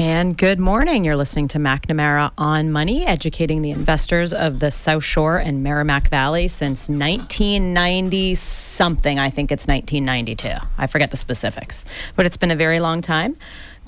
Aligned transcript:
And 0.00 0.38
good 0.38 0.60
morning. 0.60 1.04
You're 1.04 1.16
listening 1.16 1.48
to 1.48 1.58
McNamara 1.58 2.30
on 2.38 2.70
Money, 2.70 3.04
educating 3.04 3.62
the 3.62 3.72
investors 3.72 4.32
of 4.32 4.60
the 4.60 4.70
South 4.70 5.02
Shore 5.02 5.38
and 5.38 5.64
Merrimack 5.64 6.08
Valley 6.08 6.46
since 6.46 6.88
1990 6.88 8.36
something. 8.36 9.18
I 9.18 9.28
think 9.30 9.50
it's 9.50 9.66
1992. 9.66 10.64
I 10.78 10.86
forget 10.86 11.10
the 11.10 11.16
specifics, 11.16 11.84
but 12.14 12.26
it's 12.26 12.36
been 12.36 12.52
a 12.52 12.56
very 12.56 12.78
long 12.78 13.02
time. 13.02 13.36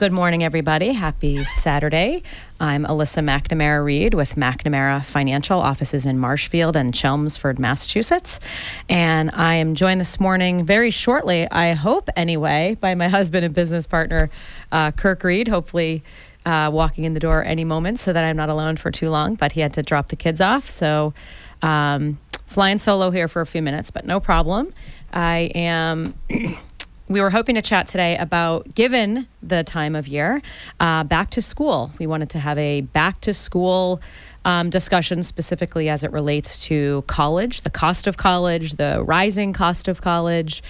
Good 0.00 0.12
morning, 0.12 0.42
everybody. 0.42 0.94
Happy 0.94 1.44
Saturday. 1.44 2.22
I'm 2.58 2.86
Alyssa 2.86 3.22
McNamara 3.22 3.84
Reed 3.84 4.14
with 4.14 4.34
McNamara 4.34 5.04
Financial 5.04 5.60
offices 5.60 6.06
in 6.06 6.18
Marshfield 6.18 6.74
and 6.74 6.94
Chelmsford, 6.94 7.58
Massachusetts. 7.58 8.40
And 8.88 9.30
I 9.34 9.56
am 9.56 9.74
joined 9.74 10.00
this 10.00 10.18
morning 10.18 10.64
very 10.64 10.90
shortly, 10.90 11.46
I 11.50 11.74
hope 11.74 12.08
anyway, 12.16 12.78
by 12.80 12.94
my 12.94 13.08
husband 13.08 13.44
and 13.44 13.54
business 13.54 13.86
partner, 13.86 14.30
uh, 14.72 14.92
Kirk 14.92 15.22
Reed. 15.22 15.48
Hopefully, 15.48 16.02
uh, 16.46 16.70
walking 16.72 17.04
in 17.04 17.12
the 17.12 17.20
door 17.20 17.44
any 17.44 17.64
moment 17.64 18.00
so 18.00 18.14
that 18.14 18.24
I'm 18.24 18.38
not 18.38 18.48
alone 18.48 18.78
for 18.78 18.90
too 18.90 19.10
long, 19.10 19.34
but 19.34 19.52
he 19.52 19.60
had 19.60 19.74
to 19.74 19.82
drop 19.82 20.08
the 20.08 20.16
kids 20.16 20.40
off. 20.40 20.70
So, 20.70 21.12
um, 21.60 22.18
flying 22.46 22.78
solo 22.78 23.10
here 23.10 23.28
for 23.28 23.42
a 23.42 23.46
few 23.46 23.60
minutes, 23.60 23.90
but 23.90 24.06
no 24.06 24.18
problem. 24.18 24.72
I 25.12 25.50
am. 25.54 26.14
we 27.10 27.20
were 27.20 27.30
hoping 27.30 27.56
to 27.56 27.62
chat 27.62 27.88
today 27.88 28.16
about, 28.16 28.72
given 28.72 29.26
the 29.42 29.64
time 29.64 29.96
of 29.96 30.06
year, 30.06 30.40
uh, 30.78 31.02
back 31.02 31.30
to 31.30 31.42
school. 31.42 31.90
We 31.98 32.06
wanted 32.06 32.30
to 32.30 32.38
have 32.38 32.56
a 32.56 32.82
back 32.82 33.20
to 33.22 33.34
school 33.34 34.00
um, 34.44 34.70
discussion 34.70 35.24
specifically 35.24 35.88
as 35.88 36.04
it 36.04 36.12
relates 36.12 36.64
to 36.66 37.02
college, 37.08 37.62
the 37.62 37.70
cost 37.70 38.06
of 38.06 38.16
college, 38.16 38.74
the 38.74 39.02
rising 39.04 39.52
cost 39.52 39.88
of 39.88 40.00
college, 40.00 40.62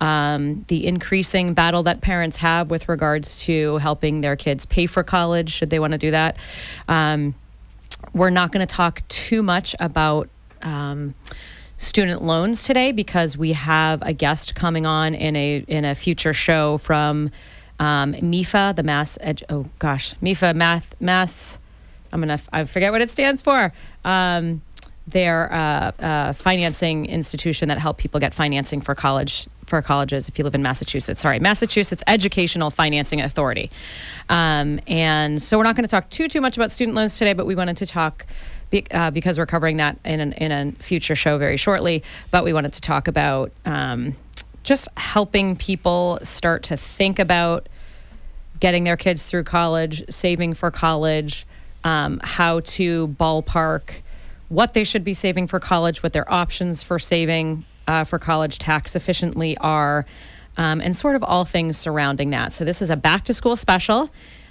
um, 0.00 0.64
the 0.68 0.86
increasing 0.86 1.52
battle 1.52 1.82
that 1.82 2.00
parents 2.00 2.36
have 2.36 2.70
with 2.70 2.88
regards 2.88 3.40
to 3.40 3.78
helping 3.78 4.20
their 4.20 4.36
kids 4.36 4.64
pay 4.66 4.86
for 4.86 5.02
college, 5.02 5.50
should 5.50 5.68
they 5.68 5.80
want 5.80 5.92
to 5.92 5.98
do 5.98 6.12
that. 6.12 6.36
Um, 6.86 7.34
we're 8.14 8.30
not 8.30 8.52
going 8.52 8.64
to 8.64 8.72
talk 8.72 9.02
too 9.08 9.42
much 9.42 9.74
about 9.80 10.28
um, 10.62 11.16
student 11.78 12.22
loans 12.22 12.64
today 12.64 12.92
because 12.92 13.38
we 13.38 13.52
have 13.52 14.02
a 14.02 14.12
guest 14.12 14.54
coming 14.54 14.84
on 14.84 15.14
in 15.14 15.34
a 15.34 15.64
in 15.66 15.84
a 15.84 15.94
future 15.94 16.34
show 16.34 16.76
from 16.78 17.30
um, 17.80 18.12
MEFA, 18.14 18.76
the 18.76 18.82
Mass. 18.82 19.16
Edu- 19.22 19.44
oh 19.48 19.66
gosh, 19.78 20.14
MEFA 20.16 20.54
Math 20.54 20.94
Mass. 21.00 21.58
I'm 22.12 22.20
gonna 22.20 22.40
I 22.52 22.64
forget 22.64 22.92
what 22.92 23.00
it 23.00 23.10
stands 23.10 23.40
for. 23.40 23.72
Um, 24.04 24.60
they're 25.06 25.50
uh, 25.50 26.32
financing 26.34 27.06
institution 27.06 27.68
that 27.68 27.78
help 27.78 27.96
people 27.96 28.20
get 28.20 28.34
financing 28.34 28.82
for 28.82 28.94
college 28.94 29.48
for 29.66 29.80
colleges 29.80 30.28
if 30.28 30.38
you 30.38 30.44
live 30.44 30.54
in 30.54 30.62
Massachusetts. 30.62 31.20
Sorry, 31.20 31.38
Massachusetts 31.38 32.02
Educational 32.06 32.70
Financing 32.70 33.20
Authority. 33.20 33.70
Um, 34.28 34.80
and 34.86 35.40
so 35.40 35.56
we're 35.56 35.64
not 35.64 35.76
going 35.76 35.84
to 35.84 35.90
talk 35.90 36.10
too 36.10 36.28
too 36.28 36.40
much 36.40 36.56
about 36.56 36.72
student 36.72 36.94
loans 36.94 37.16
today, 37.18 37.32
but 37.32 37.46
we 37.46 37.54
wanted 37.54 37.76
to 37.78 37.86
talk 37.86 38.26
be, 38.70 38.86
uh, 38.90 39.10
because 39.10 39.38
we're 39.38 39.46
covering 39.46 39.78
that 39.78 39.98
in, 40.04 40.20
an, 40.20 40.32
in 40.34 40.52
a 40.52 40.72
future 40.82 41.14
show 41.14 41.38
very 41.38 41.56
shortly. 41.56 42.02
But 42.30 42.44
we 42.44 42.52
wanted 42.52 42.72
to 42.74 42.80
talk 42.80 43.08
about 43.08 43.52
um, 43.64 44.14
just 44.62 44.88
helping 44.96 45.56
people 45.56 46.18
start 46.22 46.64
to 46.64 46.76
think 46.76 47.18
about 47.18 47.68
getting 48.60 48.84
their 48.84 48.96
kids 48.96 49.24
through 49.24 49.44
college, 49.44 50.02
saving 50.10 50.54
for 50.54 50.70
college, 50.70 51.46
um, 51.84 52.20
how 52.22 52.60
to 52.60 53.08
ballpark 53.08 54.02
what 54.48 54.72
they 54.72 54.84
should 54.84 55.04
be 55.04 55.14
saving 55.14 55.46
for 55.46 55.60
college, 55.60 56.02
what 56.02 56.12
their 56.12 56.30
options 56.32 56.82
for 56.82 56.98
saving 56.98 57.64
uh, 57.86 58.04
for 58.04 58.18
college 58.18 58.58
tax 58.58 58.96
efficiently 58.96 59.56
are, 59.58 60.06
um, 60.56 60.80
and 60.80 60.96
sort 60.96 61.16
of 61.16 61.22
all 61.22 61.44
things 61.44 61.76
surrounding 61.76 62.30
that. 62.30 62.52
So, 62.52 62.64
this 62.64 62.82
is 62.82 62.90
a 62.90 62.96
back 62.96 63.24
to 63.24 63.34
school 63.34 63.56
special. 63.56 64.10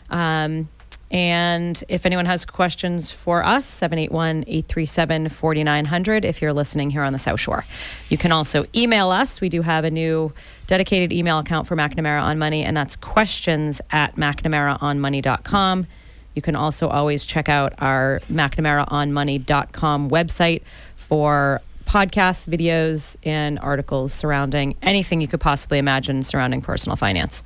Um, 0.10 0.70
and 1.10 1.82
if 1.88 2.06
anyone 2.06 2.26
has 2.26 2.44
questions 2.44 3.12
for 3.12 3.44
us, 3.46 3.66
781 3.66 4.44
837 4.48 5.30
4900 5.30 6.26
if 6.26 6.42
you're 6.42 6.52
listening 6.54 6.90
here 6.90 7.04
on 7.04 7.14
the 7.14 7.20
South 7.20 7.40
Shore. 7.40 7.66
You 8.10 8.18
can 8.18 8.34
also 8.34 8.66
email 8.76 9.12
us. 9.12 9.40
We 9.40 9.48
do 9.48 9.62
have 9.62 9.86
a 9.86 9.92
new 9.92 10.34
dedicated 10.68 11.14
email 11.14 11.40
account 11.40 11.66
for 11.68 11.78
McNamara 11.78 12.22
on 12.22 12.38
Money, 12.38 12.64
and 12.64 12.76
that's 12.76 12.98
questions 12.98 13.80
at 13.92 14.16
McNamaraOnMoney.com. 14.16 15.88
You 16.36 16.42
can 16.42 16.56
also 16.56 16.90
always 16.90 17.24
check 17.24 17.48
out 17.48 17.74
our 17.80 18.22
McNamaraOnMoney.com 18.30 20.10
website 20.10 20.62
for 20.98 21.62
podcasts, 21.86 22.48
videos, 22.48 23.16
and 23.24 23.58
articles 23.60 24.14
surrounding 24.14 24.76
anything 24.82 25.22
you 25.22 25.28
could 25.28 25.40
possibly 25.40 25.78
imagine 25.78 26.22
surrounding 26.22 26.62
personal 26.62 26.98
finance. 26.98 27.44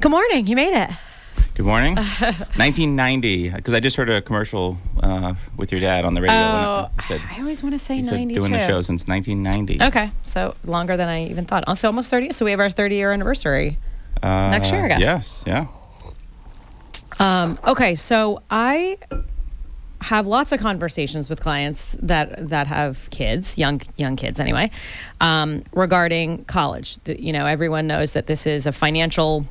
Good 0.00 0.10
morning. 0.10 0.46
You 0.46 0.54
made 0.54 0.72
it. 0.72 0.90
Good 1.54 1.66
morning. 1.66 1.94
1990, 2.56 3.50
because 3.50 3.74
I 3.74 3.80
just 3.80 3.96
heard 3.96 4.10
a 4.10 4.20
commercial 4.20 4.76
uh, 5.02 5.34
with 5.56 5.70
your 5.70 5.80
dad 5.80 6.04
on 6.04 6.14
the 6.14 6.20
radio. 6.20 6.36
Oh, 6.36 6.90
I, 6.98 7.02
said, 7.04 7.22
I 7.30 7.40
always 7.40 7.62
want 7.62 7.74
to 7.74 7.78
say 7.78 8.00
92. 8.00 8.40
doing 8.40 8.52
the 8.52 8.66
show 8.66 8.82
since 8.82 9.06
1990. 9.06 9.82
Okay, 9.84 10.10
so 10.24 10.54
longer 10.64 10.96
than 10.96 11.08
I 11.08 11.26
even 11.26 11.44
thought. 11.44 11.64
Also, 11.66 11.86
almost 11.88 12.10
30. 12.10 12.30
So 12.32 12.44
we 12.44 12.50
have 12.50 12.60
our 12.60 12.70
30 12.70 12.96
year 12.96 13.12
anniversary 13.12 13.78
uh, 14.22 14.50
next 14.50 14.72
year, 14.72 14.84
I 14.84 14.88
guess. 14.88 15.00
Yes, 15.00 15.44
yeah. 15.46 15.66
Um, 17.20 17.58
okay, 17.66 17.94
so 17.94 18.42
I 18.50 18.98
have 20.00 20.26
lots 20.26 20.52
of 20.52 20.60
conversations 20.60 21.30
with 21.30 21.40
clients 21.40 21.96
that 22.02 22.50
that 22.50 22.66
have 22.66 23.08
kids, 23.10 23.56
young 23.56 23.80
young 23.96 24.16
kids 24.16 24.38
anyway, 24.38 24.70
um, 25.20 25.62
regarding 25.72 26.44
college. 26.44 26.98
The, 27.04 27.22
you 27.22 27.32
know, 27.32 27.46
everyone 27.46 27.86
knows 27.86 28.12
that 28.12 28.26
this 28.26 28.46
is 28.46 28.66
a 28.66 28.72
financial. 28.72 29.46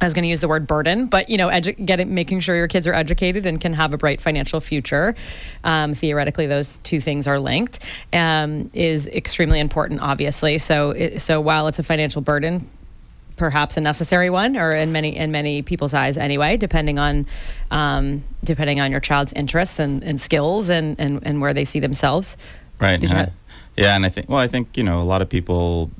I 0.00 0.04
was 0.04 0.12
going 0.12 0.24
to 0.24 0.28
use 0.28 0.40
the 0.40 0.48
word 0.48 0.66
burden, 0.66 1.06
but 1.06 1.30
you 1.30 1.38
know, 1.38 1.48
edu- 1.48 1.84
getting 1.84 2.14
making 2.14 2.40
sure 2.40 2.54
your 2.54 2.68
kids 2.68 2.86
are 2.86 2.92
educated 2.92 3.46
and 3.46 3.60
can 3.60 3.72
have 3.72 3.94
a 3.94 3.98
bright 3.98 4.20
financial 4.20 4.60
future. 4.60 5.14
Um, 5.64 5.94
theoretically, 5.94 6.46
those 6.46 6.78
two 6.78 7.00
things 7.00 7.26
are 7.26 7.40
linked. 7.40 7.84
Um, 8.12 8.70
is 8.74 9.08
extremely 9.08 9.58
important, 9.58 10.00
obviously. 10.00 10.58
So, 10.58 10.90
it, 10.90 11.20
so 11.20 11.40
while 11.40 11.66
it's 11.66 11.78
a 11.78 11.82
financial 11.82 12.20
burden, 12.20 12.68
perhaps 13.36 13.76
a 13.76 13.80
necessary 13.80 14.28
one, 14.30 14.56
or 14.56 14.72
in 14.72 14.92
many 14.92 15.16
in 15.16 15.30
many 15.30 15.62
people's 15.62 15.94
eyes 15.94 16.18
anyway, 16.18 16.56
depending 16.56 16.98
on 16.98 17.26
um, 17.70 18.22
depending 18.44 18.80
on 18.80 18.90
your 18.90 19.00
child's 19.00 19.32
interests 19.32 19.78
and, 19.78 20.02
and 20.04 20.20
skills 20.20 20.68
and, 20.68 20.98
and, 21.00 21.24
and 21.26 21.40
where 21.40 21.54
they 21.54 21.64
see 21.64 21.80
themselves. 21.80 22.36
Right. 22.80 23.02
Uh, 23.02 23.14
have- 23.14 23.32
yeah, 23.76 23.94
and 23.94 24.06
I 24.06 24.08
think 24.08 24.28
well, 24.28 24.38
I 24.40 24.48
think 24.48 24.76
you 24.76 24.84
know 24.84 25.00
a 25.00 25.04
lot 25.04 25.22
of 25.22 25.28
people, 25.28 25.90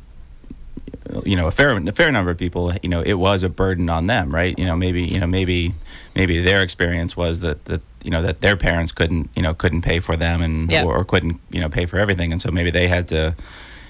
you 1.25 1.37
know, 1.37 1.47
a 1.47 1.51
fair 1.51 1.77
a 1.77 1.93
fair 1.93 2.11
number 2.13 2.31
of 2.31 2.39
people, 2.39 2.73
you 2.83 2.89
know, 2.89 3.01
it 3.03 3.15
was 3.15 3.43
a 3.43 3.49
burden 3.49 3.89
on 3.89 4.07
them, 4.07 4.35
right? 4.35 4.59
You 4.59 4.65
know, 4.67 4.77
maybe 4.77 5.05
you 5.05 5.19
know 5.21 5.27
maybe 5.27 5.75
maybe 6.15 6.41
their 6.41 6.63
experience 6.63 7.17
was 7.17 7.41
that 7.41 7.65
that 7.67 7.81
you 8.05 8.11
know 8.11 8.23
that 8.23 8.41
their 8.41 8.57
parents 8.57 8.93
couldn't 8.93 9.31
you 9.37 9.43
know 9.43 9.55
couldn't 9.55 9.83
pay 9.83 10.01
for 10.01 10.17
them 10.17 10.41
and 10.43 10.71
Yeah. 10.71 10.85
or, 10.85 10.97
or 10.97 11.05
couldn't 11.05 11.41
you 11.51 11.61
know 11.61 11.69
pay 11.69 11.87
for 11.87 11.99
everything, 11.99 12.33
and 12.33 12.41
so 12.41 12.51
maybe 12.51 12.71
they 12.71 12.89
had 12.89 13.09
to 13.09 13.35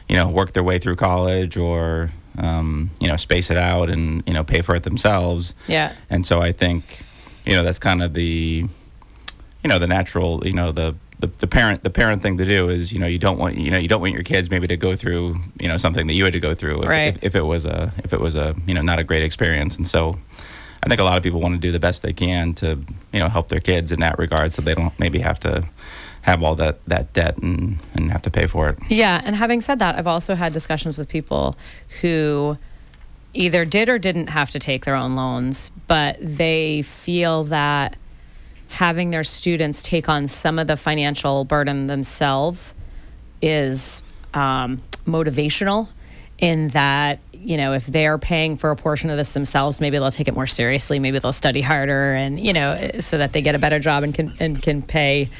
you 0.08 0.16
know 0.16 0.28
work 0.28 0.52
their 0.52 0.62
way 0.64 0.78
through 0.78 0.96
college 0.96 1.56
or 1.56 2.10
um, 2.38 2.90
you 3.00 3.08
know 3.08 3.16
space 3.16 3.50
it 3.50 3.56
out 3.56 3.88
and 3.90 4.22
you 4.26 4.32
know 4.34 4.44
pay 4.44 4.62
for 4.62 4.74
it 4.74 4.82
themselves. 4.82 5.54
Yeah. 5.68 5.92
And 6.10 6.24
so 6.26 6.40
I 6.40 6.52
think, 6.52 7.02
you 7.44 7.52
know, 7.54 7.62
that's 7.64 7.78
kind 7.78 8.02
of 8.02 8.12
the, 8.14 8.66
you 9.64 9.68
know, 9.68 9.78
the 9.78 9.86
natural, 9.86 10.46
you 10.46 10.52
know, 10.52 10.70
the, 10.72 10.94
the, 11.18 11.26
the 11.28 11.46
parent 11.46 11.82
the 11.82 11.90
parent 11.90 12.22
thing 12.22 12.36
to 12.36 12.44
do 12.44 12.68
is 12.68 12.92
you 12.92 12.98
know 12.98 13.06
you 13.06 13.18
don't 13.18 13.38
want 13.38 13.56
you 13.56 13.70
know 13.70 13.78
you 13.78 13.88
don't 13.88 14.00
want 14.00 14.12
your 14.12 14.22
kids 14.22 14.50
maybe 14.50 14.66
to 14.66 14.76
go 14.76 14.94
through 14.94 15.36
you 15.58 15.66
know 15.68 15.76
something 15.78 16.06
that 16.06 16.14
you 16.14 16.24
had 16.24 16.32
to 16.34 16.40
go 16.40 16.54
through 16.54 16.82
if, 16.82 16.88
Right. 16.88 17.16
if, 17.16 17.24
if 17.24 17.34
it 17.34 17.42
was 17.42 17.64
a 17.64 17.92
if 18.04 18.12
it 18.12 18.20
was 18.20 18.34
a 18.34 18.54
you 18.66 18.74
know 18.74 18.82
not 18.82 18.98
a 18.98 19.04
great 19.04 19.22
experience. 19.22 19.76
And 19.76 19.86
so 19.86 20.18
I 20.82 20.88
think 20.88 21.00
a 21.00 21.04
lot 21.04 21.16
of 21.16 21.22
people 21.22 21.40
want 21.40 21.54
to 21.54 21.60
do 21.60 21.72
the 21.72 21.80
best 21.80 22.02
they 22.02 22.12
can 22.12 22.52
to 22.54 22.78
you 23.12 23.18
know 23.20 23.28
help 23.28 23.48
their 23.48 23.60
kids 23.60 23.92
in 23.92 24.00
that 24.00 24.18
regard 24.18 24.52
so 24.52 24.60
they 24.62 24.74
don't 24.74 24.98
maybe 24.98 25.18
have 25.20 25.40
to 25.40 25.64
have 26.22 26.42
all 26.42 26.54
that 26.56 26.84
that 26.86 27.12
debt 27.12 27.38
and 27.38 27.78
and 27.94 28.12
have 28.12 28.22
to 28.22 28.30
pay 28.30 28.46
for 28.46 28.68
it. 28.68 28.78
Yeah, 28.88 29.20
and 29.24 29.34
having 29.36 29.60
said 29.62 29.78
that, 29.78 29.96
I've 29.96 30.06
also 30.06 30.34
had 30.34 30.52
discussions 30.52 30.98
with 30.98 31.08
people 31.08 31.56
who 32.02 32.58
either 33.32 33.64
did 33.64 33.88
or 33.88 33.98
didn't 33.98 34.28
have 34.28 34.50
to 34.50 34.58
take 34.58 34.84
their 34.84 34.94
own 34.96 35.14
loans, 35.14 35.70
but 35.86 36.16
they 36.20 36.82
feel 36.82 37.44
that 37.44 37.96
having 38.76 39.08
their 39.08 39.24
students 39.24 39.82
take 39.82 40.06
on 40.06 40.28
some 40.28 40.58
of 40.58 40.66
the 40.66 40.76
financial 40.76 41.46
burden 41.46 41.86
themselves 41.86 42.74
is 43.40 44.02
um, 44.34 44.82
motivational 45.06 45.88
in 46.38 46.68
that 46.68 47.18
you 47.32 47.56
know 47.56 47.72
if 47.72 47.86
they're 47.86 48.18
paying 48.18 48.54
for 48.54 48.70
a 48.70 48.76
portion 48.76 49.08
of 49.08 49.16
this 49.16 49.32
themselves 49.32 49.80
maybe 49.80 49.96
they'll 49.96 50.10
take 50.10 50.28
it 50.28 50.34
more 50.34 50.46
seriously. 50.46 50.98
Maybe 50.98 51.18
they'll 51.18 51.32
study 51.32 51.62
harder 51.62 52.12
and 52.12 52.38
you 52.38 52.52
know 52.52 52.90
so 53.00 53.16
that 53.16 53.32
they 53.32 53.40
get 53.40 53.54
a 53.54 53.58
better 53.58 53.78
job 53.78 54.02
and 54.02 54.14
can 54.14 54.30
and 54.40 54.62
can 54.62 54.82
pay 54.82 55.30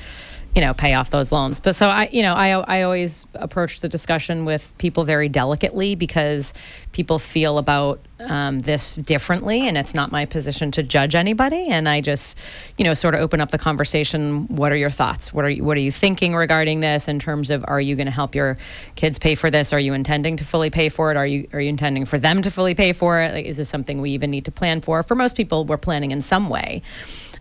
you 0.56 0.62
know 0.62 0.72
pay 0.72 0.94
off 0.94 1.10
those 1.10 1.30
loans. 1.30 1.60
But 1.60 1.76
so 1.76 1.88
i 1.88 2.08
you 2.10 2.22
know 2.22 2.32
i 2.32 2.48
i 2.48 2.82
always 2.82 3.26
approach 3.34 3.82
the 3.82 3.88
discussion 3.88 4.46
with 4.46 4.72
people 4.78 5.04
very 5.04 5.28
delicately 5.28 5.94
because 5.94 6.54
people 6.92 7.18
feel 7.18 7.58
about 7.58 8.00
um, 8.18 8.60
this 8.60 8.94
differently 8.94 9.68
and 9.68 9.76
it's 9.76 9.92
not 9.92 10.10
my 10.10 10.24
position 10.24 10.70
to 10.70 10.82
judge 10.82 11.14
anybody. 11.14 11.68
And 11.68 11.86
i 11.86 12.00
just 12.00 12.38
you 12.78 12.84
know 12.84 12.94
sort 12.94 13.14
of 13.14 13.20
open 13.20 13.42
up 13.42 13.50
the 13.50 13.58
conversation. 13.58 14.48
What 14.48 14.72
are 14.72 14.76
your 14.76 14.90
thoughts? 14.90 15.32
What 15.32 15.44
are 15.44 15.50
you 15.50 15.62
what 15.62 15.76
are 15.76 15.80
you 15.80 15.92
thinking 15.92 16.34
regarding 16.34 16.80
this 16.80 17.06
in 17.06 17.18
terms 17.18 17.50
of 17.50 17.62
are 17.68 17.80
you 17.80 17.94
going 17.94 18.06
to 18.06 18.12
help 18.12 18.34
your 18.34 18.56
kids 18.94 19.18
pay 19.18 19.34
for 19.34 19.50
this? 19.50 19.74
Are 19.74 19.80
you 19.80 19.92
intending 19.92 20.38
to 20.38 20.44
fully 20.44 20.70
pay 20.70 20.88
for 20.88 21.10
it? 21.10 21.18
Are 21.18 21.26
you 21.26 21.46
are 21.52 21.60
you 21.60 21.68
intending 21.68 22.06
for 22.06 22.18
them 22.18 22.40
to 22.40 22.50
fully 22.50 22.74
pay 22.74 22.94
for 22.94 23.20
it? 23.20 23.34
Like 23.34 23.44
is 23.44 23.58
this 23.58 23.68
something 23.68 24.00
we 24.00 24.12
even 24.12 24.30
need 24.30 24.46
to 24.46 24.52
plan 24.52 24.80
for? 24.80 25.02
For 25.02 25.14
most 25.14 25.36
people 25.36 25.66
we're 25.66 25.76
planning 25.76 26.12
in 26.12 26.22
some 26.22 26.48
way 26.48 26.80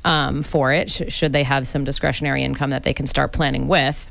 um, 0.06 0.42
for 0.44 0.72
it 0.72 0.90
sh- 0.90 1.02
should 1.10 1.34
they 1.34 1.44
have 1.44 1.68
some 1.68 1.84
discretionary 1.84 2.44
income 2.44 2.70
that 2.70 2.84
they 2.84 2.94
can 2.94 3.08
start 3.08 3.34
planning 3.34 3.68
with 3.68 4.10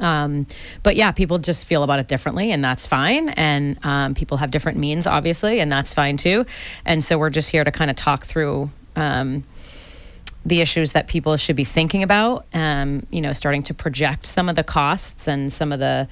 um, 0.00 0.46
but 0.82 0.96
yeah, 0.96 1.12
people 1.12 1.38
just 1.38 1.64
feel 1.64 1.82
about 1.82 1.98
it 1.98 2.08
differently, 2.08 2.52
and 2.52 2.62
that's 2.62 2.86
fine. 2.86 3.30
And 3.30 3.78
um, 3.84 4.14
people 4.14 4.36
have 4.38 4.50
different 4.50 4.78
means, 4.78 5.06
obviously, 5.06 5.60
and 5.60 5.70
that's 5.70 5.94
fine 5.94 6.16
too. 6.16 6.46
And 6.84 7.02
so 7.02 7.18
we're 7.18 7.30
just 7.30 7.50
here 7.50 7.64
to 7.64 7.70
kind 7.70 7.90
of 7.90 7.96
talk 7.96 8.24
through 8.24 8.70
um, 8.94 9.44
the 10.44 10.60
issues 10.60 10.92
that 10.92 11.06
people 11.06 11.36
should 11.36 11.56
be 11.56 11.64
thinking 11.64 12.02
about. 12.02 12.46
Um, 12.52 13.06
you 13.10 13.20
know, 13.20 13.32
starting 13.32 13.62
to 13.64 13.74
project 13.74 14.26
some 14.26 14.48
of 14.48 14.56
the 14.56 14.64
costs 14.64 15.28
and 15.28 15.52
some 15.52 15.72
of 15.72 15.80
the, 15.80 16.08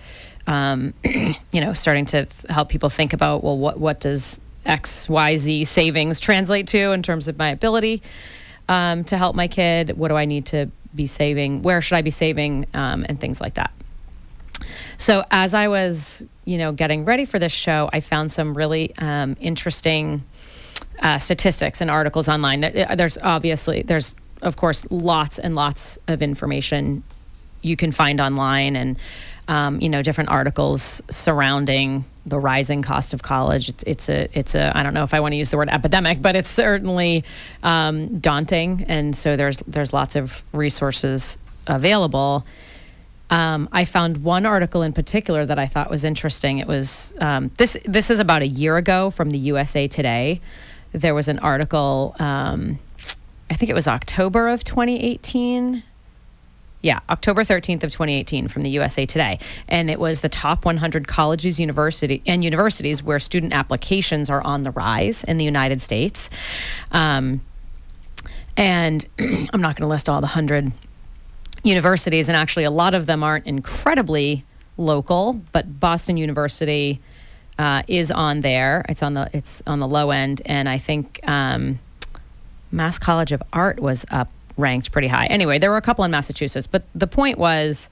um, 0.47 0.95
you 1.53 1.61
know, 1.61 1.73
starting 1.75 2.07
to 2.07 2.27
th- 2.27 2.51
help 2.51 2.69
people 2.69 2.89
think 2.89 3.13
about 3.13 3.45
well, 3.45 3.59
what 3.59 3.79
what 3.79 4.01
does 4.01 4.41
X 4.65 5.09
Y 5.09 5.37
Z 5.37 5.65
savings 5.65 6.21
translate 6.21 6.69
to 6.69 6.93
in 6.93 7.03
terms 7.03 7.29
of 7.29 7.39
my 7.39 7.51
ability 7.51 8.03
um, 8.69 9.05
to 9.05 9.17
help 9.17 9.37
my 9.37 9.49
kid? 9.49 9.97
What 9.97 10.09
do 10.09 10.17
I 10.17 10.25
need 10.25 10.47
to 10.47 10.71
be 10.95 11.07
saving? 11.07 11.63
Where 11.63 11.81
should 11.81 11.97
I 11.97 12.03
be 12.03 12.11
saving? 12.11 12.67
Um, 12.75 13.05
and 13.09 13.21
things 13.21 13.41
like 13.41 13.55
that. 13.55 13.73
So 14.97 15.25
as 15.31 15.55
I 15.55 15.69
was, 15.69 16.23
you 16.45 16.59
know, 16.59 16.73
getting 16.73 17.05
ready 17.05 17.25
for 17.25 17.39
this 17.39 17.53
show, 17.53 17.91
I 17.93 18.01
found 18.01 18.31
some 18.33 18.57
really 18.57 18.97
um, 18.99 19.37
interesting 19.41 20.25
uh, 21.01 21.19
statistics 21.19 21.81
and 21.81 21.91
articles 21.91 22.29
online. 22.29 22.65
Uh, 22.65 22.95
There's 22.97 23.19
obviously, 23.19 23.83
there's 23.83 24.15
of 24.43 24.57
course 24.57 24.87
lots 24.91 25.39
and 25.39 25.55
lots 25.55 25.99
of 26.07 26.23
information 26.23 27.03
you 27.63 27.77
can 27.77 27.93
find 27.93 28.21
online 28.21 28.77
and 28.77 28.99
um, 29.49 29.81
you 29.81 29.89
know 29.89 30.03
different 30.03 30.31
articles 30.31 31.03
surrounding 31.11 32.05
the 32.27 32.39
rising 32.39 32.83
cost 32.83 33.13
of 33.13 33.23
college. 33.23 33.69
It's 33.69 33.85
it's 33.85 34.09
a 34.09 34.29
it's 34.33 34.55
a 34.55 34.77
I 34.77 34.83
don't 34.83 34.95
know 34.95 35.05
if 35.05 35.15
I 35.15 35.21
want 35.21 35.33
to 35.33 35.37
use 35.37 35.51
the 35.51 35.57
word 35.57 35.69
epidemic, 35.69 36.23
but 36.23 36.37
it's 36.37 36.51
certainly 36.51 37.25
um, 37.63 38.19
daunting, 38.19 38.85
and 38.89 39.15
so 39.15 39.37
there's 39.37 39.59
there's 39.67 39.93
lots 39.93 40.17
of 40.17 40.43
resources 40.53 41.39
available. 41.67 42.45
Um, 43.31 43.69
I 43.73 43.85
found 43.85 44.23
one 44.23 44.47
article 44.47 44.83
in 44.83 44.93
particular 44.93 45.47
that 45.47 45.59
I 45.59 45.67
thought 45.67 45.91
was 45.91 46.05
interesting. 46.05 46.59
It 46.59 46.67
was 46.67 47.15
um, 47.21 47.51
this 47.57 47.77
this 47.85 48.11
is 48.11 48.19
about 48.19 48.43
a 48.43 48.49
year 48.49 48.77
ago 48.77 49.11
from 49.11 49.31
the 49.31 49.39
USA 49.39 49.89
Today. 49.89 50.41
There 50.93 51.15
was 51.15 51.29
an 51.29 51.39
article. 51.41 52.15
Um, 52.19 52.79
I 53.51 53.55
think 53.55 53.71
it 53.71 53.75
was 53.75 53.87
October 53.87 54.49
of 54.49 54.65
2018 54.65 55.83
yeah, 56.85 57.01
October 57.09 57.45
13th 57.45 57.83
of 57.83 57.93
2018 57.93 58.47
from 58.47 58.63
the 58.63 58.69
USA 58.69 59.07
Today. 59.07 59.39
And 59.69 59.89
it 59.89 59.99
was 59.99 60.21
the 60.21 60.29
top 60.29 60.67
100 60.67 61.09
colleges, 61.09 61.59
university 61.59 62.23
and 62.27 62.45
universities 62.45 63.03
where 63.03 63.19
student 63.19 63.55
applications 63.55 64.29
are 64.29 64.43
on 64.43 64.65
the 64.65 64.71
rise 64.71 65.25
in 65.25 65.39
the 65.39 65.47
United 65.47 65.81
States. 65.81 66.29
Um, 66.93 67.41
and 68.59 69.09
I'm 69.19 69.63
not 69.63 69.77
going 69.77 69.87
to 69.87 69.87
list 69.87 70.11
all 70.11 70.21
the 70.21 70.27
100 70.27 70.73
universities 71.63 72.29
and 72.29 72.37
actually 72.37 72.65
a 72.65 72.71
lot 72.71 72.93
of 72.93 73.07
them 73.07 73.23
aren't 73.23 73.47
incredibly 73.47 74.45
local, 74.77 75.41
but 75.53 75.81
Boston 75.81 76.19
University 76.19 77.01
uh, 77.59 77.83
is 77.89 78.11
on 78.11 78.43
there. 78.43 78.85
It's 78.91 79.03
on 79.03 79.15
the 79.15 79.31
it's 79.33 79.63
on 79.67 79.79
the 79.79 79.89
low 79.89 80.11
end 80.11 80.43
and 80.45 80.69
I 80.69 80.77
think 80.77 81.19
um, 81.27 81.79
Mass 82.71 82.99
College 82.99 83.33
of 83.33 83.43
Art 83.55 83.81
was 83.81 84.05
up 84.11 84.29
ranked 84.57 84.93
pretty 84.93 85.09
high. 85.09 85.27
Anyway, 85.27 85.59
there 85.59 85.71
were 85.71 85.77
a 85.77 85.83
couple 85.83 86.05
in 86.05 86.11
Massachusetts, 86.11 86.67
but 86.67 86.85
the 86.95 87.07
point 87.07 87.39
was 87.39 87.91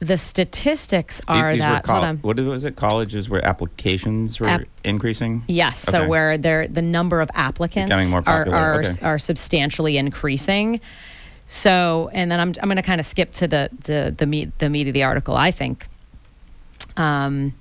the 0.00 0.18
statistics 0.18 1.20
are 1.28 1.52
these 1.52 1.62
that 1.62 1.84
col- 1.84 2.14
what 2.16 2.36
was 2.38 2.64
it 2.64 2.76
colleges 2.76 3.28
where 3.28 3.42
applications 3.44 4.38
were 4.38 4.48
App- 4.48 4.62
increasing 4.82 5.42
Yes, 5.46 5.78
so 5.80 6.00
Okay. 6.00 6.06
where 6.08 6.36
there 6.36 6.68
the 6.68 6.82
number 6.82 7.20
of 7.20 7.30
applicants 7.34 7.92
are 7.92 8.48
are, 8.48 8.80
okay. 8.80 8.92
are 9.02 9.18
substantially 9.18 9.96
increasing. 9.96 10.80
So, 11.46 12.10
and 12.12 12.30
then 12.30 12.40
I'm 12.40 12.48
I'm 12.60 12.68
going 12.68 12.76
to 12.76 12.82
kind 12.82 13.00
of 13.00 13.06
skip 13.06 13.32
to 13.32 13.46
the 13.46 13.70
the 13.84 14.14
the 14.16 14.26
meat 14.26 14.58
the 14.58 14.68
meat 14.68 14.88
of 14.88 14.94
the 14.94 15.02
article. 15.04 15.36
I 15.36 15.50
think. 15.50 15.86
Um, 16.96 17.54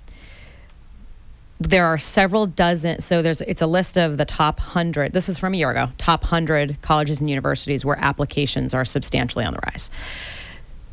there 1.70 1.86
are 1.86 1.98
several 1.98 2.46
dozen. 2.46 3.01
So 3.01 3.22
there's 3.22 3.41
it's 3.41 3.62
a 3.62 3.67
list 3.67 3.98
of 3.98 4.17
the 4.17 4.25
top 4.25 4.60
hundred. 4.60 5.13
This 5.13 5.29
is 5.29 5.38
from 5.38 5.53
a 5.53 5.58
year 5.58 5.72
ago. 5.72 5.89
Top 5.98 6.24
hundred 6.24 6.77
colleges 6.82 7.20
and 7.20 7.29
universities 7.29 7.86
where 7.86 7.98
applications 7.98 8.74
are 8.74 8.86
substantially 8.86 9.46
on 9.46 9.53
the 9.53 9.60
rise. 9.65 9.89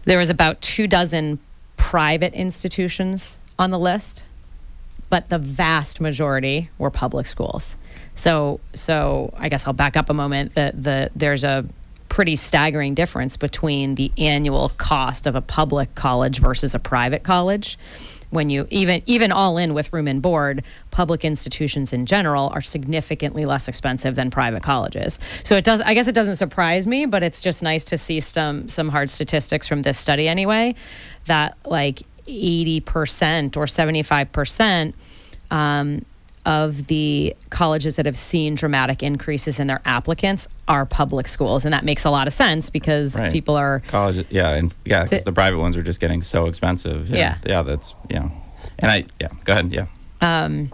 There 0.04 0.18
was 0.18 0.30
about 0.30 0.60
two 0.60 0.86
dozen 0.86 1.38
private 1.76 2.34
institutions 2.34 3.38
on 3.58 3.70
the 3.70 3.78
list, 3.78 4.24
but 5.08 5.28
the 5.28 5.38
vast 5.38 6.00
majority 6.00 6.70
were 6.78 6.90
public 6.90 7.26
schools. 7.26 7.76
So, 8.14 8.60
so 8.74 9.32
I 9.36 9.48
guess 9.48 9.66
I'll 9.66 9.72
back 9.72 9.96
up 9.96 10.10
a 10.10 10.14
moment. 10.14 10.54
That 10.54 10.82
the 10.82 11.10
there's 11.14 11.44
a 11.44 11.64
pretty 12.10 12.36
staggering 12.36 12.92
difference 12.92 13.38
between 13.38 13.94
the 13.94 14.12
annual 14.18 14.68
cost 14.76 15.26
of 15.26 15.34
a 15.36 15.40
public 15.40 15.94
college 15.94 16.40
versus 16.40 16.74
a 16.74 16.78
private 16.78 17.22
college. 17.22 17.78
when 18.30 18.48
you 18.48 18.64
even 18.70 19.02
even 19.06 19.32
all 19.32 19.58
in 19.58 19.74
with 19.74 19.92
room 19.92 20.06
and 20.06 20.22
board, 20.22 20.62
public 20.92 21.24
institutions 21.24 21.92
in 21.92 22.06
general 22.06 22.48
are 22.54 22.60
significantly 22.60 23.44
less 23.44 23.66
expensive 23.66 24.14
than 24.14 24.30
private 24.30 24.62
colleges. 24.62 25.18
So 25.42 25.56
it 25.56 25.64
does 25.64 25.80
I 25.80 25.94
guess 25.94 26.06
it 26.06 26.14
doesn't 26.14 26.36
surprise 26.36 26.86
me, 26.86 27.06
but 27.06 27.22
it's 27.22 27.40
just 27.40 27.62
nice 27.62 27.84
to 27.84 27.98
see 27.98 28.20
some 28.20 28.68
some 28.68 28.88
hard 28.88 29.08
statistics 29.08 29.66
from 29.66 29.82
this 29.82 29.98
study 29.98 30.28
anyway 30.28 30.74
that 31.26 31.58
like 31.64 32.02
80% 32.26 33.56
or 33.56 33.64
75% 33.64 34.94
um, 35.50 36.04
of 36.46 36.86
the 36.86 37.36
colleges 37.50 37.96
that 37.96 38.06
have 38.06 38.16
seen 38.16 38.54
dramatic 38.54 39.02
increases 39.02 39.60
in 39.60 39.66
their 39.66 39.80
applicants 39.84 40.48
are 40.68 40.86
public 40.86 41.28
schools, 41.28 41.64
and 41.64 41.74
that 41.74 41.84
makes 41.84 42.04
a 42.04 42.10
lot 42.10 42.26
of 42.26 42.32
sense 42.32 42.70
because 42.70 43.14
Right. 43.14 43.30
people 43.32 43.56
are. 43.56 43.80
college 43.88 44.24
yeah 44.30 44.50
and 44.54 44.74
yeah 44.84 45.04
because 45.04 45.24
the 45.24 45.32
private 45.32 45.58
ones 45.58 45.76
are 45.76 45.82
just 45.82 46.00
getting 46.00 46.22
so 46.22 46.46
expensive 46.46 47.10
Yeah. 47.10 47.36
yeah 47.46 47.62
that's 47.62 47.94
yeah 48.08 48.30
and 48.78 48.90
i 48.90 49.04
yeah 49.20 49.28
go 49.44 49.52
ahead 49.52 49.70
yeah 49.72 49.86
Um, 50.22 50.72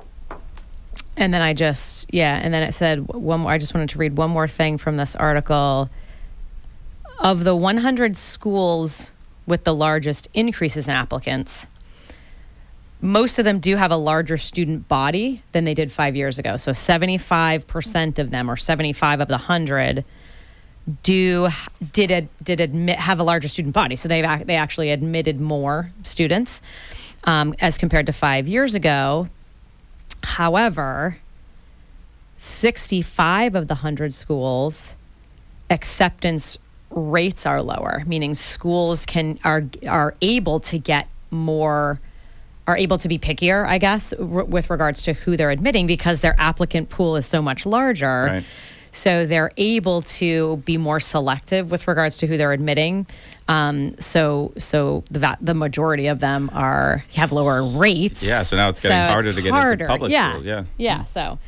And 1.16 1.32
then 1.32 1.40
I 1.42 1.52
just 1.54 2.12
yeah, 2.12 2.36
and 2.42 2.52
then 2.54 2.62
it 2.62 2.72
said 2.72 3.08
one 3.08 3.40
more. 3.40 3.50
I 3.50 3.58
just 3.58 3.72
wanted 3.74 3.88
to 3.90 3.98
read 3.98 4.16
one 4.18 4.30
more 4.30 4.46
thing 4.46 4.76
from 4.78 4.96
this 4.98 5.16
article. 5.16 5.88
Of 7.18 7.44
the 7.44 7.56
100 7.56 8.16
schools 8.18 9.12
with 9.46 9.64
the 9.64 9.74
largest 9.74 10.28
increases 10.34 10.86
in 10.88 10.94
applicants, 10.94 11.66
most 13.06 13.38
of 13.38 13.44
them 13.44 13.60
do 13.60 13.76
have 13.76 13.92
a 13.92 13.96
larger 13.96 14.36
student 14.36 14.88
body 14.88 15.42
than 15.52 15.64
they 15.64 15.74
did 15.74 15.92
five 15.92 16.16
years 16.16 16.38
ago. 16.38 16.56
So 16.56 16.72
75% 16.72 18.18
of 18.18 18.30
them, 18.30 18.50
or 18.50 18.56
75 18.56 19.20
of 19.20 19.28
the 19.28 19.34
100, 19.34 20.04
do 21.02 21.48
did 21.92 22.28
did 22.42 22.60
admit 22.60 22.98
have 22.98 23.18
a 23.18 23.24
larger 23.24 23.48
student 23.48 23.74
body. 23.74 23.96
So 23.96 24.08
they 24.08 24.22
they 24.44 24.56
actually 24.56 24.90
admitted 24.90 25.40
more 25.40 25.90
students 26.02 26.62
um, 27.24 27.54
as 27.60 27.78
compared 27.78 28.06
to 28.06 28.12
five 28.12 28.46
years 28.46 28.74
ago. 28.74 29.28
However, 30.22 31.18
65 32.36 33.54
of 33.54 33.68
the 33.68 33.74
100 33.74 34.14
schools 34.14 34.94
acceptance 35.70 36.58
rates 36.90 37.46
are 37.46 37.62
lower, 37.62 38.02
meaning 38.06 38.34
schools 38.34 39.06
can 39.06 39.38
are 39.42 39.64
are 39.88 40.14
able 40.20 40.60
to 40.60 40.78
get 40.78 41.08
more 41.30 42.00
are 42.66 42.76
able 42.76 42.98
to 42.98 43.08
be 43.08 43.18
pickier, 43.18 43.66
I 43.66 43.78
guess, 43.78 44.12
r- 44.12 44.44
with 44.44 44.70
regards 44.70 45.02
to 45.02 45.12
who 45.12 45.36
they're 45.36 45.50
admitting 45.50 45.86
because 45.86 46.20
their 46.20 46.34
applicant 46.38 46.90
pool 46.90 47.16
is 47.16 47.26
so 47.26 47.40
much 47.40 47.66
larger. 47.66 48.24
Right. 48.24 48.46
So 48.90 49.26
they're 49.26 49.52
able 49.58 50.02
to 50.02 50.56
be 50.64 50.78
more 50.78 51.00
selective 51.00 51.70
with 51.70 51.86
regards 51.86 52.16
to 52.18 52.26
who 52.26 52.38
they're 52.38 52.54
admitting. 52.54 53.06
Um, 53.46 53.94
so 53.98 54.52
so 54.56 55.04
the 55.10 55.36
the 55.40 55.54
majority 55.54 56.06
of 56.06 56.18
them 56.20 56.50
are 56.54 57.04
have 57.14 57.30
lower 57.30 57.62
rates. 57.62 58.22
Yeah, 58.22 58.42
so 58.42 58.56
now 58.56 58.70
it's 58.70 58.80
getting 58.80 58.96
harder 58.96 59.34
to 59.34 59.42
get 59.42 59.54
into 59.54 59.86
public 59.86 60.10
yeah. 60.12 60.30
schools, 60.30 60.46
yeah. 60.46 60.64
Yeah. 60.78 61.04
So, 61.04 61.38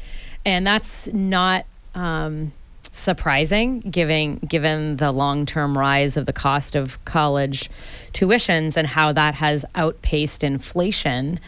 and 0.44 0.66
that's 0.66 1.08
not 1.12 1.64
um, 1.94 2.52
surprising, 2.92 3.80
given 3.80 4.36
given 4.36 4.96
the 4.96 5.12
long 5.12 5.46
term 5.46 5.76
rise 5.76 6.16
of 6.16 6.26
the 6.26 6.32
cost 6.32 6.74
of 6.74 7.02
college 7.04 7.70
tuitions 8.12 8.76
and 8.76 8.86
how 8.86 9.12
that 9.12 9.34
has 9.34 9.64
outpaced 9.74 10.44
inflation 10.44 11.40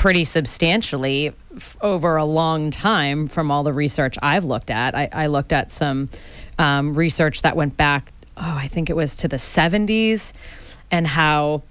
pretty 0.00 0.24
substantially 0.24 1.30
f- 1.54 1.76
over 1.82 2.16
a 2.16 2.24
long 2.24 2.70
time 2.70 3.26
from 3.26 3.50
all 3.50 3.62
the 3.62 3.72
research 3.72 4.16
I've 4.22 4.46
looked 4.46 4.70
at. 4.70 4.94
I, 4.94 5.10
I 5.12 5.26
looked 5.26 5.52
at 5.52 5.70
some 5.70 6.08
um, 6.58 6.94
research 6.94 7.42
that 7.42 7.54
went 7.54 7.76
back, 7.76 8.10
oh, 8.38 8.56
I 8.56 8.66
think 8.66 8.88
it 8.88 8.96
was 8.96 9.14
to 9.16 9.28
the 9.28 9.36
70s, 9.36 10.32
and 10.90 11.06
how, 11.06 11.62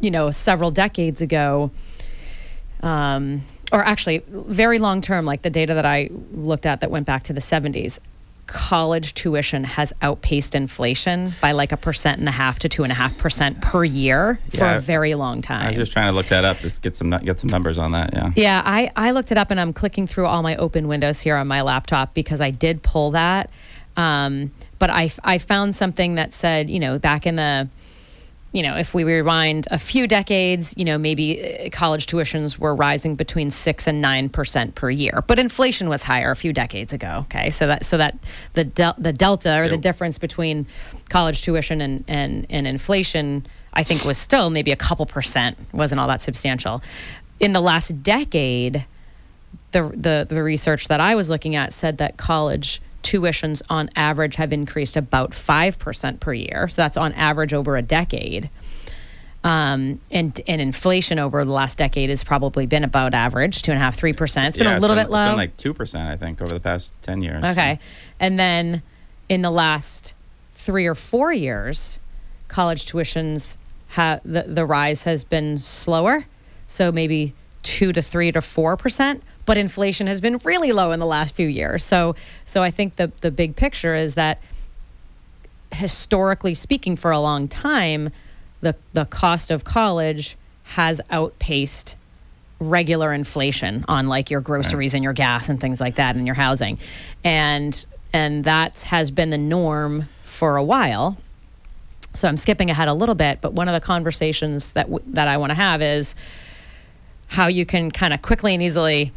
you 0.00 0.10
know, 0.10 0.30
several 0.30 0.70
decades 0.70 1.20
ago, 1.20 1.70
um, 2.82 3.42
or 3.70 3.84
actually 3.84 4.22
very 4.28 4.78
long 4.78 5.02
term, 5.02 5.26
like 5.26 5.42
the 5.42 5.50
data 5.50 5.74
that 5.74 5.84
I 5.84 6.08
looked 6.32 6.64
at 6.64 6.80
that 6.80 6.90
went 6.90 7.04
back 7.04 7.24
to 7.24 7.34
the 7.34 7.42
70s, 7.42 7.98
college 8.48 9.12
tuition 9.14 9.62
has 9.62 9.92
outpaced 10.02 10.54
inflation 10.54 11.32
by 11.40 11.52
like 11.52 11.70
a 11.70 11.76
percent 11.76 12.18
and 12.18 12.28
a 12.28 12.32
half 12.32 12.58
to 12.58 12.68
two 12.68 12.82
and 12.82 12.90
a 12.90 12.94
half 12.94 13.16
percent 13.18 13.60
per 13.60 13.84
year 13.84 14.38
for 14.50 14.56
Yeah, 14.64 14.76
a 14.76 14.80
very 14.80 15.14
long 15.14 15.42
time. 15.42 15.68
i'm 15.68 15.74
just 15.74 15.92
trying 15.92 16.06
to 16.06 16.12
look 16.12 16.26
that 16.28 16.44
up 16.44 16.56
just 16.58 16.80
get 16.82 16.96
some 16.96 17.10
get 17.10 17.38
some 17.38 17.48
numbers 17.48 17.76
on 17.78 17.92
that 17.92 18.10
yeah 18.14 18.32
Yeah, 18.34 18.62
I, 18.64 18.90
I 18.96 19.10
looked 19.10 19.30
it 19.30 19.38
up 19.38 19.50
and 19.50 19.60
I'm 19.60 19.72
clicking 19.72 20.06
through 20.06 20.26
all 20.26 20.42
my 20.42 20.56
open 20.56 20.88
windows 20.88 21.20
here 21.20 21.36
on 21.36 21.46
my 21.46 21.60
laptop 21.60 22.14
because 22.14 22.40
I 22.40 22.50
did 22.50 22.82
pull 22.82 23.10
that. 23.12 23.50
Um, 23.96 24.52
but 24.78 24.90
I, 24.90 25.10
I 25.24 25.38
found 25.38 25.74
something 25.76 26.14
that 26.14 26.32
said, 26.32 26.70
you 26.70 26.78
know, 26.80 26.98
back 26.98 27.26
in 27.26 27.36
the, 27.36 27.68
you 28.52 28.62
know, 28.62 28.76
if 28.76 28.94
we 28.94 29.04
rewind 29.04 29.68
a 29.70 29.78
few 29.78 30.06
decades, 30.06 30.74
you 30.76 30.84
know, 30.84 30.96
maybe 30.96 31.66
uh, 31.66 31.68
college 31.70 32.06
tuitions 32.06 32.58
were 32.58 32.74
rising 32.74 33.14
between 33.14 33.50
six 33.50 33.86
and 33.86 34.00
nine 34.00 34.28
percent 34.28 34.74
per 34.74 34.88
year, 34.88 35.22
but 35.26 35.38
inflation 35.38 35.88
was 35.88 36.02
higher 36.02 36.30
a 36.30 36.36
few 36.36 36.52
decades 36.52 36.92
ago. 36.92 37.24
Okay, 37.26 37.50
so 37.50 37.66
that 37.66 37.84
so 37.84 37.98
that 37.98 38.16
the 38.54 38.64
del- 38.64 38.96
the 38.96 39.12
delta 39.12 39.60
or 39.60 39.68
the 39.68 39.76
difference 39.76 40.18
between 40.18 40.66
college 41.10 41.42
tuition 41.42 41.80
and, 41.80 42.04
and 42.08 42.46
and 42.48 42.66
inflation, 42.66 43.46
I 43.74 43.82
think, 43.82 44.04
was 44.04 44.16
still 44.16 44.48
maybe 44.48 44.72
a 44.72 44.76
couple 44.76 45.04
percent, 45.04 45.58
wasn't 45.72 46.00
all 46.00 46.08
that 46.08 46.22
substantial. 46.22 46.80
In 47.40 47.52
the 47.52 47.60
last 47.60 48.02
decade, 48.02 48.86
the, 49.72 49.82
the 49.94 50.26
the 50.28 50.42
research 50.42 50.88
that 50.88 51.00
I 51.00 51.14
was 51.14 51.28
looking 51.28 51.54
at 51.54 51.74
said 51.74 51.98
that 51.98 52.16
college 52.16 52.80
tuitions 53.02 53.62
on 53.70 53.90
average 53.96 54.36
have 54.36 54.52
increased 54.52 54.96
about 54.96 55.30
5% 55.30 56.20
per 56.20 56.32
year. 56.32 56.68
So 56.68 56.82
that's 56.82 56.96
on 56.96 57.12
average 57.14 57.54
over 57.54 57.76
a 57.76 57.82
decade. 57.82 58.50
Um, 59.44 60.00
and 60.10 60.38
and 60.48 60.60
inflation 60.60 61.20
over 61.20 61.44
the 61.44 61.52
last 61.52 61.78
decade 61.78 62.10
has 62.10 62.24
probably 62.24 62.66
been 62.66 62.82
about 62.82 63.14
average, 63.14 63.62
two 63.62 63.70
and 63.70 63.80
a 63.80 63.82
half, 63.82 63.96
three 63.96 64.12
percent. 64.12 64.48
It's 64.48 64.56
been 64.58 64.66
Yeah, 64.66 64.78
a 64.78 64.80
little 64.80 64.96
been, 64.96 65.06
bit 65.06 65.12
low. 65.12 65.20
It's 65.20 65.28
been 65.30 65.36
like 65.36 65.56
two 65.56 65.72
percent, 65.72 66.08
I 66.08 66.16
think, 66.16 66.42
over 66.42 66.52
the 66.52 66.60
past 66.60 66.92
ten 67.02 67.22
years. 67.22 67.44
Okay. 67.44 67.78
And 68.18 68.36
then 68.36 68.82
in 69.28 69.42
the 69.42 69.50
last 69.52 70.12
three 70.52 70.86
or 70.86 70.96
four 70.96 71.32
years, 71.32 72.00
college 72.48 72.84
tuitions 72.84 73.56
have 73.90 74.20
the, 74.24 74.42
the 74.42 74.66
rise 74.66 75.04
has 75.04 75.22
been 75.22 75.56
slower. 75.58 76.26
So 76.66 76.90
maybe 76.90 77.32
two 77.62 77.92
to 77.92 78.02
three 78.02 78.32
to 78.32 78.42
four 78.42 78.76
percent. 78.76 79.22
But 79.48 79.56
inflation 79.56 80.08
has 80.08 80.20
been 80.20 80.36
really 80.44 80.72
low 80.72 80.92
in 80.92 81.00
the 81.00 81.06
last 81.06 81.34
few 81.34 81.48
years. 81.48 81.82
So 81.82 82.14
so 82.44 82.62
I 82.62 82.70
think 82.70 82.96
the 82.96 83.10
the 83.22 83.30
big 83.30 83.56
picture 83.56 83.94
is 83.94 84.12
that 84.14 84.42
historically 85.72 86.52
speaking, 86.52 86.96
for 86.96 87.10
a 87.10 87.18
long 87.18 87.48
time, 87.48 88.10
the 88.60 88.74
the 88.92 89.06
cost 89.06 89.50
of 89.50 89.64
college 89.64 90.36
has 90.64 91.00
outpaced 91.08 91.96
regular 92.60 93.14
inflation 93.14 93.86
on 93.88 94.06
like 94.06 94.30
your 94.30 94.42
groceries 94.42 94.92
and 94.92 95.02
your 95.02 95.14
gas 95.14 95.48
and 95.48 95.58
things 95.58 95.80
like 95.80 95.94
that 95.94 96.14
and 96.14 96.26
your 96.26 96.34
housing. 96.34 96.78
And 97.24 97.86
and 98.12 98.44
that 98.44 98.82
has 98.82 99.10
been 99.10 99.30
the 99.30 99.38
norm 99.38 100.10
for 100.24 100.56
a 100.58 100.62
while. 100.62 101.16
So 102.12 102.28
i'm 102.28 102.36
skipping 102.36 102.68
ahead 102.68 102.88
a 102.88 102.94
little 102.94 103.14
bit 103.14 103.40
but 103.40 103.54
one 103.54 103.66
of 103.68 103.74
the 103.80 103.86
conversations 103.86 104.74
that 104.74 104.90
w- 104.90 105.04
that 105.14 105.28
i 105.28 105.36
want 105.36 105.50
to 105.50 105.54
have 105.54 105.80
is 105.80 106.14
how 107.28 107.46
you 107.46 107.64
can 107.64 107.90
kind 107.90 108.12
of 108.12 108.20
quickly 108.22 108.54
and 108.54 108.62
easily 108.62 109.12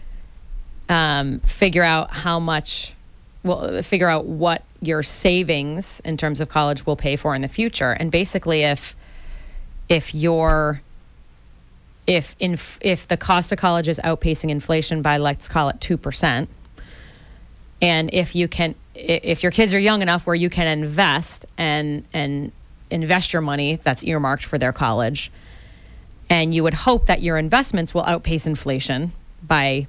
um, 0.92 1.40
figure 1.40 1.84
out 1.84 2.12
how 2.12 2.40
much 2.40 2.94
well 3.44 3.82
figure 3.82 4.10
out 4.10 4.26
what 4.26 4.64
your 4.82 5.02
savings 5.02 6.02
in 6.02 6.18
terms 6.18 6.42
of 6.42 6.50
college 6.50 6.86
will 6.86 6.98
pay 6.98 7.16
for 7.16 7.34
in 7.34 7.42
the 7.42 7.48
future. 7.48 7.92
And 7.94 8.12
basically 8.12 8.64
if 8.64 8.96
if 9.88 10.14
your 10.14 10.82
if 12.06 12.36
in 12.40 12.58
if 12.82 13.08
the 13.08 13.18
cost 13.18 13.52
of 13.52 13.58
college 13.58 13.88
is 13.88 14.00
outpacing 14.04 14.50
inflation 14.50 15.02
by 15.02 15.18
let's 15.18 15.48
call 15.48 15.70
it 15.70 15.80
2% 15.80 16.48
and 17.82 18.14
if 18.14 18.36
you 18.36 18.48
can 18.48 18.76
if 18.96 19.44
your 19.44 19.52
kids 19.52 19.74
are 19.74 19.80
young 19.80 20.02
enough 20.02 20.26
where 20.26 20.36
you 20.36 20.50
can 20.50 20.68
invest 20.68 21.46
and 21.58 22.04
and 22.12 22.52
invest 22.90 23.34
your 23.34 23.42
money 23.42 23.80
that's 23.84 24.04
earmarked 24.04 24.44
for 24.44 24.58
their 24.58 24.74
college 24.74 25.32
and 26.30 26.56
you 26.56 26.64
would 26.64 26.74
hope 26.74 27.06
that 27.06 27.22
your 27.22 27.38
investments 27.38 27.94
will 27.94 28.04
outpace 28.04 28.48
inflation 28.48 29.12
by 29.48 29.88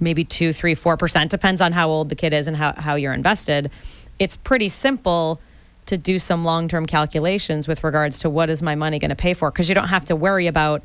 maybe 0.00 0.24
two, 0.24 0.52
three, 0.52 0.74
four 0.74 0.96
percent, 0.96 1.30
depends 1.30 1.60
on 1.60 1.72
how 1.72 1.88
old 1.88 2.08
the 2.08 2.14
kid 2.14 2.32
is 2.32 2.46
and 2.46 2.56
how, 2.56 2.72
how 2.76 2.94
you're 2.94 3.14
invested. 3.14 3.70
It's 4.18 4.36
pretty 4.36 4.68
simple 4.68 5.40
to 5.86 5.96
do 5.96 6.18
some 6.18 6.44
long 6.44 6.68
term 6.68 6.86
calculations 6.86 7.66
with 7.66 7.82
regards 7.82 8.18
to 8.20 8.30
what 8.30 8.50
is 8.50 8.62
my 8.62 8.74
money 8.74 8.98
going 8.98 9.10
to 9.10 9.16
pay 9.16 9.34
for 9.34 9.50
because 9.50 9.68
you 9.68 9.74
don't 9.74 9.88
have 9.88 10.04
to 10.06 10.16
worry 10.16 10.46
about 10.46 10.82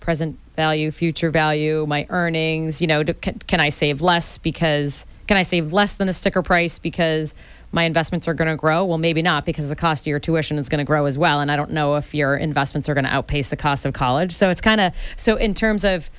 present 0.00 0.38
value, 0.54 0.90
future 0.90 1.30
value, 1.30 1.84
my 1.86 2.06
earnings. 2.10 2.80
You 2.80 2.86
know, 2.86 3.02
do, 3.02 3.14
can, 3.14 3.38
can 3.40 3.60
I 3.60 3.70
save 3.70 4.00
less 4.00 4.38
because 4.38 5.06
can 5.26 5.36
I 5.36 5.42
save 5.42 5.72
less 5.72 5.94
than 5.94 6.06
the 6.06 6.12
sticker 6.12 6.42
price 6.42 6.78
because 6.78 7.34
my 7.72 7.84
investments 7.84 8.28
are 8.28 8.34
going 8.34 8.50
to 8.50 8.56
grow? 8.56 8.84
Well, 8.84 8.98
maybe 8.98 9.22
not 9.22 9.44
because 9.44 9.68
the 9.68 9.76
cost 9.76 10.04
of 10.04 10.06
your 10.06 10.20
tuition 10.20 10.58
is 10.58 10.68
going 10.68 10.78
to 10.78 10.84
grow 10.84 11.06
as 11.06 11.18
well. 11.18 11.40
And 11.40 11.50
I 11.50 11.56
don't 11.56 11.70
know 11.70 11.96
if 11.96 12.14
your 12.14 12.36
investments 12.36 12.88
are 12.88 12.94
going 12.94 13.04
to 13.06 13.12
outpace 13.12 13.48
the 13.48 13.56
cost 13.56 13.86
of 13.86 13.94
college. 13.94 14.32
So 14.32 14.50
it's 14.50 14.60
kind 14.60 14.80
of 14.80 14.92
so 15.16 15.36
in 15.36 15.54
terms 15.54 15.84
of 15.84 16.10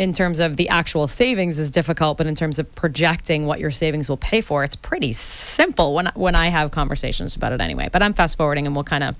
in 0.00 0.14
terms 0.14 0.40
of 0.40 0.56
the 0.56 0.66
actual 0.70 1.06
savings 1.06 1.58
is 1.58 1.70
difficult, 1.70 2.16
but 2.16 2.26
in 2.26 2.34
terms 2.34 2.58
of 2.58 2.74
projecting 2.74 3.44
what 3.44 3.60
your 3.60 3.70
savings 3.70 4.08
will 4.08 4.16
pay 4.16 4.40
for, 4.40 4.64
it's 4.64 4.74
pretty 4.74 5.12
simple 5.12 5.92
when 5.94 6.10
when 6.14 6.34
I 6.34 6.48
have 6.48 6.70
conversations 6.70 7.36
about 7.36 7.52
it 7.52 7.60
anyway. 7.60 7.90
But 7.92 8.02
I'm 8.02 8.14
fast 8.14 8.38
forwarding, 8.38 8.64
and 8.66 8.74
we'll 8.74 8.84
kind 8.84 9.04
of 9.04 9.16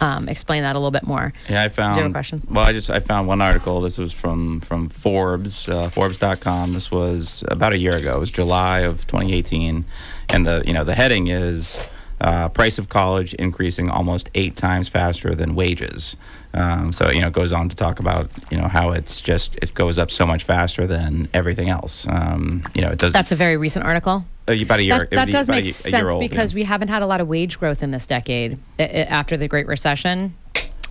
um, 0.00 0.26
explain 0.30 0.62
that 0.62 0.74
a 0.74 0.78
little 0.78 0.90
bit 0.90 1.06
more. 1.06 1.34
Yeah, 1.50 1.62
I 1.62 1.68
found. 1.68 1.96
Do 1.96 2.00
you 2.00 2.04
have 2.04 2.12
a 2.12 2.14
question? 2.14 2.42
Well, 2.48 2.64
I 2.64 2.72
just 2.72 2.88
I 2.88 3.00
found 3.00 3.28
one 3.28 3.42
article. 3.42 3.82
This 3.82 3.98
was 3.98 4.10
from 4.10 4.62
from 4.62 4.88
Forbes, 4.88 5.68
uh, 5.68 5.90
Forbes.com. 5.90 6.72
This 6.72 6.90
was 6.90 7.44
about 7.48 7.74
a 7.74 7.78
year 7.78 7.94
ago. 7.94 8.16
It 8.16 8.20
was 8.20 8.30
July 8.30 8.80
of 8.80 9.06
2018, 9.06 9.84
and 10.30 10.46
the 10.46 10.62
you 10.66 10.72
know 10.72 10.84
the 10.84 10.94
heading 10.94 11.26
is 11.26 11.90
uh, 12.22 12.48
price 12.48 12.78
of 12.78 12.88
college 12.88 13.34
increasing 13.34 13.90
almost 13.90 14.30
eight 14.34 14.56
times 14.56 14.88
faster 14.88 15.34
than 15.34 15.54
wages. 15.54 16.16
Um, 16.52 16.92
so 16.92 17.10
you 17.10 17.20
know, 17.20 17.28
it 17.28 17.32
goes 17.32 17.52
on 17.52 17.68
to 17.68 17.76
talk 17.76 18.00
about 18.00 18.28
you 18.50 18.58
know 18.58 18.66
how 18.68 18.90
it's 18.90 19.20
just 19.20 19.54
it 19.56 19.72
goes 19.74 19.98
up 19.98 20.10
so 20.10 20.26
much 20.26 20.44
faster 20.44 20.86
than 20.86 21.28
everything 21.32 21.68
else. 21.68 22.06
Um, 22.08 22.62
you 22.74 22.82
know, 22.82 22.88
it 22.88 22.98
does. 22.98 23.12
That's 23.12 23.32
a 23.32 23.36
very 23.36 23.56
recent 23.56 23.84
article. 23.84 24.24
uh, 24.48 24.52
about 24.54 24.80
a 24.80 24.82
year. 24.82 24.98
That, 24.98 25.10
that 25.10 25.30
does 25.30 25.48
make 25.48 25.64
a 25.64 25.72
sense 25.72 26.10
old, 26.12 26.20
because 26.20 26.52
yeah. 26.52 26.56
we 26.56 26.64
haven't 26.64 26.88
had 26.88 27.02
a 27.02 27.06
lot 27.06 27.20
of 27.20 27.28
wage 27.28 27.58
growth 27.60 27.82
in 27.82 27.92
this 27.92 28.06
decade 28.06 28.58
i- 28.78 28.82
i- 28.82 28.86
after 28.86 29.36
the 29.36 29.46
Great 29.46 29.68
Recession. 29.68 30.34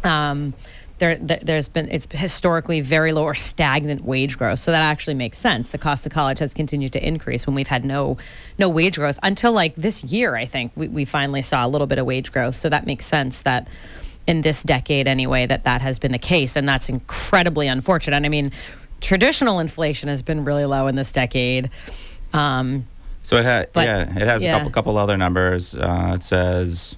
Um, 0.03 0.53
there, 0.99 1.15
there's 1.15 1.69
been 1.69 1.89
it's 1.89 2.07
historically 2.11 2.81
very 2.81 3.13
low 3.13 3.23
or 3.23 3.33
stagnant 3.33 4.03
wage 4.03 4.37
growth, 4.37 4.59
so 4.59 4.71
that 4.71 4.81
actually 4.81 5.13
makes 5.13 5.37
sense. 5.37 5.69
The 5.69 5.77
cost 5.77 6.05
of 6.05 6.11
college 6.11 6.39
has 6.39 6.53
continued 6.53 6.91
to 6.93 7.05
increase 7.05 7.47
when 7.47 7.55
we've 7.55 7.69
had 7.69 7.85
no 7.85 8.17
no 8.57 8.67
wage 8.69 8.97
growth 8.97 9.17
until 9.23 9.53
like 9.53 9.75
this 9.75 10.03
year. 10.03 10.35
I 10.35 10.45
think 10.45 10.71
we, 10.75 10.87
we 10.89 11.05
finally 11.05 11.41
saw 11.41 11.65
a 11.65 11.69
little 11.69 11.87
bit 11.87 11.99
of 11.99 12.05
wage 12.05 12.31
growth, 12.33 12.55
so 12.57 12.67
that 12.69 12.85
makes 12.85 13.05
sense 13.05 13.41
that 13.43 13.67
in 14.29 14.41
this 14.41 14.61
decade 14.63 15.07
anyway 15.07 15.47
that 15.47 15.63
that 15.63 15.81
has 15.81 15.97
been 15.97 16.11
the 16.11 16.19
case, 16.19 16.55
and 16.55 16.69
that's 16.69 16.87
incredibly 16.87 17.67
unfortunate. 17.67 18.23
I 18.23 18.29
mean, 18.29 18.51
traditional 19.01 19.59
inflation 19.59 20.07
has 20.07 20.21
been 20.21 20.45
really 20.45 20.65
low 20.65 20.85
in 20.87 20.95
this 20.95 21.11
decade. 21.11 21.69
Um, 22.31 22.85
So 23.23 23.37
it 23.37 23.45
had, 23.45 23.69
But- 23.73 23.85
yeah, 23.85 24.01
it 24.21 24.27
has 24.27 24.43
yeah. 24.43 24.55
a 24.55 24.59
couple 24.59 24.71
couple 24.71 24.97
other 24.97 25.17
numbers. 25.17 25.73
Uh, 25.75 26.13
it 26.15 26.23
says, 26.23 26.95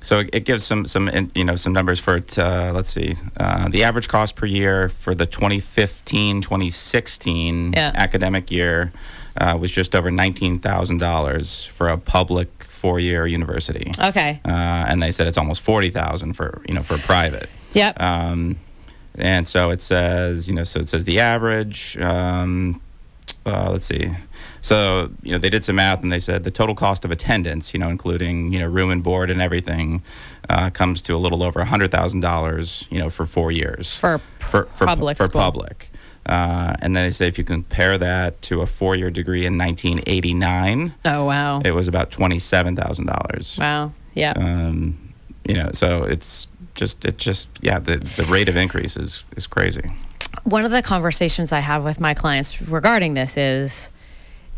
so 0.00 0.20
it, 0.20 0.30
it 0.32 0.44
gives 0.44 0.64
some 0.64 0.86
some 0.86 1.08
in- 1.08 1.30
you 1.34 1.44
know 1.44 1.56
some 1.56 1.72
numbers 1.72 1.98
for 2.00 2.16
it. 2.18 2.38
Uh, 2.38 2.70
let's 2.74 2.90
see, 2.90 3.16
uh, 3.38 3.68
the 3.68 3.82
average 3.84 4.06
cost 4.08 4.36
per 4.36 4.46
year 4.46 4.88
for 4.88 5.14
the 5.16 5.26
2015-2016 5.26 7.74
Yeah. 7.74 7.90
academic 7.94 8.50
year 8.50 8.92
uh, 9.40 9.56
was 9.60 9.70
just 9.72 9.94
over 9.94 10.10
nineteen 10.10 10.58
thousand 10.60 10.98
dollars 10.98 11.64
for 11.66 11.88
a 11.88 11.98
public 11.98 12.48
four-year 12.78 13.26
university, 13.26 13.90
okay. 13.98 14.40
uh, 14.44 14.86
and 14.88 15.02
they 15.02 15.10
said 15.10 15.26
it's 15.26 15.38
almost 15.38 15.60
forty 15.60 15.90
thousand 15.90 16.32
for 16.34 16.62
you 16.66 16.74
know 16.74 16.82
for 16.82 16.96
private. 16.98 17.48
Yep. 17.74 18.00
Um, 18.00 18.56
and 19.16 19.46
so 19.46 19.70
it 19.70 19.82
says, 19.82 20.48
you 20.48 20.54
know, 20.54 20.64
so 20.64 20.80
it 20.80 20.88
says 20.88 21.04
the 21.04 21.18
average. 21.20 21.98
Um, 21.98 22.80
uh, 23.44 23.70
let's 23.72 23.84
see. 23.86 24.10
So 24.60 25.10
you 25.22 25.32
know, 25.32 25.38
they 25.38 25.50
did 25.50 25.64
some 25.64 25.76
math 25.76 26.02
and 26.02 26.12
they 26.12 26.18
said 26.18 26.44
the 26.44 26.50
total 26.50 26.74
cost 26.74 27.04
of 27.04 27.10
attendance, 27.10 27.72
you 27.74 27.80
know, 27.80 27.88
including 27.88 28.52
you 28.52 28.58
know 28.58 28.66
room 28.66 28.90
and 28.90 29.02
board 29.02 29.30
and 29.30 29.40
everything, 29.40 30.02
uh, 30.48 30.70
comes 30.70 31.02
to 31.02 31.14
a 31.14 31.18
little 31.18 31.42
over 31.42 31.64
hundred 31.64 31.90
thousand 31.90 32.20
dollars, 32.20 32.86
you 32.90 32.98
know, 32.98 33.10
for 33.10 33.26
four 33.26 33.50
years 33.52 33.92
For 33.94 34.20
for 34.38 34.66
for, 34.66 34.86
public 34.86 35.16
for 35.16 35.26
school. 35.26 35.40
public. 35.40 35.90
Uh, 36.28 36.74
and 36.80 36.94
then 36.94 37.06
they 37.06 37.10
say 37.10 37.26
if 37.26 37.38
you 37.38 37.44
compare 37.44 37.96
that 37.98 38.40
to 38.42 38.60
a 38.60 38.66
four-year 38.66 39.10
degree 39.10 39.46
in 39.46 39.56
1989, 39.56 40.94
Oh 41.04 41.24
wow. 41.24 41.60
it 41.64 41.72
was 41.72 41.88
about 41.88 42.10
twenty-seven 42.10 42.76
thousand 42.76 43.06
dollars. 43.06 43.56
Wow. 43.58 43.92
Yeah. 44.14 44.32
Um, 44.36 45.12
you 45.46 45.54
know, 45.54 45.70
so 45.72 46.04
it's 46.04 46.48
just 46.74 47.04
it 47.04 47.16
just 47.18 47.48
yeah 47.62 47.78
the 47.78 47.96
the 47.96 48.24
rate 48.30 48.48
of 48.48 48.56
increase 48.56 48.96
is 48.96 49.24
is 49.36 49.46
crazy. 49.46 49.84
One 50.44 50.64
of 50.64 50.70
the 50.70 50.82
conversations 50.82 51.52
I 51.52 51.60
have 51.60 51.84
with 51.84 52.00
my 52.00 52.14
clients 52.14 52.60
regarding 52.60 53.14
this 53.14 53.36
is 53.36 53.90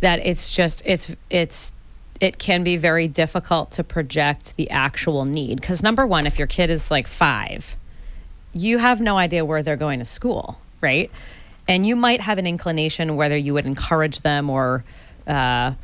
that 0.00 0.18
it's 0.24 0.54
just 0.54 0.82
it's 0.84 1.14
it's 1.30 1.72
it 2.20 2.38
can 2.38 2.62
be 2.64 2.76
very 2.76 3.08
difficult 3.08 3.70
to 3.72 3.84
project 3.84 4.56
the 4.56 4.68
actual 4.70 5.24
need 5.24 5.60
because 5.60 5.82
number 5.82 6.06
one, 6.06 6.26
if 6.26 6.38
your 6.38 6.46
kid 6.48 6.70
is 6.70 6.90
like 6.90 7.06
five, 7.06 7.76
you 8.52 8.78
have 8.78 9.00
no 9.00 9.16
idea 9.16 9.44
where 9.44 9.62
they're 9.62 9.76
going 9.76 10.00
to 10.00 10.04
school, 10.04 10.58
right? 10.80 11.10
And 11.70 11.86
you 11.86 11.94
might 11.94 12.20
have 12.20 12.38
an 12.38 12.48
inclination 12.48 13.14
whether 13.14 13.36
you 13.36 13.54
would 13.54 13.64
encourage 13.64 14.22
them 14.22 14.50
or 14.50 14.82
uh, 15.28 15.74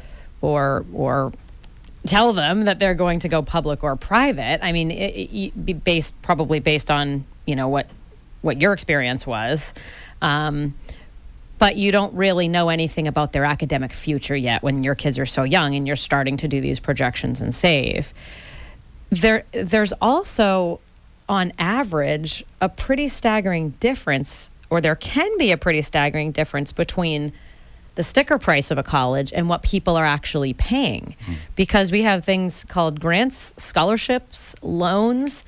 or 0.40 0.84
or 0.92 1.32
tell 2.06 2.32
them 2.32 2.64
that 2.64 2.80
they're 2.80 2.94
going 2.94 3.20
to 3.20 3.28
go 3.28 3.40
public 3.40 3.84
or 3.84 3.94
private. 3.94 4.58
I 4.64 4.72
mean, 4.72 4.90
it, 4.90 5.52
it, 5.64 5.84
based 5.84 6.20
probably 6.22 6.58
based 6.58 6.90
on 6.90 7.24
you 7.46 7.54
know 7.54 7.68
what 7.68 7.86
what 8.42 8.60
your 8.60 8.72
experience 8.72 9.28
was. 9.28 9.72
Um, 10.20 10.74
but 11.58 11.76
you 11.76 11.92
don't 11.92 12.12
really 12.14 12.48
know 12.48 12.68
anything 12.68 13.06
about 13.06 13.30
their 13.30 13.44
academic 13.44 13.92
future 13.92 14.36
yet 14.36 14.64
when 14.64 14.82
your 14.82 14.96
kids 14.96 15.20
are 15.20 15.24
so 15.24 15.44
young 15.44 15.76
and 15.76 15.86
you're 15.86 15.94
starting 15.94 16.36
to 16.38 16.48
do 16.48 16.60
these 16.60 16.80
projections 16.80 17.40
and 17.40 17.54
save. 17.54 18.12
There, 19.10 19.44
there's 19.52 19.92
also, 20.02 20.80
on 21.28 21.52
average, 21.58 22.44
a 22.60 22.68
pretty 22.68 23.08
staggering 23.08 23.70
difference, 23.80 24.50
or 24.70 24.80
there 24.80 24.96
can 24.96 25.36
be 25.38 25.52
a 25.52 25.56
pretty 25.56 25.82
staggering 25.82 26.32
difference 26.32 26.72
between 26.72 27.32
the 27.96 28.02
sticker 28.02 28.38
price 28.38 28.70
of 28.70 28.78
a 28.78 28.82
college 28.82 29.32
and 29.32 29.48
what 29.48 29.62
people 29.62 29.96
are 29.96 30.04
actually 30.04 30.52
paying 30.52 31.16
because 31.56 31.90
we 31.90 32.02
have 32.02 32.24
things 32.24 32.64
called 32.64 33.00
grants, 33.00 33.54
scholarships, 33.56 34.54
loans. 34.62 35.44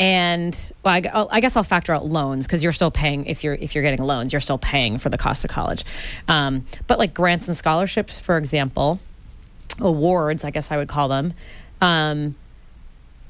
And 0.00 0.56
well, 0.84 0.94
I, 0.94 1.26
I 1.30 1.40
guess 1.40 1.56
I'll 1.56 1.64
factor 1.64 1.92
out 1.92 2.06
loans 2.06 2.46
because 2.46 2.62
you're 2.62 2.72
still 2.72 2.92
paying 2.92 3.26
if 3.26 3.42
you're 3.42 3.54
if 3.54 3.74
you're 3.74 3.82
getting 3.82 4.04
loans, 4.04 4.32
you're 4.32 4.38
still 4.38 4.58
paying 4.58 4.98
for 4.98 5.08
the 5.08 5.18
cost 5.18 5.44
of 5.44 5.50
college. 5.50 5.84
Um, 6.28 6.66
but 6.86 7.00
like 7.00 7.14
grants 7.14 7.48
and 7.48 7.56
scholarships, 7.56 8.20
for 8.20 8.38
example, 8.38 9.00
awards, 9.80 10.44
I 10.44 10.50
guess 10.50 10.70
I 10.70 10.76
would 10.76 10.88
call 10.88 11.08
them. 11.08 11.34
Um, 11.80 12.36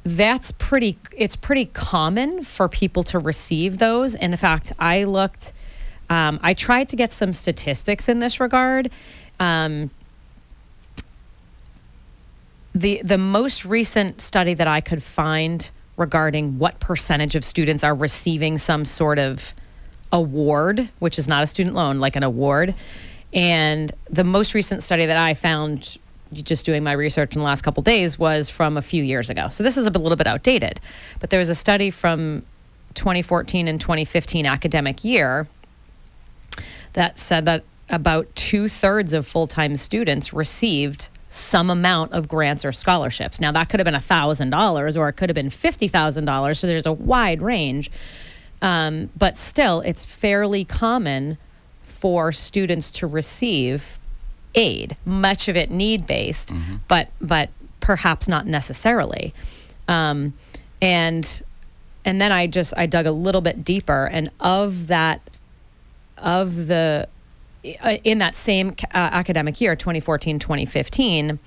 that's 0.04 0.52
pretty 0.52 0.98
it's 1.16 1.36
pretty 1.36 1.66
common 1.66 2.42
for 2.42 2.68
people 2.68 3.04
to 3.04 3.18
receive 3.18 3.78
those. 3.78 4.14
And 4.14 4.32
in 4.32 4.38
fact 4.38 4.72
i 4.78 5.04
looked 5.04 5.52
um, 6.10 6.40
i 6.42 6.54
tried 6.54 6.88
to 6.90 6.96
get 6.96 7.12
some 7.12 7.32
statistics 7.32 8.08
in 8.08 8.18
this 8.18 8.40
regard. 8.40 8.90
Um, 9.40 9.90
the 12.74 13.00
the 13.04 13.18
most 13.18 13.64
recent 13.64 14.20
study 14.20 14.54
that 14.54 14.68
i 14.68 14.80
could 14.80 15.02
find 15.02 15.70
regarding 15.96 16.58
what 16.58 16.78
percentage 16.78 17.34
of 17.34 17.44
students 17.44 17.82
are 17.82 17.94
receiving 17.94 18.56
some 18.58 18.84
sort 18.84 19.18
of 19.18 19.54
award 20.12 20.88
which 20.98 21.18
is 21.18 21.26
not 21.26 21.42
a 21.42 21.46
student 21.46 21.74
loan 21.74 21.98
like 21.98 22.14
an 22.14 22.22
award 22.22 22.74
and 23.32 23.92
the 24.08 24.24
most 24.24 24.54
recent 24.54 24.82
study 24.82 25.06
that 25.06 25.16
i 25.16 25.34
found 25.34 25.98
just 26.32 26.66
doing 26.66 26.82
my 26.82 26.92
research 26.92 27.34
in 27.34 27.38
the 27.38 27.44
last 27.44 27.62
couple 27.62 27.82
days 27.82 28.18
was 28.18 28.48
from 28.48 28.76
a 28.76 28.82
few 28.82 29.02
years 29.02 29.30
ago 29.30 29.48
so 29.48 29.62
this 29.62 29.76
is 29.76 29.86
a 29.86 29.90
little 29.90 30.16
bit 30.16 30.26
outdated 30.26 30.80
but 31.20 31.30
there 31.30 31.38
was 31.38 31.50
a 31.50 31.54
study 31.54 31.90
from 31.90 32.42
2014 32.94 33.68
and 33.68 33.80
2015 33.80 34.46
academic 34.46 35.04
year 35.04 35.46
that 36.94 37.18
said 37.18 37.44
that 37.44 37.62
about 37.90 38.34
two 38.34 38.68
thirds 38.68 39.12
of 39.12 39.26
full 39.26 39.46
time 39.46 39.76
students 39.76 40.32
received 40.32 41.08
some 41.30 41.70
amount 41.70 42.12
of 42.12 42.26
grants 42.26 42.64
or 42.64 42.72
scholarships. 42.72 43.40
Now, 43.40 43.52
that 43.52 43.68
could 43.68 43.80
have 43.80 43.84
been 43.84 43.94
$1,000 43.94 44.96
or 44.96 45.08
it 45.08 45.12
could 45.14 45.28
have 45.28 45.34
been 45.34 45.50
$50,000. 45.50 46.56
So 46.56 46.66
there's 46.66 46.86
a 46.86 46.92
wide 46.92 47.42
range. 47.42 47.90
Um, 48.62 49.10
but 49.16 49.36
still, 49.36 49.80
it's 49.82 50.04
fairly 50.04 50.64
common 50.64 51.38
for 51.82 52.32
students 52.32 52.90
to 52.92 53.06
receive 53.06 53.98
aid, 54.54 54.96
much 55.04 55.48
of 55.48 55.56
it 55.56 55.70
need 55.70 56.06
based, 56.06 56.52
but, 56.88 57.10
but 57.20 57.50
perhaps 57.80 58.28
not 58.28 58.46
necessarily. 58.46 59.34
Um, 59.88 60.34
and 60.80 61.42
and 62.04 62.20
then 62.20 62.32
I 62.32 62.46
just 62.46 62.72
I 62.76 62.86
dug 62.86 63.06
a 63.06 63.12
little 63.12 63.40
bit 63.40 63.64
deeper, 63.64 64.06
and 64.06 64.30
of 64.40 64.86
that 64.86 65.20
of 66.16 66.66
the 66.66 67.08
uh, 67.82 67.96
in 68.04 68.18
that 68.18 68.34
same 68.34 68.70
uh, 68.70 68.96
academic 68.96 69.60
year 69.60 69.76
2014 69.76 70.38
2015 70.38 71.38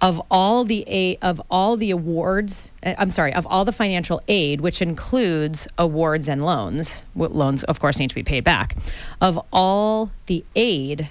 of 0.00 0.20
all 0.30 0.64
the 0.64 0.84
a 0.88 1.16
of 1.16 1.40
all 1.50 1.76
the 1.76 1.90
awards 1.90 2.70
uh, 2.84 2.94
i'm 2.98 3.10
sorry 3.10 3.32
of 3.32 3.46
all 3.46 3.64
the 3.64 3.72
financial 3.72 4.20
aid 4.28 4.60
which 4.60 4.82
includes 4.82 5.68
awards 5.78 6.28
and 6.28 6.44
loans 6.44 7.04
loans 7.14 7.62
of 7.64 7.78
course 7.78 7.98
need 7.98 8.08
to 8.08 8.14
be 8.14 8.22
paid 8.22 8.42
back 8.42 8.74
of 9.20 9.38
all 9.52 10.10
the 10.26 10.44
aid 10.56 11.10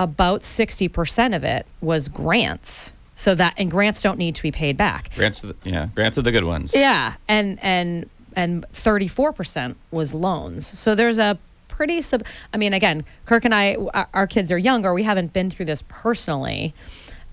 about 0.00 0.40
60% 0.40 1.36
of 1.36 1.44
it 1.44 1.66
was 1.80 2.08
grants 2.08 2.92
so 3.14 3.34
that 3.34 3.52
and 3.58 3.70
grants 3.70 4.00
don't 4.02 4.18
need 4.18 4.34
to 4.34 4.42
be 4.42 4.50
paid 4.50 4.76
back 4.76 5.14
Grants, 5.14 5.44
are 5.44 5.48
the, 5.48 5.56
yeah, 5.62 5.88
grants 5.94 6.16
are 6.16 6.22
the 6.22 6.32
good 6.32 6.44
ones. 6.44 6.74
yeah, 6.74 7.14
and 7.28 7.58
and 7.62 8.08
and 8.34 8.64
34% 8.72 9.74
was 9.90 10.14
loans. 10.14 10.64
So 10.66 10.94
there's 10.94 11.18
a 11.18 11.36
pretty 11.68 12.00
sub 12.00 12.24
I 12.54 12.56
mean 12.56 12.72
again, 12.72 13.04
Kirk 13.26 13.44
and 13.44 13.54
I 13.54 13.74
our, 13.94 14.08
our 14.14 14.26
kids 14.26 14.50
are 14.50 14.58
younger, 14.58 14.94
we 14.94 15.02
haven't 15.02 15.34
been 15.34 15.50
through 15.50 15.66
this 15.66 15.84
personally. 15.88 16.74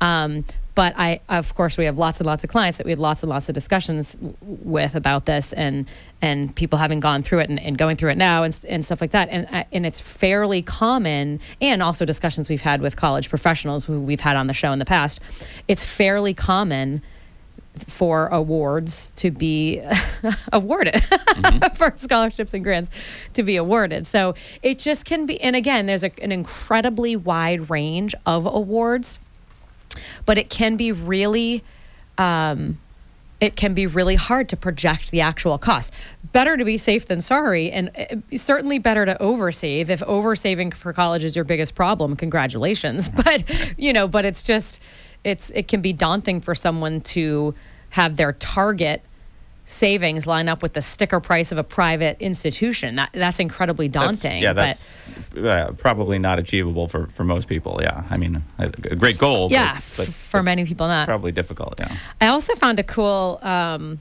Um, 0.01 0.43
but 0.77 0.93
I, 0.95 1.21
of 1.27 1.55
course, 1.55 1.75
we 1.75 1.85
have 1.85 1.97
lots 1.97 2.19
and 2.19 2.27
lots 2.27 2.43
of 2.43 2.51
clients 2.51 2.77
that 2.77 2.85
we 2.85 2.91
had 2.91 2.99
lots 2.99 3.23
and 3.23 3.31
lots 3.31 3.49
of 3.49 3.55
discussions 3.55 4.15
with 4.41 4.93
about 4.93 5.25
this, 5.25 5.51
and 5.53 5.87
and 6.21 6.55
people 6.55 6.77
having 6.77 6.99
gone 6.99 7.23
through 7.23 7.39
it 7.39 7.49
and, 7.49 7.59
and 7.59 7.79
going 7.79 7.97
through 7.97 8.11
it 8.11 8.17
now 8.17 8.43
and, 8.43 8.63
and 8.69 8.85
stuff 8.85 9.01
like 9.01 9.09
that. 9.09 9.27
And 9.29 9.47
uh, 9.51 9.63
and 9.71 9.87
it's 9.87 9.99
fairly 9.99 10.61
common, 10.61 11.39
and 11.61 11.81
also 11.81 12.05
discussions 12.05 12.47
we've 12.47 12.61
had 12.61 12.79
with 12.81 12.95
college 12.95 13.27
professionals 13.27 13.85
who 13.85 13.99
we've 13.99 14.19
had 14.19 14.37
on 14.37 14.45
the 14.45 14.53
show 14.53 14.71
in 14.71 14.77
the 14.77 14.85
past. 14.85 15.19
It's 15.67 15.83
fairly 15.83 16.35
common 16.35 17.01
for 17.73 18.27
awards 18.27 19.13
to 19.15 19.31
be 19.31 19.81
awarded 20.53 21.03
for 21.73 21.91
scholarships 21.95 22.53
and 22.53 22.63
grants 22.63 22.91
to 23.33 23.41
be 23.41 23.55
awarded. 23.55 24.05
So 24.05 24.35
it 24.61 24.77
just 24.77 25.05
can 25.05 25.25
be, 25.25 25.41
and 25.41 25.55
again, 25.55 25.87
there's 25.87 26.03
a, 26.03 26.11
an 26.21 26.31
incredibly 26.31 27.15
wide 27.15 27.71
range 27.71 28.13
of 28.27 28.45
awards, 28.45 29.19
but 30.25 30.37
it 30.37 30.49
can 30.49 30.75
be 30.75 30.91
really. 30.91 31.63
Um, 32.17 32.79
it 33.39 33.55
can 33.55 33.75
be 33.75 33.85
really 33.85 34.15
hard 34.15 34.49
to 34.49 34.57
project 34.57 35.11
the 35.11 35.21
actual 35.21 35.59
cost. 35.59 35.93
Better 36.31 36.57
to 36.57 36.65
be 36.65 36.75
safe 36.75 37.05
than 37.05 37.21
sorry, 37.21 37.71
and 37.71 37.91
uh, 37.95 38.35
certainly 38.35 38.79
better 38.79 39.05
to 39.05 39.15
oversave. 39.21 39.89
If 39.89 39.99
oversaving 39.99 40.73
for 40.73 40.91
college 40.91 41.23
is 41.23 41.35
your 41.35 41.45
biggest 41.45 41.75
problem, 41.75 42.15
congratulations. 42.15 43.09
But 43.15 43.43
you 43.77 43.93
know, 43.93 44.07
but 44.07 44.25
it's 44.25 44.41
just 44.41 44.81
it's 45.23 45.51
it 45.51 45.67
can 45.67 45.81
be 45.81 45.93
daunting 45.93 46.41
for 46.41 46.55
someone 46.55 47.01
to 47.01 47.53
have 47.89 48.17
their 48.17 48.33
target 48.33 49.01
savings 49.67 50.25
line 50.25 50.47
up 50.47 50.63
with 50.63 50.73
the 50.73 50.81
sticker 50.81 51.19
price 51.19 51.51
of 51.51 51.57
a 51.57 51.63
private 51.63 52.19
institution. 52.19 52.95
That 52.95 53.09
that's 53.13 53.39
incredibly 53.39 53.87
daunting. 53.87 54.41
That's, 54.41 54.95
yeah, 55.35 55.43
that's 55.43 55.69
uh, 55.69 55.73
probably 55.77 56.17
not 56.17 56.39
achievable 56.39 56.87
for, 56.87 57.07
for 57.07 57.23
most 57.23 57.47
people. 57.47 57.79
Yeah, 57.81 58.03
I 58.09 58.17
mean, 58.17 58.43
a, 58.57 58.67
a 58.89 58.95
great 58.95 59.19
goal. 59.19 59.49
Yeah, 59.51 59.75
but, 59.75 60.07
but, 60.07 60.07
for 60.07 60.39
but 60.39 60.43
many 60.43 60.65
people 60.65 60.87
not. 60.87 61.07
Probably 61.07 61.31
difficult. 61.33 61.75
Yeah. 61.79 61.95
I 62.19 62.27
also 62.27 62.55
found 62.55 62.79
a 62.79 62.83
cool 62.83 63.39
um, 63.43 63.99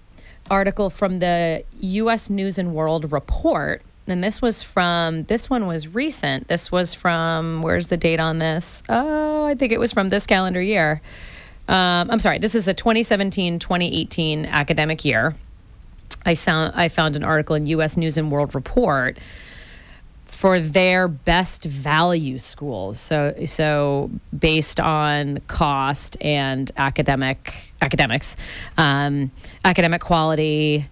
article 0.51 0.89
from 0.89 1.19
the 1.19 1.65
U.S. 1.81 2.31
News 2.31 2.59
and 2.59 2.75
World 2.75 3.13
Report. 3.13 3.83
And 4.09 4.23
this 4.23 4.41
was 4.41 4.63
from, 4.63 5.25
this 5.25 5.51
one 5.51 5.67
was 5.67 5.93
recent. 5.93 6.47
This 6.47 6.71
was 6.71 6.95
from, 6.95 7.63
where's 7.63 7.89
the 7.89 7.97
date 7.97 8.21
on 8.21 8.39
this? 8.39 8.85
Oh, 8.89 9.47
I 9.47 9.57
think 9.57 9.73
it 9.73 9.81
was 9.81 9.93
from 9.93 10.11
this 10.11 10.29
calendar 10.29 10.63
year. 10.63 11.03
Um, 11.67 12.09
I'm 12.09 12.21
sorry, 12.21 12.39
this 12.39 12.55
is 12.55 12.67
the 12.67 12.75
2017 12.75 13.59
2018 13.59 14.47
academic 14.47 15.05
year. 15.05 15.35
I 16.27 16.35
found 16.35 16.73
I 16.75 16.89
found 16.89 17.17
an 17.17 17.23
article 17.25 17.55
in 17.57 17.67
U.S. 17.69 17.97
News 17.97 18.19
and 18.19 18.31
World 18.31 18.55
Report 18.55 19.17
for 20.25 20.61
their 20.61 21.09
best 21.09 21.65
value 21.65 22.37
schools. 22.37 22.99
So 22.99 23.35
so 23.47 24.11
based 24.37 24.81
on 24.81 25.39
cost 25.47 26.17
and 26.21 26.71
academic 26.77 27.73
academics, 27.81 28.37
um, 28.77 29.31
academic 29.65 30.03
quality. 30.03 30.89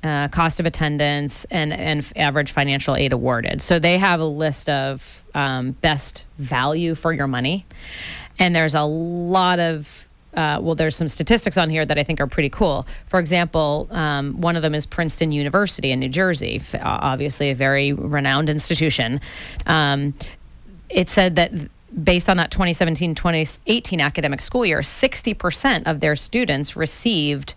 Uh, 0.00 0.28
cost 0.28 0.60
of 0.60 0.64
attendance 0.64 1.44
and, 1.46 1.72
and 1.72 2.12
average 2.14 2.52
financial 2.52 2.94
aid 2.94 3.12
awarded. 3.12 3.60
So 3.60 3.80
they 3.80 3.98
have 3.98 4.20
a 4.20 4.24
list 4.24 4.68
of 4.68 5.24
um, 5.34 5.72
best 5.72 6.24
value 6.38 6.94
for 6.94 7.12
your 7.12 7.26
money. 7.26 7.66
And 8.38 8.54
there's 8.54 8.76
a 8.76 8.84
lot 8.84 9.58
of 9.58 10.07
uh, 10.38 10.60
well, 10.60 10.76
there's 10.76 10.94
some 10.94 11.08
statistics 11.08 11.58
on 11.58 11.68
here 11.68 11.84
that 11.84 11.98
I 11.98 12.04
think 12.04 12.20
are 12.20 12.28
pretty 12.28 12.48
cool. 12.48 12.86
For 13.06 13.18
example, 13.18 13.88
um, 13.90 14.40
one 14.40 14.54
of 14.54 14.62
them 14.62 14.72
is 14.72 14.86
Princeton 14.86 15.32
University 15.32 15.90
in 15.90 15.98
New 15.98 16.08
Jersey, 16.08 16.62
obviously 16.80 17.50
a 17.50 17.56
very 17.56 17.92
renowned 17.92 18.48
institution. 18.48 19.20
Um, 19.66 20.14
it 20.88 21.08
said 21.08 21.34
that 21.36 21.50
based 22.04 22.28
on 22.28 22.36
that 22.36 22.52
2017 22.52 23.16
2018 23.16 24.00
academic 24.00 24.40
school 24.40 24.64
year, 24.64 24.78
60% 24.78 25.82
of 25.86 25.98
their 25.98 26.14
students 26.14 26.76
received 26.76 27.54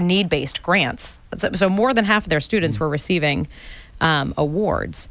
need 0.00 0.28
based 0.28 0.64
grants. 0.64 1.20
So 1.54 1.68
more 1.68 1.94
than 1.94 2.04
half 2.04 2.24
of 2.24 2.30
their 2.30 2.40
students 2.40 2.76
mm. 2.76 2.80
were 2.80 2.88
receiving 2.88 3.46
um, 4.00 4.34
awards. 4.36 5.08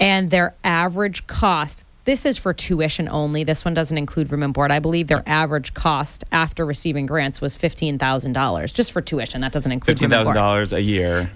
And 0.00 0.30
their 0.30 0.56
average 0.64 1.28
cost, 1.28 1.84
this 2.04 2.26
is 2.26 2.36
for 2.36 2.52
tuition 2.52 3.08
only. 3.08 3.44
This 3.44 3.64
one 3.64 3.74
doesn't 3.74 3.96
include 3.96 4.30
room 4.30 4.42
and 4.42 4.52
board. 4.52 4.70
I 4.70 4.78
believe 4.78 5.06
their 5.08 5.22
average 5.26 5.74
cost 5.74 6.24
after 6.32 6.66
receiving 6.66 7.06
grants 7.06 7.40
was 7.40 7.56
fifteen 7.56 7.98
thousand 7.98 8.32
dollars 8.34 8.72
just 8.72 8.92
for 8.92 9.00
tuition. 9.00 9.40
That 9.40 9.52
doesn't 9.52 9.72
include 9.72 9.98
fifteen 9.98 10.10
thousand 10.10 10.34
dollars 10.34 10.72
a 10.72 10.82
year. 10.82 11.30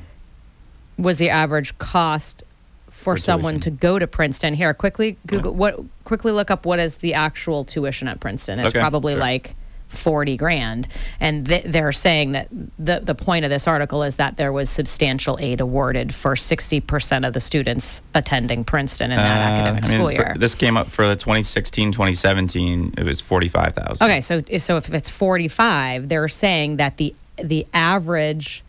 Was 0.99 1.17
the 1.17 1.31
average 1.31 1.79
cost 1.79 2.43
for, 2.87 3.15
for 3.15 3.17
someone 3.17 3.55
tuition. 3.55 3.77
to 3.77 3.81
go 3.81 3.99
to 3.99 4.07
Princeton? 4.07 4.55
Here, 4.55 4.75
quickly 4.75 5.17
Google 5.27 5.55
what. 5.55 5.81
Quickly 6.05 6.33
look 6.33 6.51
up 6.51 6.65
what 6.65 6.79
is 6.79 6.99
the 6.99 7.15
actual 7.15 7.65
tuition 7.65 8.09
at 8.09 8.19
Princeton. 8.19 8.59
It's 8.59 8.71
okay, 8.71 8.81
probably 8.81 9.13
sure. 9.13 9.21
like 9.21 9.55
40 9.89 10.37
grand. 10.37 10.89
And 11.21 11.47
th- 11.47 11.65
they're 11.65 11.93
saying 11.93 12.33
that 12.33 12.49
the, 12.79 13.01
the 13.01 13.15
point 13.15 13.45
of 13.45 13.51
this 13.51 13.67
article 13.67 14.03
is 14.03 14.17
that 14.17 14.37
there 14.37 14.53
was 14.53 14.69
substantial 14.69 15.39
aid 15.41 15.61
awarded 15.61 16.15
for 16.15 16.35
60% 16.35 17.27
of 17.27 17.33
the 17.33 17.41
students 17.41 18.03
attending 18.15 18.65
Princeton 18.65 19.11
in 19.11 19.17
that 19.17 19.25
uh, 19.25 19.53
academic 19.53 19.85
I 19.85 19.89
mean, 19.89 19.97
school 19.99 20.13
year. 20.13 20.35
this 20.39 20.55
came 20.55 20.77
up 20.77 20.89
for 20.89 21.07
the 21.07 21.17
2016 21.17 21.93
2017, 21.93 22.95
it 22.99 23.05
was 23.05 23.21
45,000. 23.21 24.05
Okay, 24.05 24.21
so, 24.21 24.41
so 24.59 24.77
if 24.77 24.93
it's 24.93 25.09
45, 25.09 26.09
they're 26.09 26.29
saying 26.29 26.77
that 26.77 26.97
the, 26.99 27.15
the 27.37 27.67
average 27.73 28.63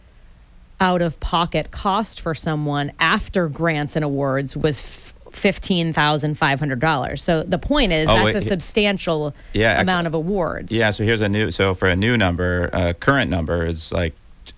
out 0.79 1.01
of 1.01 1.19
pocket 1.19 1.71
cost 1.71 2.21
for 2.21 2.33
someone 2.33 2.91
after 2.99 3.49
grants 3.49 3.95
and 3.95 4.05
awards 4.05 4.55
was 4.55 5.08
fifteen 5.31 5.93
thousand 5.93 6.37
five 6.37 6.59
hundred 6.59 6.79
dollars. 6.79 7.23
So 7.23 7.43
the 7.43 7.57
point 7.57 7.91
is 7.91 8.07
oh, 8.09 8.25
that's 8.25 8.35
a 8.35 8.41
substantial 8.41 9.33
yeah, 9.53 9.81
amount 9.81 10.07
of 10.07 10.13
awards. 10.13 10.71
Yeah. 10.71 10.91
So 10.91 11.03
here's 11.03 11.21
a 11.21 11.29
new. 11.29 11.51
So 11.51 11.75
for 11.75 11.87
a 11.87 11.95
new 11.95 12.17
number, 12.17 12.69
uh, 12.73 12.93
current 12.93 13.29
number 13.29 13.65
is 13.65 13.91
like 13.91 14.13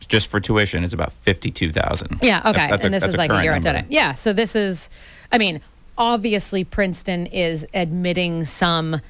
just 0.07 0.27
for 0.27 0.39
tuition 0.39 0.83
is 0.83 0.93
about 0.93 1.13
fifty 1.13 1.51
two 1.51 1.71
thousand. 1.71 2.19
Yeah. 2.21 2.41
Okay. 2.45 2.69
That's, 2.69 2.83
and 2.83 2.95
a, 2.95 2.99
this 2.99 3.07
is 3.07 3.17
like 3.17 3.31
a 3.31 3.43
year 3.43 3.53
into 3.53 3.77
it. 3.77 3.85
Yeah. 3.89 4.13
So 4.13 4.33
this 4.33 4.55
is, 4.55 4.89
I 5.31 5.37
mean, 5.37 5.61
obviously 5.97 6.63
Princeton 6.63 7.27
is 7.27 7.65
admitting 7.73 8.45
some. 8.45 9.01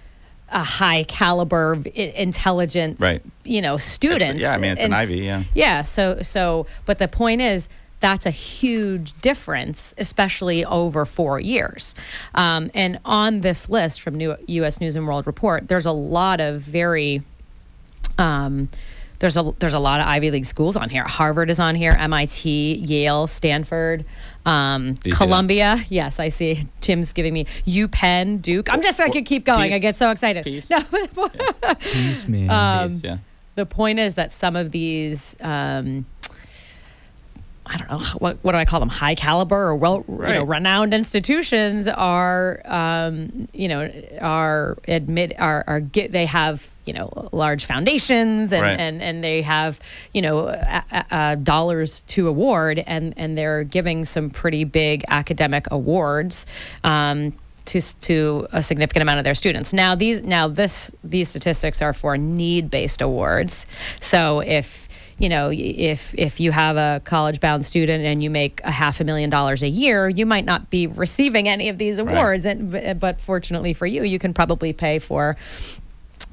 A 0.54 0.66
high 0.66 1.06
caliber, 1.06 1.82
intelligence 1.96 3.00
right. 3.00 3.22
you 3.46 3.62
know, 3.62 3.78
students. 3.78 4.32
It's, 4.32 4.42
yeah, 4.42 4.54
I 4.54 4.58
mean, 4.58 4.72
it's 4.74 4.82
and, 4.82 4.92
an 4.92 5.00
Ivy, 5.00 5.20
yeah. 5.20 5.44
Yeah, 5.56 5.82
so 5.82 6.24
so, 6.24 6.66
but 6.86 7.00
the 7.00 7.08
point 7.08 7.40
is, 7.40 7.70
that's 8.02 8.26
a 8.26 8.32
huge 8.32 9.14
difference, 9.22 9.94
especially 9.98 10.66
over 10.66 11.06
four 11.06 11.40
years. 11.40 11.96
Um, 12.36 12.70
and 12.74 13.00
on 13.06 13.42
this 13.42 13.70
list 13.70 14.02
from 14.02 14.16
New, 14.16 14.36
U.S. 14.48 14.82
News 14.82 14.98
and 14.98 15.08
World 15.08 15.26
Report, 15.26 15.68
there's 15.70 15.86
a 15.86 15.92
lot 15.92 16.42
of 16.42 16.62
very 16.62 17.24
um, 18.18 18.70
there's 19.20 19.38
a 19.38 19.54
there's 19.60 19.76
a 19.76 19.80
lot 19.80 20.00
of 20.00 20.08
Ivy 20.08 20.32
League 20.32 20.46
schools 20.46 20.76
on 20.76 20.90
here. 20.90 21.04
Harvard 21.04 21.52
is 21.52 21.60
on 21.60 21.76
here, 21.76 21.92
MIT, 21.92 22.50
Yale, 22.76 23.28
Stanford, 23.28 24.04
um, 24.48 24.98
Columbia. 24.98 25.78
Yes, 25.90 26.20
I 26.20 26.30
see. 26.30 26.68
Tim's 26.82 27.14
giving 27.14 27.34
me 27.34 27.46
UPenn, 27.68 28.42
Duke. 28.42 28.74
I'm 28.74 28.82
just 28.82 29.00
I 29.00 29.10
could 29.10 29.26
keep 29.26 29.46
going. 29.46 29.70
Peace. 29.70 29.76
I 29.76 29.80
get 29.80 29.96
so 29.96 30.10
excited. 30.10 30.44
Peace. 30.44 30.72
No, 30.72 30.80
yeah. 31.36 31.74
Peace, 31.80 32.28
man. 32.28 32.50
Um, 32.50 32.90
Peace, 32.90 33.04
yeah. 33.04 33.18
The 33.54 33.66
point 33.68 34.00
is 34.00 34.16
that 34.16 34.32
some 34.32 34.56
of 34.56 34.72
these 34.72 35.36
um, 35.42 36.06
I 37.66 37.78
don't 37.78 37.90
know 37.90 38.00
what 38.18 38.38
what 38.42 38.54
do 38.54 38.58
I 38.58 38.66
call 38.66 38.80
them 38.80 38.90
high 38.90 39.16
caliber 39.16 39.56
or 39.56 39.76
well 39.76 40.04
right. 40.08 40.30
you 40.30 40.40
know 40.40 40.46
renowned 40.46 40.94
institutions 40.94 41.88
are 41.88 42.62
um, 42.66 43.48
you 43.54 43.68
know 43.68 43.90
are 44.20 44.78
admit 44.88 45.34
are 45.40 45.64
are 45.68 45.80
get 45.80 46.12
they 46.12 46.26
have 46.26 46.72
you 46.86 46.94
know 46.94 47.30
large 47.32 47.66
foundations 47.66 48.52
and 48.52 48.64
right. 48.64 48.80
and, 48.80 49.02
and 49.02 49.24
they 49.24 49.44
have 49.44 49.80
you 50.14 50.24
know 50.24 50.52
dollars 51.44 52.02
to 52.08 52.28
award 52.28 52.84
and 52.88 53.14
and 53.16 53.38
they're 53.38 53.64
giving 53.64 54.06
some 54.06 54.32
pretty 54.32 54.64
big 54.64 55.06
academic 55.08 55.68
awards 55.70 56.48
um, 56.84 57.32
to, 57.66 58.00
to 58.02 58.48
a 58.52 58.62
significant 58.62 59.02
amount 59.02 59.20
of 59.20 59.26
their 59.26 59.36
students. 59.36 59.72
Now 59.72 59.96
these 59.96 60.24
now 60.24 60.48
this 60.48 60.92
these 61.04 61.30
statistics 61.30 61.82
are 61.82 61.94
for 61.94 62.18
need 62.18 62.70
based 62.70 63.02
awards. 63.02 63.66
So 64.00 64.40
if 64.42 64.81
you 65.22 65.30
know, 65.30 65.52
if 65.54 66.16
if 66.18 66.40
you 66.40 66.52
have 66.52 66.78
a 66.78 67.02
college 67.06 67.40
bound 67.40 67.64
student 67.64 68.04
and 68.04 68.24
you 68.24 68.30
make 68.30 68.60
a 68.64 68.72
half 68.72 69.00
a 69.00 69.04
million 69.04 69.30
dollars 69.30 69.62
a 69.62 69.70
year, 69.70 70.10
you 70.10 70.26
might 70.26 70.46
not 70.46 70.70
be 70.72 70.88
receiving 70.88 71.48
any 71.48 71.70
of 71.70 71.78
these 71.78 72.00
awards. 72.00 72.46
Right. 72.46 72.58
And 72.58 73.00
but 73.00 73.22
fortunately 73.22 73.74
for 73.74 73.86
you, 73.86 74.04
you 74.04 74.18
can 74.18 74.34
probably 74.34 74.74
pay 74.74 74.98
for 75.00 75.38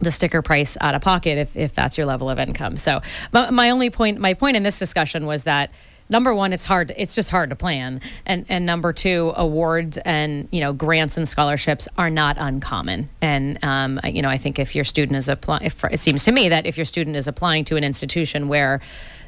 the 0.01 0.11
sticker 0.11 0.42
price 0.42 0.77
out 0.81 0.94
of 0.94 1.03
pocket 1.03 1.38
if, 1.38 1.57
if 1.57 1.74
that's 1.74 1.98
your 1.98 2.07
level 2.07 2.31
of 2.31 2.38
income. 2.38 2.77
So 2.77 3.03
my, 3.33 3.51
my 3.51 3.70
only 3.70 3.90
point, 3.90 4.18
my 4.18 4.35
point 4.35 4.57
in 4.57 4.62
this 4.62 4.79
discussion 4.79 5.27
was 5.27 5.44
that 5.44 5.70
number 6.09 6.35
one, 6.35 6.53
it's 6.53 6.64
hard. 6.64 6.92
It's 6.97 7.14
just 7.14 7.31
hard 7.31 7.51
to 7.51 7.57
plan, 7.57 8.01
and 8.27 8.47
and 8.49 8.66
number 8.66 8.92
two, 8.92 9.33
awards 9.37 9.99
and 9.99 10.49
you 10.51 10.61
know 10.61 10.73
grants 10.73 11.16
and 11.16 11.29
scholarships 11.29 11.88
are 11.97 12.11
not 12.11 12.37
uncommon. 12.38 13.09
And 13.21 13.59
um, 13.62 14.01
you 14.05 14.23
know, 14.23 14.29
I 14.29 14.38
think 14.38 14.59
if 14.59 14.75
your 14.75 14.85
student 14.85 15.16
is 15.16 15.29
applying, 15.29 15.71
it 15.90 16.01
seems 16.01 16.25
to 16.25 16.33
me 16.33 16.49
that 16.49 16.66
if 16.66 16.77
your 16.77 16.85
student 16.85 17.16
is 17.16 17.29
applying 17.29 17.64
to 17.66 17.77
an 17.77 17.85
institution 17.85 18.49
where 18.49 18.81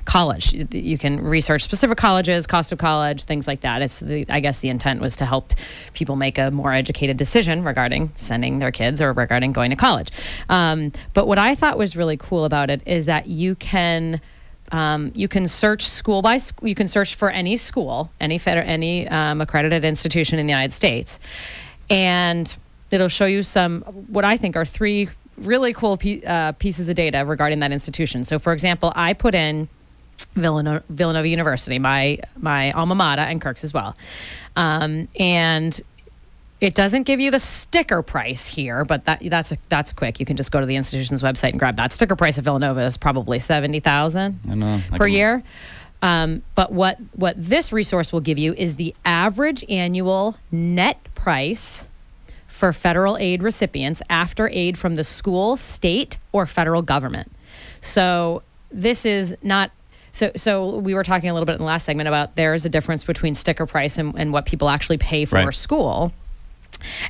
college. 0.03 0.53
You- 0.53 0.97
can 0.97 1.23
research 1.23 1.63
specific 1.63 1.97
colleges, 1.97 2.45
cost 2.45 2.73
of 2.73 2.77
college, 2.77 3.23
things 3.23 3.47
like 3.47 3.61
that. 3.61 3.81
It's 3.81 4.01
the, 4.01 4.25
I 4.29 4.41
guess 4.41 4.59
the 4.59 4.67
intent 4.67 4.99
was 4.99 5.15
to 5.15 5.25
help 5.25 5.53
people 5.93 6.17
make 6.17 6.37
a 6.37 6.51
more 6.51 6.73
educated 6.73 7.15
decision 7.15 7.63
regarding 7.63 8.11
sending 8.17 8.59
their 8.59 8.71
kids 8.71 9.01
or 9.01 9.13
regarding 9.13 9.53
going 9.53 9.69
to 9.69 9.77
college. 9.77 10.09
Um, 10.49 10.91
but 11.13 11.25
what 11.25 11.39
I 11.39 11.55
thought 11.55 11.77
was 11.77 11.95
really 11.95 12.17
cool 12.17 12.43
about 12.43 12.69
it 12.69 12.81
is 12.85 13.05
that 13.05 13.27
you 13.27 13.55
can. 13.55 14.19
Um, 14.71 15.11
you 15.15 15.27
can 15.27 15.47
search 15.47 15.83
school 15.83 16.21
by. 16.21 16.37
You 16.61 16.75
can 16.75 16.87
search 16.87 17.15
for 17.15 17.29
any 17.29 17.55
school, 17.57 18.11
any 18.19 18.37
feder- 18.39 18.61
any 18.61 19.07
um, 19.07 19.39
accredited 19.39 19.85
institution 19.85 20.37
in 20.37 20.47
the 20.47 20.51
United 20.51 20.73
States, 20.73 21.19
and 21.89 22.55
it'll 22.93 23.07
show 23.09 23.25
you 23.25 23.43
some 23.43 23.81
what 23.81 24.23
I 24.23 24.37
think 24.37 24.55
are 24.55 24.65
three 24.65 25.09
really 25.37 25.73
cool 25.73 25.97
pe- 25.97 26.21
uh, 26.23 26.51
pieces 26.53 26.89
of 26.89 26.95
data 26.95 27.25
regarding 27.25 27.59
that 27.59 27.71
institution. 27.71 28.23
So, 28.23 28.39
for 28.39 28.53
example, 28.53 28.93
I 28.95 29.13
put 29.13 29.35
in 29.35 29.67
Villanova, 30.35 30.83
Villanova 30.89 31.27
University, 31.27 31.79
my 31.79 32.19
my 32.37 32.71
alma 32.71 32.95
mater, 32.95 33.23
and 33.23 33.41
Kirk's 33.41 33.63
as 33.63 33.73
well, 33.73 33.95
um, 34.55 35.07
and 35.19 35.79
it 36.61 36.75
doesn't 36.75 37.03
give 37.03 37.19
you 37.19 37.29
the 37.31 37.39
sticker 37.39 38.01
price 38.01 38.47
here, 38.47 38.85
but 38.85 39.05
that 39.05 39.21
that's 39.23 39.53
that's 39.69 39.91
quick. 39.91 40.19
You 40.19 40.25
can 40.25 40.37
just 40.37 40.51
go 40.51 40.59
to 40.59 40.65
the 40.65 40.75
institution's 40.75 41.23
website 41.23 41.49
and 41.49 41.59
grab 41.59 41.75
that 41.77 41.91
sticker 41.91 42.15
price 42.15 42.37
of 42.37 42.45
Villanova 42.45 42.81
is 42.81 42.95
probably 42.95 43.39
seventy 43.39 43.79
thousand 43.79 44.39
I 44.45 44.47
don't 44.49 44.59
know. 44.59 44.81
I 44.91 44.97
per 44.97 45.07
year. 45.07 45.43
Um, 46.01 46.43
but 46.53 46.71
what 46.71 46.97
what 47.13 47.35
this 47.37 47.73
resource 47.73 48.13
will 48.13 48.21
give 48.21 48.37
you 48.37 48.53
is 48.53 48.75
the 48.75 48.95
average 49.03 49.63
annual 49.69 50.37
net 50.51 50.99
price 51.15 51.85
for 52.53 52.71
federal 52.71 53.17
aid 53.17 53.41
recipients 53.41 53.99
after 54.11 54.47
aid 54.49 54.77
from 54.77 54.93
the 54.93 55.03
school, 55.03 55.57
state, 55.57 56.19
or 56.33 56.45
federal 56.45 56.83
government. 56.83 57.31
So 57.81 58.43
this 58.71 59.07
is 59.07 59.35
not. 59.41 59.71
So, 60.11 60.31
so 60.35 60.77
we 60.77 60.93
were 60.93 61.03
talking 61.03 61.31
a 61.31 61.33
little 61.33 61.47
bit 61.47 61.53
in 61.53 61.57
the 61.57 61.65
last 61.65 61.83
segment 61.83 62.07
about 62.07 62.35
there 62.35 62.53
is 62.53 62.63
a 62.63 62.69
difference 62.69 63.03
between 63.03 63.33
sticker 63.33 63.65
price 63.65 63.97
and, 63.97 64.13
and 64.15 64.31
what 64.31 64.45
people 64.45 64.69
actually 64.69 64.99
pay 64.99 65.25
for 65.25 65.37
Right. 65.37 65.51
school 65.51 66.13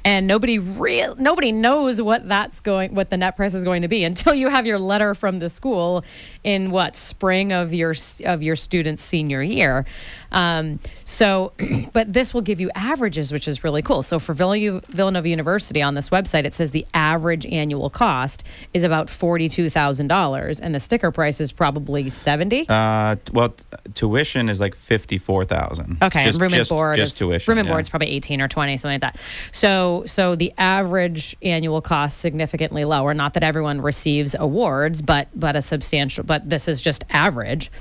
and 0.05 0.27
nobody 0.27 0.59
real 0.59 1.15
nobody 1.15 1.51
knows 1.51 2.01
what 2.01 2.27
that's 2.27 2.59
going 2.59 2.93
what 2.95 3.09
the 3.09 3.17
net 3.17 3.35
price 3.35 3.53
is 3.53 3.63
going 3.63 3.81
to 3.81 3.87
be 3.87 4.03
until 4.03 4.33
you 4.33 4.47
have 4.49 4.65
your 4.65 4.77
letter 4.77 5.15
from 5.15 5.39
the 5.39 5.49
school 5.49 6.03
in 6.43 6.71
what 6.71 6.95
spring 6.95 7.51
of 7.51 7.73
your 7.73 7.93
of 8.25 8.41
your 8.43 8.55
student's 8.55 9.03
senior 9.03 9.41
year 9.41 9.85
um, 10.31 10.79
so 11.03 11.51
but 11.93 12.11
this 12.11 12.33
will 12.33 12.41
give 12.41 12.59
you 12.59 12.69
averages 12.75 13.31
which 13.31 13.47
is 13.47 13.63
really 13.63 13.81
cool 13.81 14.01
so 14.01 14.19
for 14.19 14.33
Villanova, 14.33 14.85
Villanova 14.89 15.29
University 15.29 15.81
on 15.81 15.93
this 15.93 16.09
website 16.09 16.45
it 16.45 16.53
says 16.53 16.71
the 16.71 16.85
average 16.93 17.45
annual 17.45 17.89
cost 17.89 18.43
is 18.73 18.83
about 18.83 19.07
$42,000 19.07 20.59
and 20.61 20.75
the 20.75 20.79
sticker 20.79 21.11
price 21.11 21.39
is 21.39 21.51
probably 21.51 22.09
70 22.09 22.67
Uh, 22.69 23.15
well, 23.31 23.55
tuition 23.93 24.49
is 24.49 24.59
like 24.59 24.75
fifty-four 24.75 25.45
thousand. 25.45 25.97
Okay, 26.01 26.27
and 26.27 26.41
room 26.41 26.53
and 26.53 26.67
board. 26.67 26.95
Just 26.95 27.13
is, 27.13 27.19
tuition. 27.19 27.51
Room 27.51 27.59
and 27.59 27.67
yeah. 27.67 27.73
board's 27.73 27.89
probably 27.89 28.09
eighteen 28.09 28.41
or 28.41 28.47
twenty, 28.47 28.77
something 28.77 29.01
like 29.01 29.13
that. 29.13 29.19
So, 29.51 30.03
so 30.05 30.35
the 30.35 30.53
average 30.57 31.35
annual 31.41 31.81
cost 31.81 32.19
significantly 32.19 32.85
lower. 32.85 33.13
Not 33.13 33.33
that 33.33 33.43
everyone 33.43 33.81
receives 33.81 34.35
awards, 34.37 35.01
but 35.01 35.27
but 35.35 35.55
a 35.55 35.61
substantial. 35.61 36.23
But 36.33 36.49
this 36.49 36.67
is 36.67 36.81
just 36.81 37.03
average. 37.11 37.71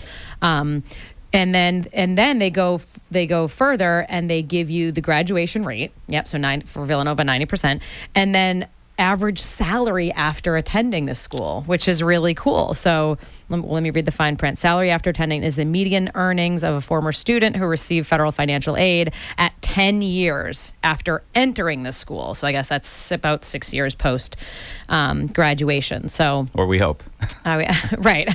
Um, 0.42 0.82
and 1.32 1.54
then 1.54 1.86
and 1.94 2.18
then 2.18 2.38
they 2.38 2.50
go 2.50 2.82
they 3.10 3.26
go 3.26 3.48
further 3.48 4.04
and 4.10 4.28
they 4.28 4.42
give 4.42 4.68
you 4.68 4.92
the 4.92 5.00
graduation 5.00 5.64
rate. 5.64 5.90
Yep. 6.08 6.28
So 6.28 6.36
nine 6.36 6.60
for 6.60 6.84
Villanova, 6.84 7.24
ninety 7.24 7.46
percent, 7.46 7.80
and 8.14 8.34
then 8.34 8.68
average 8.98 9.40
salary 9.40 10.12
after 10.12 10.58
attending 10.58 11.06
the 11.06 11.14
school, 11.14 11.62
which 11.62 11.88
is 11.88 12.02
really 12.02 12.34
cool. 12.34 12.74
So 12.74 13.16
let, 13.48 13.66
let 13.66 13.82
me 13.82 13.88
read 13.88 14.04
the 14.04 14.12
fine 14.12 14.36
print. 14.36 14.58
Salary 14.58 14.90
after 14.90 15.08
attending 15.08 15.42
is 15.42 15.56
the 15.56 15.64
median 15.64 16.10
earnings 16.14 16.62
of 16.62 16.74
a 16.74 16.80
former 16.82 17.10
student 17.10 17.56
who 17.56 17.64
received 17.64 18.06
federal 18.06 18.32
financial 18.32 18.76
aid 18.76 19.14
at 19.38 19.60
10 19.72 20.02
years 20.02 20.74
after 20.82 21.22
entering 21.34 21.82
the 21.82 21.92
school. 21.92 22.34
So 22.34 22.46
I 22.46 22.52
guess 22.52 22.68
that's 22.68 23.10
about 23.10 23.42
six 23.42 23.72
years 23.72 23.94
post 23.94 24.36
um, 24.90 25.28
graduation. 25.28 26.10
So 26.10 26.46
Or 26.52 26.66
we 26.66 26.78
hope. 26.78 27.02
uh, 27.46 27.64
right. 27.98 28.28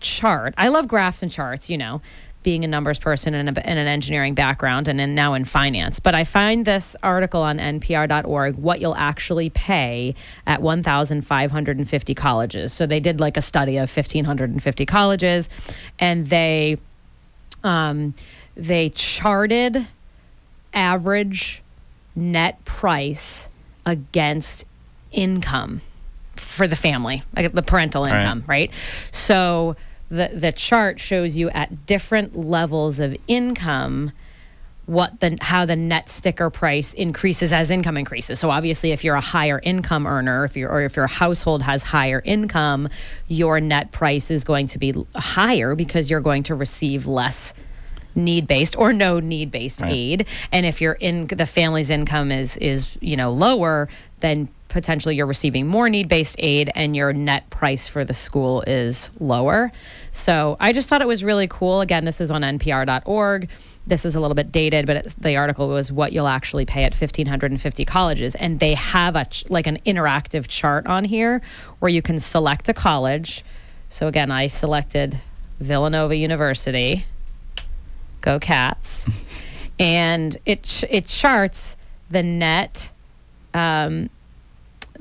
chart. 0.00 0.54
I 0.56 0.68
love 0.68 0.88
graphs 0.88 1.22
and 1.22 1.32
charts, 1.32 1.68
you 1.68 1.78
know, 1.78 2.00
being 2.42 2.64
a 2.64 2.66
numbers 2.68 2.98
person 2.98 3.34
and, 3.34 3.48
a, 3.56 3.66
and 3.66 3.78
an 3.78 3.86
engineering 3.86 4.34
background 4.34 4.88
and 4.88 5.00
in, 5.00 5.14
now 5.14 5.34
in 5.34 5.44
finance. 5.44 6.00
But 6.00 6.14
I 6.14 6.24
find 6.24 6.64
this 6.64 6.96
article 7.02 7.42
on 7.42 7.58
npr.org, 7.58 8.56
what 8.56 8.80
you'll 8.80 8.94
actually 8.96 9.50
pay 9.50 10.14
at 10.46 10.60
1,550 10.62 12.14
colleges. 12.14 12.72
So 12.72 12.86
they 12.86 13.00
did 13.00 13.20
like 13.20 13.36
a 13.36 13.42
study 13.42 13.76
of 13.76 13.94
1,550 13.94 14.86
colleges 14.86 15.48
and 15.98 16.26
they, 16.26 16.78
um, 17.62 18.14
they 18.56 18.90
charted 18.90 19.86
average 20.74 21.62
net 22.16 22.64
price 22.64 23.48
against 23.86 24.64
income 25.10 25.80
for 26.36 26.66
the 26.66 26.76
family, 26.76 27.22
like 27.36 27.52
the 27.52 27.62
parental 27.62 28.04
Right. 28.04 28.20
income, 28.20 28.44
right? 28.46 28.70
So 29.10 29.76
the 30.12 30.30
the 30.34 30.52
chart 30.52 31.00
shows 31.00 31.38
you 31.38 31.48
at 31.50 31.86
different 31.86 32.36
levels 32.36 33.00
of 33.00 33.16
income 33.28 34.12
what 34.84 35.20
the 35.20 35.38
how 35.40 35.64
the 35.64 35.74
net 35.76 36.10
sticker 36.10 36.50
price 36.50 36.92
increases 36.94 37.50
as 37.52 37.70
income 37.70 37.96
increases. 37.96 38.38
So 38.38 38.50
obviously 38.50 38.92
if 38.92 39.04
you're 39.04 39.14
a 39.14 39.20
higher 39.22 39.58
income 39.62 40.06
earner, 40.06 40.44
if 40.44 40.54
you're 40.56 40.70
or 40.70 40.82
if 40.82 40.96
your 40.96 41.06
household 41.06 41.62
has 41.62 41.82
higher 41.82 42.20
income, 42.24 42.88
your 43.26 43.58
net 43.58 43.90
price 43.90 44.30
is 44.30 44.44
going 44.44 44.66
to 44.68 44.78
be 44.78 44.92
higher 45.14 45.74
because 45.74 46.10
you're 46.10 46.20
going 46.20 46.42
to 46.44 46.54
receive 46.54 47.06
less 47.06 47.54
need 48.14 48.46
based 48.46 48.76
or 48.76 48.92
no 48.92 49.18
need 49.18 49.50
based 49.50 49.80
Right. 49.80 49.92
aid 49.92 50.26
and 50.52 50.66
if 50.66 50.82
your 50.82 50.92
in 50.92 51.24
the 51.28 51.46
family's 51.46 51.88
income 51.88 52.30
is 52.30 52.58
is 52.58 52.94
you 53.00 53.16
know 53.16 53.32
lower 53.32 53.88
then 54.20 54.50
potentially 54.72 55.14
you're 55.14 55.26
receiving 55.26 55.66
more 55.66 55.88
need 55.88 56.08
based 56.08 56.34
aid 56.38 56.70
and 56.74 56.96
your 56.96 57.12
net 57.12 57.48
price 57.50 57.86
for 57.86 58.04
the 58.04 58.14
school 58.14 58.62
is 58.66 59.10
lower. 59.20 59.70
So 60.10 60.56
i 60.58 60.72
just 60.72 60.88
thought 60.88 61.02
it 61.02 61.06
was 61.06 61.22
really 61.22 61.46
cool. 61.46 61.80
Again 61.82 62.04
this 62.04 62.20
is 62.20 62.30
on 62.30 62.42
npr.org 62.42 63.48
this 63.84 64.04
is 64.04 64.14
a 64.14 64.20
little 64.20 64.36
bit 64.36 64.52
dated 64.52 64.86
but 64.86 64.96
it's, 64.96 65.14
the 65.14 65.36
article 65.36 65.68
was 65.68 65.90
what 65.90 66.12
you'll 66.12 66.28
actually 66.28 66.64
pay 66.64 66.84
at 66.84 66.92
1550 66.92 67.84
colleges. 67.84 68.34
And 68.34 68.58
they 68.60 68.74
have 68.74 69.14
a 69.14 69.26
ch- 69.26 69.48
like 69.50 69.66
an 69.66 69.78
interactive 69.84 70.48
chart 70.48 70.86
on 70.86 71.04
here 71.04 71.42
where 71.80 71.90
you 71.90 72.00
can 72.00 72.18
select 72.18 72.68
a 72.68 72.74
college. 72.74 73.44
So 73.90 74.08
again 74.08 74.30
i 74.30 74.46
selected 74.46 75.20
villanova 75.60 76.16
university. 76.16 77.06
Go 78.20 78.40
cats. 78.40 79.06
And 79.78 80.36
it 80.46 80.62
ch- 80.62 80.84
it 80.90 81.06
charts 81.06 81.76
the 82.08 82.22
net 82.22 82.90
um, 83.54 84.10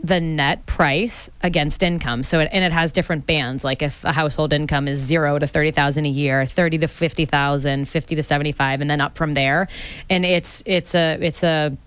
the 0.03 0.19
net 0.19 0.65
price 0.65 1.29
against 1.43 1.83
income. 1.83 2.23
So 2.23 2.39
it, 2.39 2.49
and 2.51 2.63
it 2.63 2.71
has 2.71 2.91
different 2.91 3.27
bands. 3.27 3.63
Like 3.63 3.81
if 3.83 4.03
a 4.03 4.11
household 4.11 4.51
income 4.51 4.87
is 4.87 4.97
0 4.99 5.37
to 5.39 5.45
30,000 5.47 6.05
a 6.05 6.09
year 6.09 6.45
30 6.45 6.79
to 6.79 6.87
50,000 6.87 7.87
50 7.87 8.15
to 8.15 8.23
75 8.23 8.81
and 8.81 8.89
then 8.89 8.99
up 8.99 9.15
from 9.15 9.33
there. 9.33 9.67
And 10.09 10.25
it's 10.25 10.63
it's 10.65 10.95
a 10.95 11.17
it's 11.21 11.43
a 11.43 11.77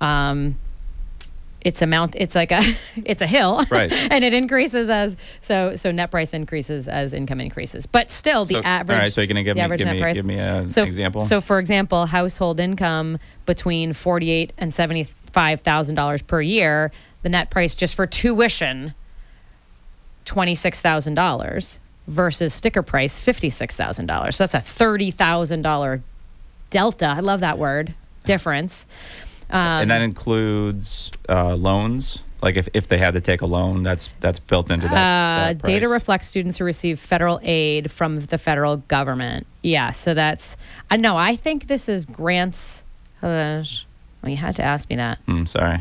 um, 0.00 0.56
it's 1.62 1.80
a 1.80 1.86
mount 1.86 2.14
it's 2.18 2.34
like 2.34 2.52
a 2.52 2.60
it's 3.06 3.22
a 3.22 3.26
hill. 3.26 3.64
Right. 3.70 3.90
and 4.10 4.22
it 4.22 4.34
increases 4.34 4.90
as 4.90 5.16
so 5.40 5.74
so 5.76 5.90
net 5.90 6.10
price 6.10 6.34
increases 6.34 6.86
as 6.86 7.14
income 7.14 7.40
increases. 7.40 7.86
But 7.86 8.10
still 8.10 8.44
the 8.44 8.56
So- 8.56 8.62
average 8.62 8.98
right, 8.98 9.12
so 9.12 9.22
you're 9.22 9.28
gonna 9.28 9.42
give 9.42 9.54
the 9.54 9.60
me- 9.60 9.64
average 9.64 9.80
give 9.80 9.88
me- 9.92 10.00
price 10.00 10.16
give 10.16 10.26
me 10.26 10.36
an 10.38 10.68
so, 10.68 10.82
example? 10.82 11.24
so 11.24 11.40
for 11.40 11.58
example 11.58 12.04
household 12.04 12.60
income 12.60 13.18
between 13.46 13.94
48 13.94 14.52
and 14.58 14.74
75 14.74 15.62
thousand 15.62 15.94
dollars 15.94 16.20
per 16.20 16.42
year 16.42 16.92
the 17.24 17.28
net 17.28 17.50
price 17.50 17.74
just 17.74 17.96
for 17.96 18.06
tuition 18.06 18.94
$26000 20.24 21.78
versus 22.06 22.54
sticker 22.54 22.82
price 22.82 23.20
$56000 23.20 24.32
so 24.34 24.44
that's 24.44 24.54
a 24.54 24.58
$30000 24.58 26.02
delta 26.70 27.06
i 27.06 27.20
love 27.20 27.40
that 27.40 27.58
word 27.58 27.94
difference 28.24 28.86
um, 29.50 29.82
and 29.82 29.90
that 29.90 30.02
includes 30.02 31.10
uh, 31.28 31.54
loans. 31.54 32.22
Like 32.42 32.56
if, 32.56 32.68
if 32.74 32.88
they 32.88 32.98
had 32.98 33.14
to 33.14 33.20
take 33.20 33.40
a 33.40 33.46
loan, 33.46 33.82
that's 33.82 34.10
that's 34.20 34.38
built 34.38 34.70
into 34.70 34.88
that. 34.88 34.94
Uh, 34.94 35.52
that 35.54 35.62
data 35.62 35.88
reflects 35.88 36.26
students 36.26 36.58
who 36.58 36.64
receive 36.64 37.00
federal 37.00 37.40
aid 37.42 37.90
from 37.90 38.20
the 38.20 38.36
federal 38.36 38.78
government. 38.78 39.46
Yeah, 39.62 39.92
so 39.92 40.12
that's. 40.12 40.56
Uh, 40.90 40.96
no, 40.96 41.16
I 41.16 41.36
think 41.36 41.68
this 41.68 41.88
is 41.88 42.04
grants. 42.04 42.82
Uh, 43.22 43.62
well, 44.22 44.30
you 44.30 44.36
had 44.36 44.56
to 44.56 44.62
ask 44.62 44.90
me 44.90 44.96
that. 44.96 45.18
Hmm, 45.26 45.46
sorry. 45.46 45.80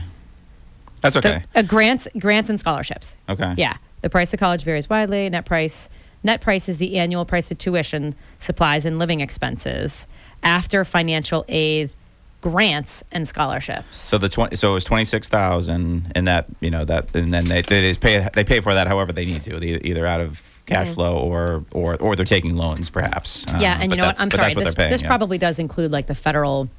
That's 1.04 1.14
The- 1.14 1.20
okay. 1.20 1.44
uh, 1.56 1.62
grants, 1.62 2.08
grants 2.18 2.50
and 2.50 2.60
scholarships. 2.60 3.16
okay. 3.30 3.54
Yeah, 3.58 3.78
the 4.02 4.10
price 4.10 4.34
of 4.34 4.40
college 4.40 4.64
varies 4.64 4.90
widely. 4.90 5.30
Net 5.30 5.46
price. 5.46 5.88
Net 6.24 6.42
price 6.42 6.68
is 6.70 6.78
the 6.78 6.98
annual 6.98 7.26
price 7.26 7.52
of 7.52 7.58
tuition, 7.60 8.16
supplies, 8.40 8.86
and 8.86 8.98
living 8.98 9.20
expenses 9.22 10.08
after 10.42 10.84
financial 10.86 11.44
aid, 11.50 11.92
grants, 12.42 13.04
and 13.12 13.28
scholarships. 13.28 13.86
So 14.00 14.18
the 14.18 14.30
twenty. 14.30 14.56
So 14.56 14.72
it 14.72 14.74
was 14.74 14.84
twenty 14.86 15.06
six 15.06 15.28
thousand, 15.28 16.12
and 16.16 16.28
that 16.28 16.46
you 16.62 16.72
know 16.72 16.86
that, 16.86 17.14
and 17.16 17.34
then 17.34 17.46
they 17.46 17.62
they 17.62 17.94
pay 17.96 18.28
they 18.34 18.44
pay 18.44 18.62
for 18.62 18.74
that 18.74 18.88
however 18.88 19.12
they 19.12 19.26
need 19.26 19.44
to, 19.44 19.62
either 19.88 20.06
out 20.06 20.22
of 20.22 20.42
cash 20.66 20.94
flow 20.94 21.18
or 21.18 21.66
or 21.72 21.96
or 21.98 22.16
they're 22.16 22.26
taking 22.26 22.56
loans 22.56 22.90
perhaps. 22.90 23.44
Mm-hmm. 23.46 23.60
Yeah, 23.62 23.74
Uh, 23.74 23.78
and 23.82 23.92
you 23.92 23.98
know 23.98 24.06
what? 24.06 24.22
I'm 24.22 24.32
sorry. 24.32 24.54
What 24.56 24.64
This, 24.64 24.74
paying, 24.76 24.92
this 24.92 25.02
yeah. 25.02 25.08
probably 25.08 25.38
does 25.38 25.60
include 25.60 25.92
like 25.92 26.08
the 26.08 26.16
federal 26.16 26.70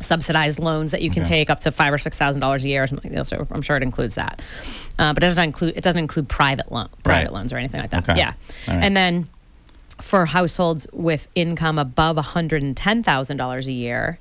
subsidized 0.00 0.58
loans 0.58 0.92
that 0.92 1.02
you 1.02 1.10
can 1.10 1.22
Okay. 1.22 1.30
take 1.30 1.50
up 1.50 1.60
to 1.60 1.72
five 1.72 1.92
or 1.92 1.98
six 1.98 2.16
thousand 2.16 2.40
dollars 2.40 2.64
a 2.64 2.68
year. 2.68 2.84
Or 2.84 2.86
something 2.86 3.10
like 3.10 3.16
that. 3.18 3.24
So 3.26 3.46
I'm 3.50 3.62
sure 3.62 3.76
it 3.76 3.82
includes 3.82 4.14
that, 4.16 4.40
uh, 4.98 5.12
but 5.12 5.22
it 5.22 5.26
doesn't 5.26 5.42
include 5.44 5.76
it 5.76 5.82
doesn't 5.82 5.98
include 5.98 6.28
private 6.28 6.70
loan 6.70 6.88
private 7.02 7.24
Right. 7.26 7.32
loans 7.32 7.52
or 7.52 7.56
anything 7.58 7.80
like 7.80 7.90
that. 7.90 8.08
Okay. 8.08 8.18
Yeah, 8.18 8.34
right. 8.68 8.82
and 8.82 8.96
then 8.96 9.28
for 10.00 10.26
households 10.26 10.86
with 10.92 11.26
income 11.34 11.78
above 11.78 12.16
one 12.16 12.24
hundred 12.24 12.62
and 12.62 12.76
ten 12.76 13.02
thousand 13.02 13.36
dollars 13.38 13.66
a 13.66 13.72
year, 13.72 14.18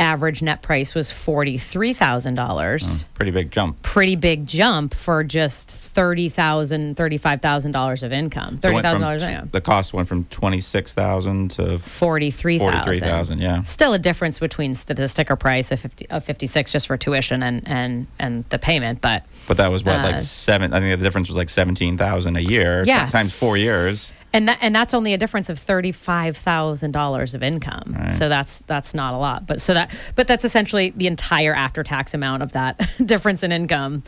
average 0.00 0.42
net 0.42 0.62
price 0.62 0.94
was 0.94 1.10
forty 1.10 1.58
three 1.58 1.92
thousand 1.92 2.34
dollars. 2.34 3.04
Pretty 3.14 3.30
big 3.30 3.50
jump. 3.52 3.80
Pretty 3.82 4.16
big 4.16 4.46
jump 4.46 4.94
for 4.94 5.22
just 5.22 5.70
thirty 5.70 6.28
thousand, 6.28 6.96
thirty-five 6.96 7.40
thousand 7.42 7.72
dollars 7.72 8.02
of 8.02 8.12
income. 8.12 8.54
So 8.54 8.56
it 8.56 8.60
Thirty 8.62 8.74
went 8.74 8.84
thousand 8.84 8.98
from- 9.00 9.18
dollars. 9.18 9.22
Yeah. 9.22 9.44
The 9.52 9.60
cost 9.60 9.92
went 9.92 10.08
from 10.08 10.24
twenty 10.24 10.60
six 10.60 10.92
thousand 10.94 11.50
to 11.52 11.78
Forty-three 11.78 12.58
thousand. 12.58 12.82
43,000, 12.82 13.38
yeah. 13.40 13.62
Still 13.62 13.92
a 13.92 13.98
difference 13.98 14.38
between 14.38 14.74
st- 14.74 14.96
the 14.96 15.06
sticker 15.06 15.36
price 15.36 15.70
of, 15.70 15.80
50, 15.80 16.08
of 16.10 16.24
fifty-six 16.24 16.72
just 16.72 16.86
for 16.86 16.96
tuition 16.96 17.42
and, 17.42 17.62
and, 17.68 18.06
and 18.18 18.44
the 18.48 18.58
payment, 18.58 19.00
but 19.00 19.26
But 19.46 19.58
that 19.58 19.70
was 19.70 19.84
what, 19.84 19.96
Uh, 20.00 20.02
like 20.12 20.20
seven? 20.20 20.72
I 20.72 20.80
think 20.80 20.98
the 20.98 21.04
difference 21.04 21.28
was 21.28 21.36
like 21.36 21.50
seventeen 21.50 21.98
thousand 21.98 22.36
a 22.36 22.40
year. 22.40 22.84
Yeah. 22.86 23.08
times 23.10 23.34
four 23.34 23.56
years. 23.56 24.12
And 24.32 24.48
that 24.48 24.58
and 24.60 24.74
that's 24.74 24.94
only 24.94 25.12
a 25.12 25.18
difference 25.18 25.48
of 25.48 25.58
thirty-five 25.58 26.36
thousand 26.36 26.92
dollars 26.92 27.34
of 27.34 27.42
income. 27.42 27.96
Right. 27.98 28.12
So 28.12 28.28
that's 28.28 28.60
that's 28.60 28.94
not 28.94 29.14
a 29.14 29.18
lot, 29.18 29.46
but 29.46 29.60
so 29.60 29.74
that 29.74 29.90
but 30.14 30.26
that's 30.26 30.44
essentially 30.44 30.90
the 30.90 31.06
entire 31.06 31.54
after-tax 31.54 32.14
amount 32.14 32.42
of 32.42 32.52
that 32.52 32.80
difference 33.04 33.42
in 33.42 33.52
income. 33.52 34.02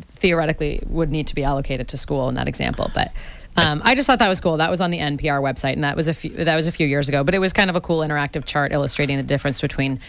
Theoretically, 0.00 0.82
would 0.86 1.10
need 1.10 1.26
to 1.26 1.34
be 1.34 1.44
allocated 1.44 1.88
to 1.88 1.98
school 1.98 2.28
in 2.28 2.34
that 2.36 2.48
example, 2.48 2.90
but. 2.94 3.12
Um, 3.54 3.82
I 3.84 3.94
just 3.94 4.06
thought 4.06 4.18
that 4.20 4.30
was 4.30 4.40
cool. 4.40 4.56
That 4.56 4.70
was 4.70 4.80
on 4.80 4.90
the 4.90 4.98
NPR 4.98 5.42
website, 5.42 5.74
and 5.74 5.84
that 5.84 5.94
was 5.94 6.08
a 6.08 6.14
few, 6.14 6.30
that 6.30 6.56
was 6.56 6.66
a 6.66 6.72
few 6.72 6.86
years 6.86 7.10
ago. 7.10 7.22
But 7.22 7.34
it 7.34 7.38
was 7.38 7.52
kind 7.52 7.68
of 7.68 7.76
a 7.76 7.82
cool 7.82 7.98
interactive 7.98 8.46
chart 8.46 8.72
illustrating 8.72 9.18
the 9.18 9.22
difference 9.22 9.60
between 9.60 10.00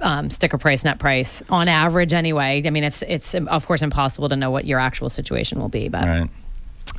um, 0.00 0.30
sticker 0.30 0.56
price, 0.56 0.82
net 0.82 0.98
price, 0.98 1.42
on 1.50 1.68
average. 1.68 2.14
Anyway, 2.14 2.62
I 2.64 2.70
mean, 2.70 2.84
it's 2.84 3.02
it's 3.02 3.34
of 3.34 3.66
course 3.66 3.82
impossible 3.82 4.30
to 4.30 4.36
know 4.36 4.50
what 4.50 4.64
your 4.64 4.78
actual 4.78 5.10
situation 5.10 5.60
will 5.60 5.68
be, 5.68 5.90
but 5.90 6.06
Right. 6.06 6.30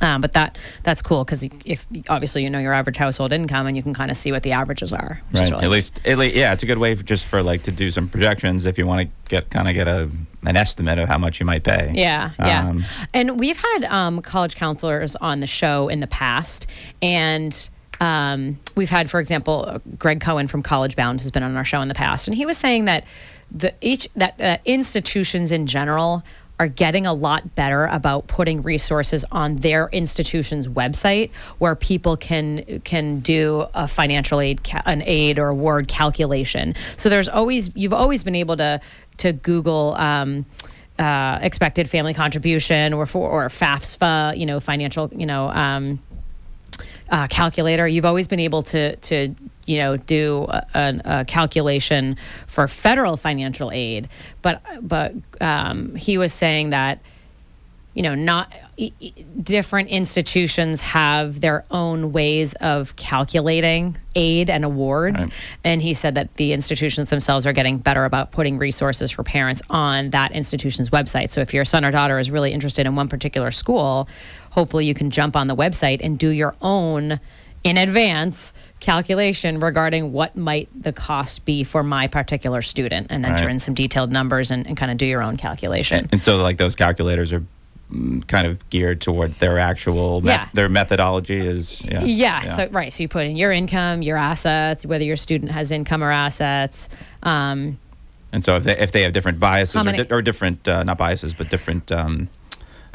Um, 0.00 0.20
but 0.20 0.32
that 0.32 0.58
that's 0.82 1.02
cool 1.02 1.24
because 1.24 1.48
if 1.64 1.86
obviously 2.08 2.44
you 2.44 2.50
know 2.50 2.58
your 2.58 2.72
average 2.72 2.96
household 2.96 3.32
income 3.32 3.66
and 3.66 3.76
you 3.76 3.82
can 3.82 3.94
kind 3.94 4.10
of 4.10 4.16
see 4.16 4.32
what 4.32 4.42
the 4.42 4.52
averages 4.52 4.92
are. 4.92 5.20
Right. 5.32 5.50
really 5.50 5.64
At 5.64 5.70
least, 5.70 6.00
at 6.04 6.18
least, 6.18 6.36
yeah, 6.36 6.52
it's 6.52 6.62
a 6.62 6.66
good 6.66 6.78
way 6.78 6.94
for, 6.94 7.02
just 7.02 7.24
for 7.24 7.42
like 7.42 7.62
to 7.64 7.72
do 7.72 7.90
some 7.90 8.08
projections 8.08 8.64
if 8.64 8.78
you 8.78 8.86
want 8.86 9.08
to 9.08 9.28
get 9.28 9.50
kind 9.50 9.68
of 9.68 9.74
get 9.74 9.88
a 9.88 10.10
an 10.44 10.56
estimate 10.56 10.98
of 10.98 11.08
how 11.08 11.18
much 11.18 11.40
you 11.40 11.46
might 11.46 11.64
pay. 11.64 11.90
Yeah, 11.94 12.30
yeah. 12.38 12.68
Um, 12.68 12.84
and 13.12 13.40
we've 13.40 13.58
had 13.58 13.84
um, 13.84 14.22
college 14.22 14.56
counselors 14.56 15.16
on 15.16 15.40
the 15.40 15.46
show 15.46 15.88
in 15.88 16.00
the 16.00 16.06
past, 16.06 16.66
and 17.02 17.68
um, 18.00 18.58
we've 18.76 18.90
had, 18.90 19.10
for 19.10 19.20
example, 19.20 19.80
Greg 19.98 20.20
Cohen 20.20 20.46
from 20.46 20.62
College 20.62 20.94
Bound 20.94 21.20
has 21.20 21.30
been 21.30 21.42
on 21.42 21.56
our 21.56 21.64
show 21.64 21.80
in 21.80 21.88
the 21.88 21.94
past, 21.94 22.28
and 22.28 22.36
he 22.36 22.46
was 22.46 22.56
saying 22.56 22.84
that 22.84 23.04
the 23.50 23.74
each 23.80 24.08
that 24.14 24.40
uh, 24.40 24.58
institutions 24.64 25.52
in 25.52 25.66
general 25.66 26.22
are 26.60 26.68
getting 26.68 27.06
a 27.06 27.12
lot 27.12 27.54
better 27.54 27.86
about 27.86 28.26
putting 28.26 28.62
resources 28.62 29.24
on 29.30 29.56
their 29.56 29.88
institution's 29.90 30.66
website 30.66 31.30
where 31.58 31.74
people 31.74 32.16
can 32.16 32.80
can 32.84 33.20
do 33.20 33.66
a 33.74 33.86
financial 33.86 34.40
aid 34.40 34.60
an 34.84 35.02
aid 35.06 35.38
or 35.38 35.48
award 35.48 35.88
calculation. 35.88 36.74
So 36.96 37.08
there's 37.08 37.28
always 37.28 37.74
you've 37.76 37.92
always 37.92 38.24
been 38.24 38.34
able 38.34 38.56
to 38.56 38.80
to 39.18 39.32
Google 39.32 39.94
um, 39.94 40.46
uh, 40.98 41.38
expected 41.42 41.88
family 41.88 42.14
contribution 42.14 42.92
or 42.92 43.06
for 43.06 43.28
or 43.28 43.48
FAFSA, 43.48 44.36
you 44.36 44.46
know, 44.46 44.58
financial, 44.58 45.10
you 45.14 45.26
know, 45.26 45.48
um, 45.48 46.00
uh, 47.10 47.26
calculator. 47.28 47.86
You've 47.86 48.04
always 48.04 48.26
been 48.26 48.40
able 48.40 48.62
to 48.64 48.96
to 48.96 49.34
you 49.68 49.78
know 49.78 49.96
do 49.96 50.46
a, 50.48 51.00
a, 51.04 51.24
calculation 51.26 52.16
for 52.46 52.66
federal 52.66 53.16
financial 53.16 53.70
aid, 53.70 54.08
but 54.42 54.62
but 54.80 55.14
um, 55.40 55.94
he 55.94 56.18
was 56.18 56.32
saying 56.32 56.70
that 56.70 57.00
you 57.98 58.02
know, 58.02 58.14
not 58.14 58.54
different 59.42 59.88
institutions 59.88 60.80
have 60.82 61.40
their 61.40 61.64
own 61.72 62.12
ways 62.12 62.54
of 62.60 62.94
calculating 62.94 63.98
aid 64.14 64.48
and 64.48 64.64
awards. 64.64 65.24
Right. 65.24 65.32
And 65.64 65.82
he 65.82 65.94
said 65.94 66.14
that 66.14 66.34
the 66.34 66.52
institutions 66.52 67.10
themselves 67.10 67.44
are 67.44 67.52
getting 67.52 67.78
better 67.78 68.04
about 68.04 68.30
putting 68.30 68.56
resources 68.56 69.10
for 69.10 69.24
parents 69.24 69.62
on 69.68 70.10
that 70.10 70.30
institution's 70.30 70.90
website. 70.90 71.30
So 71.30 71.40
if 71.40 71.52
your 71.52 71.64
son 71.64 71.84
or 71.84 71.90
daughter 71.90 72.20
is 72.20 72.30
really 72.30 72.52
interested 72.52 72.86
in 72.86 72.94
one 72.94 73.08
particular 73.08 73.50
school, 73.50 74.08
hopefully 74.50 74.86
you 74.86 74.94
can 74.94 75.10
jump 75.10 75.34
on 75.34 75.48
the 75.48 75.56
website 75.56 75.98
and 76.00 76.16
do 76.16 76.28
your 76.28 76.54
own 76.62 77.18
in 77.64 77.76
advance 77.76 78.52
calculation 78.80 79.60
regarding 79.60 80.12
what 80.12 80.36
might 80.36 80.68
the 80.80 80.92
cost 80.92 81.44
be 81.44 81.64
for 81.64 81.82
my 81.82 82.06
particular 82.06 82.62
student 82.62 83.08
and 83.10 83.24
enter 83.26 83.44
Right. 83.44 83.50
in 83.52 83.58
some 83.58 83.74
detailed 83.74 84.12
numbers 84.12 84.50
and, 84.50 84.66
and 84.66 84.76
kind 84.76 84.90
of 84.90 84.96
do 84.98 85.06
your 85.06 85.22
own 85.22 85.36
calculation. 85.36 85.98
And, 86.00 86.12
and 86.12 86.22
so, 86.22 86.36
like 86.42 86.56
those 86.58 86.74
calculators 86.76 87.32
are 87.32 87.44
mm, 87.92 88.26
kind 88.28 88.46
of 88.46 88.68
geared 88.70 89.00
towards 89.00 89.36
their 89.38 89.58
actual 89.58 90.20
met- 90.20 90.40
Yeah. 90.40 90.48
their 90.54 90.68
methodology 90.68 91.38
is 91.38 91.82
yeah, 91.84 92.02
Yeah, 92.04 92.42
So 92.44 92.68
right. 92.70 92.92
So 92.92 93.02
you 93.02 93.08
put 93.08 93.24
in 93.26 93.36
your 93.36 93.52
income, 93.52 94.02
your 94.02 94.16
assets, 94.16 94.86
whether 94.86 95.04
your 95.04 95.16
student 95.16 95.50
has 95.52 95.70
income 95.72 96.02
or 96.04 96.10
assets. 96.10 96.88
Um, 97.22 97.78
and 98.32 98.44
so 98.44 98.56
if 98.56 98.64
they 98.64 98.76
if 98.78 98.92
they 98.92 99.02
have 99.02 99.12
different 99.14 99.40
biases 99.40 99.74
How 99.82 99.88
or, 99.88 99.92
di- 99.92 100.06
or 100.14 100.22
different 100.22 100.68
uh, 100.68 100.84
not 100.84 100.98
biases 100.98 101.32
but 101.34 101.48
different 101.48 101.90
um, 101.90 102.28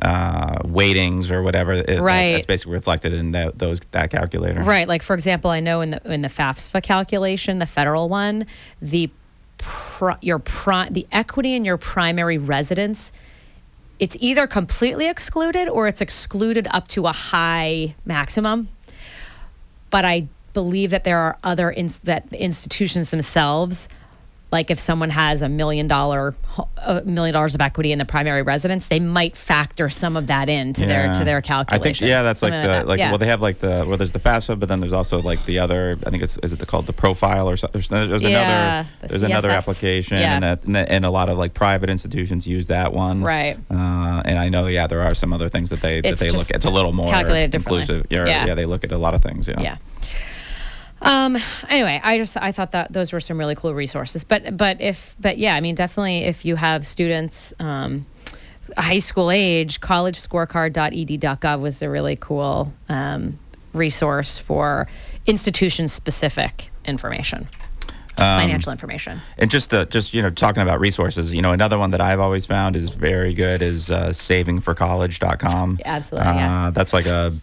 uh, 0.03 0.59
weightings 0.65 1.31
or 1.31 1.41
whatever, 1.41 1.73
it, 1.73 1.87
that- 1.87 2.01
Right. 2.01 2.33
that's 2.33 2.45
basically 2.45 2.73
reflected 2.73 3.13
in 3.13 3.31
that 3.31 3.57
those 3.59 3.79
that 3.91 4.11
calculator. 4.11 4.61
right. 4.61 4.87
Like 4.87 5.01
for 5.01 5.13
example, 5.13 5.49
I 5.49 5.59
know 5.59 5.81
in 5.81 5.91
the 5.91 6.01
in 6.11 6.21
the 6.21 6.27
FAFSA 6.27 6.83
calculation, 6.83 7.59
the 7.59 7.65
federal 7.65 8.09
one, 8.09 8.45
the 8.81 9.09
pri- 9.57 10.17
your 10.21 10.39
pri- 10.39 10.89
the 10.91 11.07
equity 11.11 11.53
in 11.55 11.63
your 11.65 11.77
primary 11.77 12.37
residence. 12.37 13.11
It's 13.99 14.17
either 14.19 14.47
completely 14.47 15.07
excluded 15.07 15.69
or 15.69 15.87
it's 15.87 16.01
excluded 16.01 16.67
up 16.71 16.87
to 16.89 17.05
a 17.07 17.13
high 17.13 17.95
maximum. 18.05 18.67
But 19.91 20.03
I 20.03 20.27
believe 20.53 20.89
that 20.89 21.03
there 21.05 21.19
are 21.19 21.37
other 21.43 21.71
ins- 21.71 21.99
that 21.99 22.25
institutions 22.33 23.11
themselves, 23.11 23.87
like 24.53 24.69
if 24.71 24.79
someone 24.79 25.09
has 25.09 25.41
a 25.41 25.49
million 25.49 25.87
dollar 25.89 26.35
a 26.77 27.01
million 27.03 27.33
dollars 27.33 27.55
of 27.55 27.61
equity 27.61 27.91
in 27.91 27.97
the 27.97 28.05
primary 28.05 28.43
residence, 28.43 28.87
they 28.87 28.99
might 28.99 29.35
factor 29.35 29.89
some 29.89 30.15
of 30.15 30.27
that 30.27 30.47
into 30.47 30.85
their 30.85 31.11
to 31.15 31.23
their 31.25 31.41
calculation. 31.41 31.81
I 31.81 31.83
think 31.83 32.01
yeah, 32.01 32.21
that's 32.21 32.41
like 32.43 32.51
the 32.51 32.67
that. 32.67 32.87
like 32.87 32.99
Yeah. 32.99 33.09
well 33.09 33.17
they 33.17 33.25
have 33.25 33.41
like 33.41 33.59
the 33.59 33.83
well 33.87 33.97
there's 33.97 34.11
the 34.11 34.19
FAFSA, 34.19 34.59
but 34.59 34.69
then 34.69 34.79
there's 34.79 34.93
also 34.93 35.19
like 35.21 35.43
the 35.45 35.57
other 35.59 35.97
I 36.05 36.11
think 36.11 36.21
it's 36.23 36.37
is 36.37 36.53
it 36.53 36.65
called 36.67 36.85
the 36.85 36.93
profile 36.93 37.49
or 37.49 37.57
something. 37.57 37.81
There's, 37.81 37.89
there's 37.89 38.23
Yeah, 38.23 38.29
another 38.79 38.89
the 39.01 39.07
there's 39.07 39.21
another 39.23 39.49
application 39.49 40.17
Yeah. 40.19 40.35
and 40.35 40.43
that 40.43 40.63
and, 40.65 40.75
that- 40.75 40.89
and 40.89 41.03
a 41.03 41.09
lot 41.09 41.27
of 41.29 41.37
like 41.39 41.53
private 41.55 41.89
institutions 41.89 42.45
use 42.47 42.67
that 42.67 42.93
one. 42.93 43.23
Right. 43.23 43.57
Uh, 43.71 44.21
and 44.23 44.37
I 44.37 44.49
know 44.49 44.67
yeah 44.67 44.85
there 44.85 45.01
are 45.01 45.15
some 45.15 45.33
other 45.33 45.49
things 45.49 45.71
that 45.71 45.81
they 45.81 45.99
that 46.01 46.13
It's 46.13 46.21
they 46.21 46.29
look 46.29 46.51
at. 46.51 46.57
It's 46.57 46.65
a 46.65 46.69
little 46.69 46.91
more 46.93 47.07
calculated 47.07 47.55
inclusive. 47.55 48.05
Yeah, 48.11 48.25
Yeah. 48.27 48.45
yeah, 48.45 48.53
they 48.55 48.65
look 48.67 48.83
at 48.83 48.91
a 48.91 48.97
lot 48.99 49.15
of 49.15 49.21
things. 49.23 49.47
Yeah. 49.47 49.59
yeah. 49.61 49.77
Um. 51.03 51.37
Anyway, 51.69 51.99
I 52.03 52.17
just 52.17 52.35
I 52.37 52.51
thought 52.51 52.71
that 52.71 52.91
those 52.93 53.11
were 53.13 53.19
some 53.19 53.37
really 53.37 53.55
cool 53.55 53.73
resources. 53.75 54.23
But 54.23 54.55
but 54.57 54.79
if 54.81 55.15
but 55.19 55.37
yeah, 55.37 55.55
I 55.55 55.59
mean 55.61 55.75
definitely 55.75 56.19
if 56.19 56.45
you 56.45 56.55
have 56.55 56.87
students, 56.87 57.53
um, 57.59 58.05
high 58.77 58.99
school 58.99 59.29
age, 59.29 59.81
collegescorecard.ed.gov 59.81 61.59
was 61.59 61.81
a 61.81 61.89
really 61.89 62.15
cool 62.15 62.73
um, 62.89 63.37
resource 63.73 64.37
for 64.37 64.87
institution 65.25 65.87
specific 65.87 66.69
information, 66.85 67.47
Um, 68.17 68.39
financial 68.41 68.71
information. 68.71 69.19
And 69.37 69.49
just 69.51 69.73
uh, 69.73 69.85
just 69.85 70.13
you 70.13 70.21
know 70.21 70.29
talking 70.29 70.61
about 70.61 70.79
resources, 70.79 71.33
you 71.33 71.41
know 71.41 71.51
another 71.51 71.77
one 71.77 71.91
that 71.91 72.01
I've 72.01 72.19
always 72.19 72.45
found 72.45 72.75
is 72.75 72.89
very 72.89 73.33
good 73.33 73.61
is 73.61 73.89
uh, 73.91 74.07
savingforcollege.com. 74.09 75.79
Absolutely, 75.85 76.29
Uh, 76.29 76.35
yeah. 76.35 76.69
That's 76.71 76.93
like 76.93 77.05
a 77.07 77.33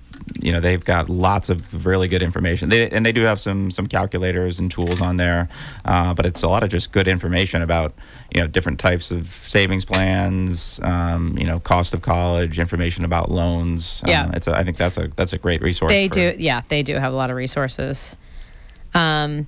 you 0.41 0.53
know 0.53 0.61
they've 0.61 0.85
got 0.85 1.09
lots 1.09 1.49
of 1.49 1.87
really 1.87 2.09
good 2.09 2.22
information. 2.22 2.68
They, 2.68 2.89
and 2.91 3.05
they 3.05 3.12
do 3.12 3.22
have 3.22 3.41
some 3.41 3.70
some 3.70 3.87
calculators 3.87 4.59
and 4.59 4.70
tools 4.70 5.01
on 5.01 5.16
there, 5.16 5.49
uh, 5.85 6.14
but 6.14 6.26
it's 6.26 6.43
a 6.43 6.49
lot 6.49 6.62
of 6.62 6.68
just 6.68 6.93
good 6.93 7.09
information 7.09 7.62
about 7.62 7.95
you 8.35 8.41
know 8.41 8.47
different 8.47 8.78
types 8.78 9.11
of 9.11 9.26
savings 9.26 9.85
plans, 9.85 10.81
um, 10.83 11.37
you 11.37 11.45
know 11.45 11.61
cost 11.61 11.95
of 11.95 12.03
college, 12.03 12.59
information 12.59 13.05
about 13.05 13.31
loans. 13.31 14.03
Yeah. 14.07 14.24
uh, 14.24 14.31
it's 14.35 14.47
a, 14.47 14.57
I 14.57 14.64
think 14.64 14.76
that's 14.76 14.97
a 14.97 15.09
that's 15.16 15.33
a 15.33 15.39
great 15.39 15.62
resource. 15.62 15.91
They 15.91 16.09
for- 16.09 16.14
do, 16.14 16.35
yeah, 16.39 16.62
they 16.68 16.83
do 16.83 16.97
have 16.97 17.12
a 17.12 17.16
lot 17.16 17.31
of 17.31 17.37
resources. 17.37 18.16
Um, 18.95 19.47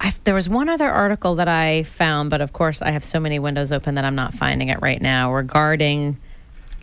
I, 0.00 0.12
there 0.24 0.34
was 0.34 0.48
one 0.48 0.68
other 0.68 0.90
article 0.90 1.36
that 1.36 1.48
I 1.48 1.84
found, 1.84 2.30
but 2.30 2.40
of 2.40 2.52
course, 2.52 2.82
I 2.82 2.90
have 2.90 3.04
so 3.04 3.20
many 3.20 3.38
windows 3.38 3.72
open 3.72 3.94
that 3.94 4.04
I'm 4.04 4.14
not 4.14 4.34
finding 4.34 4.68
it 4.68 4.80
right 4.82 5.00
now 5.00 5.32
regarding 5.32 6.18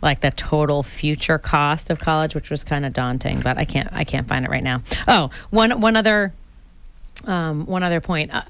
like 0.02 0.20
the 0.20 0.30
total 0.32 0.82
future 0.82 1.38
cost 1.38 1.88
of 1.88 2.00
college, 2.00 2.34
which 2.34 2.50
was 2.50 2.64
kind 2.64 2.84
of 2.84 2.92
daunting, 2.92 3.40
but 3.40 3.56
I 3.56 3.64
can't 3.64 3.88
I 3.92 4.04
can't 4.04 4.28
find 4.28 4.44
it 4.44 4.50
right 4.50 4.62
now. 4.62 4.82
Oh, 5.08 5.30
one 5.50 5.80
one 5.80 5.96
other 5.96 6.32
um, 7.26 7.66
one 7.66 7.82
other 7.82 8.00
point. 8.00 8.34
Uh, 8.34 8.42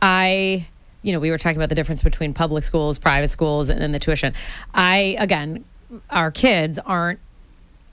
I, 0.00 0.66
you 1.02 1.12
know, 1.12 1.20
we 1.20 1.30
were 1.30 1.38
talking 1.38 1.56
about 1.56 1.68
the 1.68 1.74
difference 1.74 2.02
between 2.02 2.34
public 2.34 2.64
schools, 2.64 2.98
private 2.98 3.30
schools, 3.30 3.70
and 3.70 3.80
then 3.80 3.92
the 3.92 3.98
tuition. 3.98 4.34
I, 4.74 5.16
again, 5.18 5.64
our 6.10 6.30
kids 6.30 6.78
aren't 6.80 7.20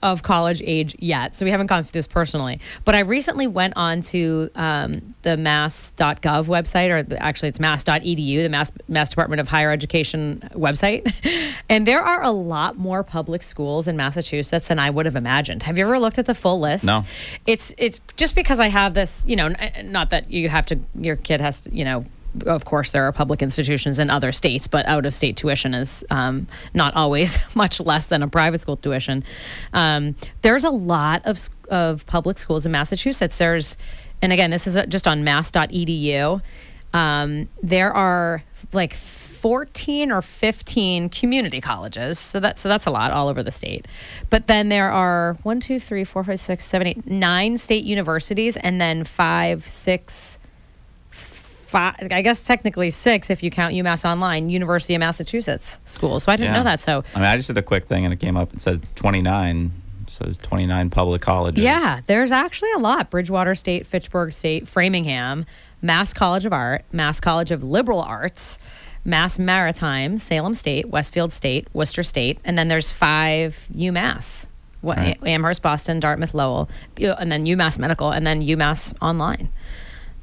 of 0.04 0.22
college 0.22 0.62
age 0.64 0.94
yet, 0.98 1.34
so 1.34 1.46
we 1.46 1.50
haven't 1.50 1.66
gone 1.68 1.82
through 1.82 1.98
this 1.98 2.06
personally. 2.06 2.60
But 2.84 2.94
I 2.94 3.00
recently 3.00 3.46
went 3.46 3.72
on 3.74 4.02
to 4.02 4.50
um, 4.54 5.14
the 5.22 5.38
mass.gov 5.38 6.44
website, 6.44 6.90
or 6.90 7.02
the, 7.02 7.20
actually 7.20 7.48
it's 7.48 7.58
mass.edu, 7.58 8.42
the 8.42 8.48
Mass, 8.50 8.70
Mass 8.86 9.08
Department 9.08 9.40
of 9.40 9.48
Higher 9.48 9.72
Education 9.72 10.46
website. 10.52 11.10
and 11.70 11.86
there 11.86 12.02
are 12.02 12.22
a 12.22 12.30
lot 12.30 12.76
more 12.76 13.02
public 13.02 13.42
schools 13.42 13.88
in 13.88 13.96
Massachusetts 13.96 14.68
than 14.68 14.78
I 14.78 14.90
would 14.90 15.06
have 15.06 15.16
imagined. 15.16 15.62
Have 15.62 15.78
you 15.78 15.86
ever 15.86 15.98
looked 15.98 16.18
at 16.18 16.26
the 16.26 16.34
full 16.34 16.60
list? 16.60 16.84
No. 16.84 17.04
It's 17.46 17.74
it's 17.78 18.02
just 18.18 18.34
because 18.34 18.60
I 18.60 18.68
have 18.68 18.92
this, 18.92 19.24
you 19.26 19.36
know, 19.36 19.46
n- 19.46 19.90
not 19.90 20.10
that 20.10 20.30
you 20.30 20.50
have 20.50 20.66
to, 20.66 20.78
your 20.94 21.16
kid 21.16 21.40
has 21.40 21.62
to, 21.62 21.74
you 21.74 21.86
know, 21.86 22.04
of 22.46 22.64
course 22.64 22.90
there 22.90 23.04
are 23.04 23.12
public 23.12 23.42
institutions 23.42 23.98
in 23.98 24.10
other 24.10 24.32
states, 24.32 24.66
but 24.66 24.86
out 24.86 25.06
of 25.06 25.14
state 25.14 25.36
tuition 25.36 25.74
is 25.74 26.04
um, 26.10 26.46
not 26.72 26.94
always 26.94 27.38
much 27.54 27.80
less 27.80 28.06
than 28.06 28.22
a 28.22 28.28
private 28.28 28.60
school 28.60 28.76
tuition. 28.76 29.24
Um, 29.72 30.14
there's 30.42 30.64
a 30.64 30.70
lot 30.70 31.22
of 31.24 31.48
of 31.68 32.06
public 32.06 32.38
schools 32.38 32.66
in 32.66 32.72
Massachusetts. 32.72 33.38
There's, 33.38 33.76
and 34.20 34.32
again, 34.32 34.50
this 34.50 34.66
is 34.66 34.76
uh, 34.76 34.86
just 34.86 35.08
on 35.08 35.24
mass.edu. 35.24 36.42
Um, 36.92 37.48
there 37.62 37.92
are 37.92 38.44
like 38.72 38.94
14 39.44 40.10
or 40.10 40.22
15 40.22 41.10
community 41.10 41.60
colleges. 41.60 42.18
So 42.18 42.40
that's 42.40 42.62
so 42.62 42.68
that's 42.70 42.86
a 42.86 42.90
lot 42.90 43.10
all 43.12 43.28
over 43.28 43.42
the 43.42 43.50
state. 43.50 43.86
But 44.30 44.46
then 44.46 44.70
there 44.70 44.90
are 44.90 45.34
one, 45.42 45.60
two, 45.60 45.78
three, 45.78 46.04
four, 46.04 46.24
five, 46.24 46.40
six, 46.40 46.64
seven, 46.64 46.86
eight, 46.86 47.06
nine 47.06 47.58
state 47.58 47.84
universities, 47.84 48.56
and 48.56 48.80
then 48.80 49.04
five, 49.04 49.68
six, 49.68 50.38
five. 51.74 51.96
I 52.12 52.22
guess 52.22 52.42
technically 52.44 52.90
six 52.90 53.30
if 53.30 53.42
you 53.42 53.50
count 53.50 53.74
UMass 53.74 54.08
Online, 54.08 54.48
University 54.48 54.94
of 54.94 55.00
Massachusetts 55.00 55.80
schools. 55.86 56.22
So 56.24 56.32
I 56.32 56.36
didn't 56.36 56.52
Yeah. 56.52 56.58
know 56.58 56.64
that. 56.64 56.80
So 56.80 57.02
I 57.14 57.18
mean, 57.18 57.26
I 57.26 57.36
just 57.36 57.48
did 57.48 57.58
a 57.58 57.62
quick 57.62 57.86
thing 57.86 58.04
and 58.04 58.12
it 58.14 58.20
came 58.20 58.36
up. 58.36 58.52
It 58.54 58.60
says 58.60 58.80
29. 58.94 59.72
It 60.06 60.10
says 60.10 60.36
29 60.38 60.90
public 60.90 61.20
colleges. 61.22 61.64
Yeah, 61.64 62.00
there's 62.06 62.30
actually 62.30 62.70
a 62.76 62.78
lot. 62.78 63.10
Bridgewater 63.10 63.54
State, 63.56 63.86
Fitchburg 63.86 64.32
State, 64.32 64.68
Framingham, 64.68 65.46
Mass 65.82 66.14
College 66.14 66.44
of 66.46 66.52
Art, 66.52 66.84
Mass 66.92 67.18
College 67.20 67.50
of 67.50 67.64
Liberal 67.64 68.00
Arts, 68.02 68.58
Mass 69.04 69.38
Maritime, 69.38 70.16
Salem 70.18 70.54
State, 70.54 70.88
Westfield 70.90 71.32
State, 71.32 71.66
Worcester 71.74 72.02
State, 72.02 72.38
and 72.44 72.56
then 72.56 72.68
there's 72.68 72.90
five 72.92 73.66
UMass. 73.74 74.46
What, 74.82 74.98
Right. 74.98 75.18
Amherst, 75.26 75.62
Boston, 75.62 75.98
Dartmouth, 76.00 76.34
Lowell, 76.34 76.68
uh, 77.02 77.14
and 77.18 77.32
then 77.32 77.44
UMass 77.46 77.78
Medical, 77.78 78.10
and 78.10 78.26
then 78.26 78.42
UMass 78.42 78.92
Online. 79.00 79.48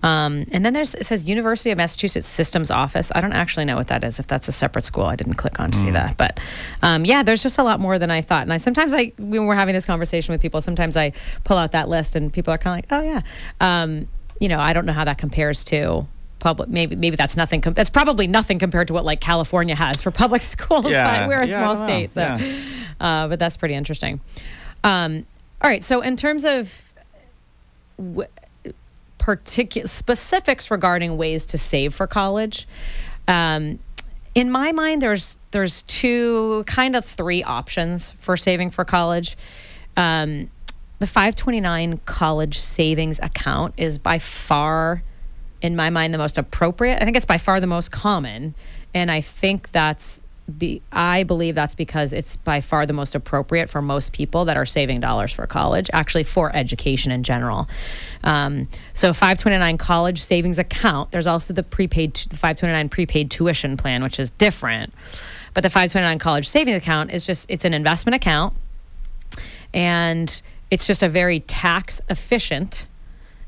Um, 0.04 0.46
and 0.52 0.66
then 0.66 0.74
there's 0.74 0.96
it 0.96 1.06
says 1.06 1.26
University 1.26 1.70
of 1.70 1.78
Massachusetts 1.78 2.28
Systems 2.28 2.72
Office. 2.72 3.12
I 3.14 3.22
don't 3.22 3.34
actually 3.34 3.66
know 3.66 3.76
what 3.76 3.88
that 3.88 4.04
is. 4.04 4.20
If 4.20 4.28
that's 4.28 4.48
a 4.48 4.52
separate 4.52 4.84
school, 4.84 5.06
I 5.06 5.16
didn't 5.16 5.36
click 5.36 5.60
on 5.60 5.72
to 5.72 5.78
see 5.78 5.92
that. 5.92 6.18
But 6.18 6.40
um, 6.82 7.06
yeah, 7.06 7.24
there's 7.24 7.44
just 7.44 7.58
a 7.60 7.64
lot 7.64 7.80
more 7.80 8.00
than 8.00 8.10
I 8.10 8.22
thought. 8.22 8.44
And 8.44 8.54
I 8.54 8.58
sometimes 8.58 8.94
I 8.94 9.14
when 9.18 9.46
we're 9.46 9.56
having 9.56 9.74
this 9.74 9.86
conversation 9.86 10.34
with 10.34 10.42
people, 10.42 10.60
sometimes 10.62 10.98
I 10.98 11.14
pull 11.44 11.58
out 11.58 11.72
that 11.74 11.88
list 11.90 12.16
and 12.16 12.34
people 12.34 12.54
are 12.54 12.58
kind 12.58 12.84
of 12.84 12.90
like, 12.90 13.02
oh 13.02 13.06
yeah, 13.06 13.22
um, 13.60 14.08
you 14.40 14.50
know, 14.50 14.60
I 14.60 14.74
don't 14.74 14.86
know 14.86 14.94
how 14.94 15.06
that 15.06 15.18
compares 15.18 15.64
to 15.66 16.06
public. 16.40 16.70
Maybe 16.70 16.96
maybe 16.96 17.16
that's 17.16 17.38
nothing. 17.38 17.62
Com- 17.62 17.74
that's 17.74 17.92
probably 17.92 18.28
nothing 18.28 18.58
compared 18.60 18.88
to 18.88 18.94
what 18.94 19.06
like 19.06 19.22
California 19.22 19.76
has 19.76 20.02
for 20.02 20.12
public 20.12 20.42
schools. 20.56 20.90
Yeah, 20.90 21.22
but 21.22 21.30
we're 21.30 21.42
a 21.42 21.48
yeah, 21.48 21.62
small 21.62 21.76
state, 21.84 22.14
so. 22.14 22.22
Yeah. 22.22 22.62
Uh, 23.00 23.28
but 23.28 23.40
that's 23.40 23.58
pretty 23.58 23.76
interesting. 23.76 24.20
Um, 24.84 25.26
all 25.62 25.70
right, 25.70 25.84
so 25.84 26.02
in 26.02 26.18
terms 26.18 26.44
of 26.44 26.94
w- 27.98 28.28
particular 29.22 29.88
specifics 29.88 30.72
regarding 30.72 31.16
ways 31.16 31.46
to 31.46 31.58
save 31.58 31.94
for 31.94 32.08
college. 32.08 32.68
Um, 33.28 33.78
in 34.34 34.50
my 34.50 34.72
mind, 34.72 35.02
there's 35.02 35.38
there's 35.52 35.84
two 35.84 36.64
kind 36.66 36.96
of 36.96 37.06
three 37.06 37.44
options 37.44 38.12
for 38.14 38.36
saving 38.36 38.72
for 38.72 38.84
college. 38.84 39.38
Um, 39.96 40.50
the 40.98 41.08
529 41.08 42.00
college 42.06 42.60
savings 42.60 43.20
account 43.20 43.76
is 43.78 44.00
by 44.00 44.18
far, 44.18 45.04
in 45.62 45.76
my 45.76 45.90
mind, 45.92 46.14
the 46.14 46.18
most 46.18 46.38
appropriate. 46.38 47.00
I 47.00 47.06
think 47.06 47.16
it's 47.16 47.26
by 47.26 47.38
far 47.38 47.60
the 47.60 47.68
most 47.68 47.92
common, 47.92 48.56
and 48.94 49.12
I 49.12 49.22
think 49.22 49.72
that's 49.72 50.21
be, 50.58 50.82
I 50.92 51.24
believe 51.24 51.56
that's 51.56 51.76
because 51.76 52.14
it's 52.14 52.36
by 52.36 52.62
far 52.62 52.86
the 52.86 52.94
most 52.94 53.16
appropriate 53.16 53.70
for 53.70 53.82
most 53.82 54.14
people 54.14 54.46
that 54.46 54.58
are 54.58 54.66
saving 54.66 55.00
dollars 55.00 55.32
for 55.32 55.46
college, 55.48 55.90
actually 55.94 56.24
for 56.24 56.56
education 56.56 57.12
in 57.12 57.24
general. 57.24 57.68
Um, 58.24 58.68
so 58.94 59.14
529 59.14 59.78
college 59.78 60.22
savings 60.22 60.60
account. 60.60 61.12
There's 61.12 61.28
also 61.28 61.54
the 61.54 61.64
prepaid, 61.64 62.16
the 62.16 62.36
529 62.36 62.90
prepaid 62.90 63.32
tuition 63.32 63.78
plan, 63.78 64.04
which 64.04 64.20
is 64.20 64.30
different. 64.30 64.94
But 65.54 65.64
the 65.64 65.70
529 65.70 66.20
college 66.20 66.48
savings 66.48 66.78
account 66.78 67.12
is 67.12 67.26
just 67.26 67.50
it's 67.50 67.66
an 67.66 67.74
investment 67.74 68.16
account, 68.16 68.54
and 69.74 70.42
it's 70.70 70.88
just 70.88 71.04
a 71.04 71.10
very 71.10 71.42
tax 71.42 72.02
efficient 72.10 72.86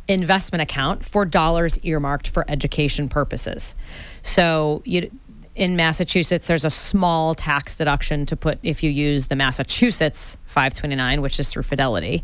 investment 0.07 0.61
account 0.61 1.05
for 1.05 1.23
dollars 1.25 1.79
earmarked 1.83 2.27
for 2.27 2.43
education 2.49 3.07
purposes. 3.07 3.75
So 4.21 4.81
you 4.85 5.11
in 5.55 5.75
Massachusetts, 5.75 6.47
there's 6.47 6.65
a 6.65 6.69
small 6.69 7.35
tax 7.35 7.77
deduction 7.77 8.25
to 8.25 8.35
put 8.35 8.57
if 8.63 8.81
you 8.81 8.89
use 8.89 9.27
the 9.27 9.35
Massachusetts 9.35 10.37
529, 10.45 11.21
which 11.21 11.39
is 11.39 11.49
through 11.49 11.63
Fidelity. 11.63 12.23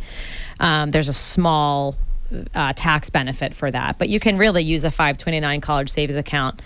Um, 0.60 0.92
there's 0.92 1.10
a 1.10 1.14
small 1.14 1.96
uh, 2.56 2.74
tax 2.74 3.10
benefit 3.10 3.54
for 3.54 3.70
that, 3.72 4.00
but 4.00 4.10
you 4.10 4.20
can 4.20 4.38
really 4.38 4.64
use 4.64 4.84
a 4.84 4.92
529 4.92 5.62
college 5.62 5.90
savings 5.90 6.18
account 6.18 6.62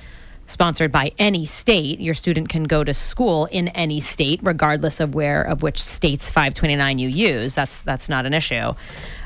sponsored 0.48 0.92
by 0.92 1.12
any 1.18 1.46
state. 1.46 2.00
Your 2.00 2.14
student 2.14 2.50
can 2.50 2.64
go 2.64 2.84
to 2.84 2.94
school 2.94 3.46
in 3.46 3.70
any 3.70 4.00
state, 4.00 4.40
regardless 4.44 5.00
of 5.00 5.16
where 5.16 5.42
of 5.42 5.64
which 5.64 5.82
state's 5.82 6.30
529 6.30 7.00
you 7.00 7.10
use. 7.10 7.56
That's 7.56 7.82
that's 7.82 8.08
not 8.08 8.26
an 8.26 8.34
issue. 8.34 8.74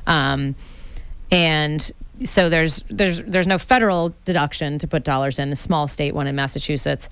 Um, 0.05 0.55
and 1.31 1.91
so 2.23 2.49
there's 2.49 2.83
there's 2.89 3.21
there's 3.23 3.47
no 3.47 3.57
federal 3.57 4.13
deduction 4.25 4.79
to 4.79 4.87
put 4.87 5.03
dollars 5.03 5.39
in 5.39 5.51
A 5.51 5.55
small 5.55 5.87
state 5.87 6.13
one 6.15 6.27
in 6.27 6.35
Massachusetts. 6.35 7.09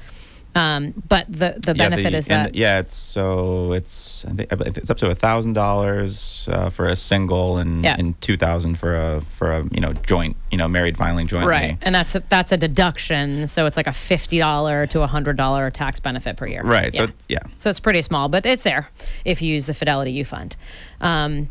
Um, 0.55 0.93
but 1.09 1.25
the 1.27 1.55
the 1.59 1.73
Yeah, 1.75 1.89
benefit 1.89 2.11
the- 2.13 2.17
is 2.17 2.27
that 2.27 2.53
the- 2.53 2.57
yeah, 2.57 2.79
it's 2.79 2.95
so 2.95 3.73
it's 3.73 4.23
I 4.23 4.31
think 4.35 4.77
it's 4.77 4.89
up 4.89 4.95
to 4.99 5.07
a 5.07 5.15
thousand 5.15 5.51
dollars 5.51 6.47
uh, 6.49 6.69
for 6.69 6.85
a 6.85 6.95
single 6.95 7.57
and 7.57 7.83
Yeah. 7.83 7.97
and 7.99 8.19
two 8.21 8.37
thousand 8.37 8.75
for 8.79 8.95
a 8.95 9.19
for 9.19 9.51
a 9.51 9.65
you 9.73 9.81
know 9.81 9.91
joint 9.91 10.37
you 10.51 10.57
know 10.57 10.69
married 10.69 10.95
filing 10.95 11.27
jointly. 11.27 11.49
right, 11.49 11.77
and 11.81 11.93
that's 11.93 12.15
a, 12.15 12.23
that's 12.29 12.53
a 12.53 12.57
deduction. 12.57 13.47
So 13.47 13.65
it's 13.65 13.75
like 13.75 13.87
a 13.87 13.91
fifty 13.91 14.37
dollar 14.39 14.87
to 14.87 15.01
a 15.01 15.07
hundred 15.07 15.35
dollar 15.35 15.69
tax 15.71 15.99
benefit 15.99 16.37
per 16.37 16.47
year. 16.47 16.63
Right. 16.63 16.93
So 16.93 16.99
Yeah. 17.01 17.03
it's- 17.09 17.25
yeah. 17.27 17.39
So 17.57 17.69
it's 17.69 17.81
pretty 17.81 18.01
small, 18.01 18.29
but 18.29 18.45
it's 18.45 18.63
there 18.63 18.87
if 19.25 19.41
you 19.41 19.51
use 19.51 19.65
the 19.65 19.73
Fidelity 19.73 20.13
U 20.13 20.23
Fund. 20.23 20.55
Um, 21.01 21.49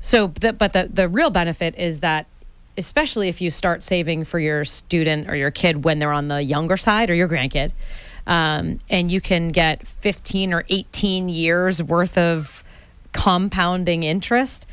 so, 0.00 0.32
the, 0.40 0.52
but 0.52 0.72
the 0.72 0.90
the 0.92 1.08
real 1.08 1.30
benefit 1.30 1.76
is 1.78 2.00
that, 2.00 2.26
especially 2.76 3.28
if 3.28 3.40
you 3.40 3.50
start 3.50 3.82
saving 3.82 4.24
for 4.24 4.38
your 4.38 4.64
student 4.64 5.28
or 5.28 5.36
your 5.36 5.50
kid 5.50 5.84
when 5.84 5.98
they're 5.98 6.12
on 6.12 6.28
the 6.28 6.42
younger 6.42 6.76
side 6.76 7.10
or 7.10 7.14
your 7.14 7.28
grandkid, 7.28 7.72
um, 8.26 8.80
and 8.90 9.10
you 9.10 9.20
can 9.20 9.50
get 9.50 9.86
15 9.86 10.52
or 10.52 10.64
18 10.68 11.28
years 11.28 11.82
worth 11.82 12.18
of 12.18 12.64
compounding 13.12 14.02
interest. 14.02 14.66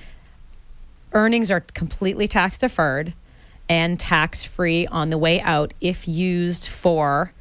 Earnings 1.14 1.52
are 1.52 1.62
completely 1.62 2.28
tax 2.28 2.58
deferred 2.58 3.14
and 3.70 4.00
tax 4.00 4.44
free 4.44 4.88
on 4.88 5.10
the 5.10 5.18
way 5.18 5.40
out 5.42 5.74
if 5.80 6.08
used 6.08 6.68
for 6.68 7.32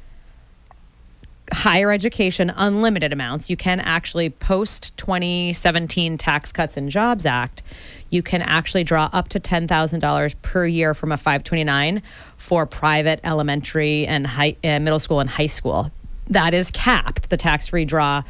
higher 1.53 1.91
education 1.91 2.51
unlimited 2.55 3.13
amounts. 3.13 3.49
You 3.49 3.55
can 3.55 3.79
actually 3.79 4.29
post 4.29 4.95
2017 4.97 6.17
tax 6.17 6.51
cuts 6.51 6.75
and 6.75 6.89
jobs 6.89 7.25
act. 7.25 7.63
You 8.09 8.21
can 8.21 8.41
actually 8.41 8.83
draw 8.83 9.09
up 9.13 9.29
to 9.29 9.39
$10000 9.39 10.35
per 10.41 10.65
year 10.65 10.93
from 10.93 11.11
a 11.11 11.17
529 11.17 12.01
for 12.37 12.65
private 12.65 13.19
elementary 13.23 14.05
and 14.05 14.27
high, 14.27 14.55
uh, 14.63 14.79
middle 14.79 14.99
school 14.99 15.19
and 15.19 15.29
high 15.29 15.47
school. 15.47 15.91
That 16.27 16.53
is 16.53 16.71
capped 16.71 17.29
the 17.29 17.37
tax-free 17.37 17.85
draw 17.85 18.23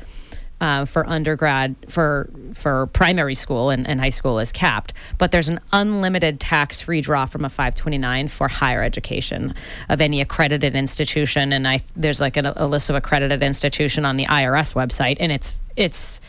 uh, 0.64 0.86
for 0.86 1.06
undergrad 1.10 1.76
for 1.90 2.30
for 2.54 2.88
primary 2.88 3.36
school 3.36 3.70
and, 3.70 3.86
and 3.86 4.00
high 4.00 4.08
school 4.08 4.40
is 4.40 4.50
capped 4.50 4.94
but 5.18 5.32
there's 5.32 5.50
an 5.50 5.60
unlimited 5.74 6.40
tax-free 6.40 7.02
draw 7.02 7.26
from 7.26 7.44
a 7.44 7.50
529 7.50 8.30
for 8.30 8.48
higher 8.48 8.82
education 8.82 9.54
of 9.90 10.00
any 10.00 10.22
accredited 10.22 10.74
institution 10.74 11.52
and 11.52 11.68
i 11.68 11.82
there's 11.98 12.22
like 12.22 12.38
a, 12.38 12.54
a 12.56 12.66
list 12.66 12.90
of 12.90 12.96
accredited 12.96 13.44
institution 13.44 14.06
on 14.06 14.16
the 14.16 14.26
irs 14.28 14.74
website 14.74 15.18
and 15.20 15.34
it's 15.34 15.60
it's 15.76 16.22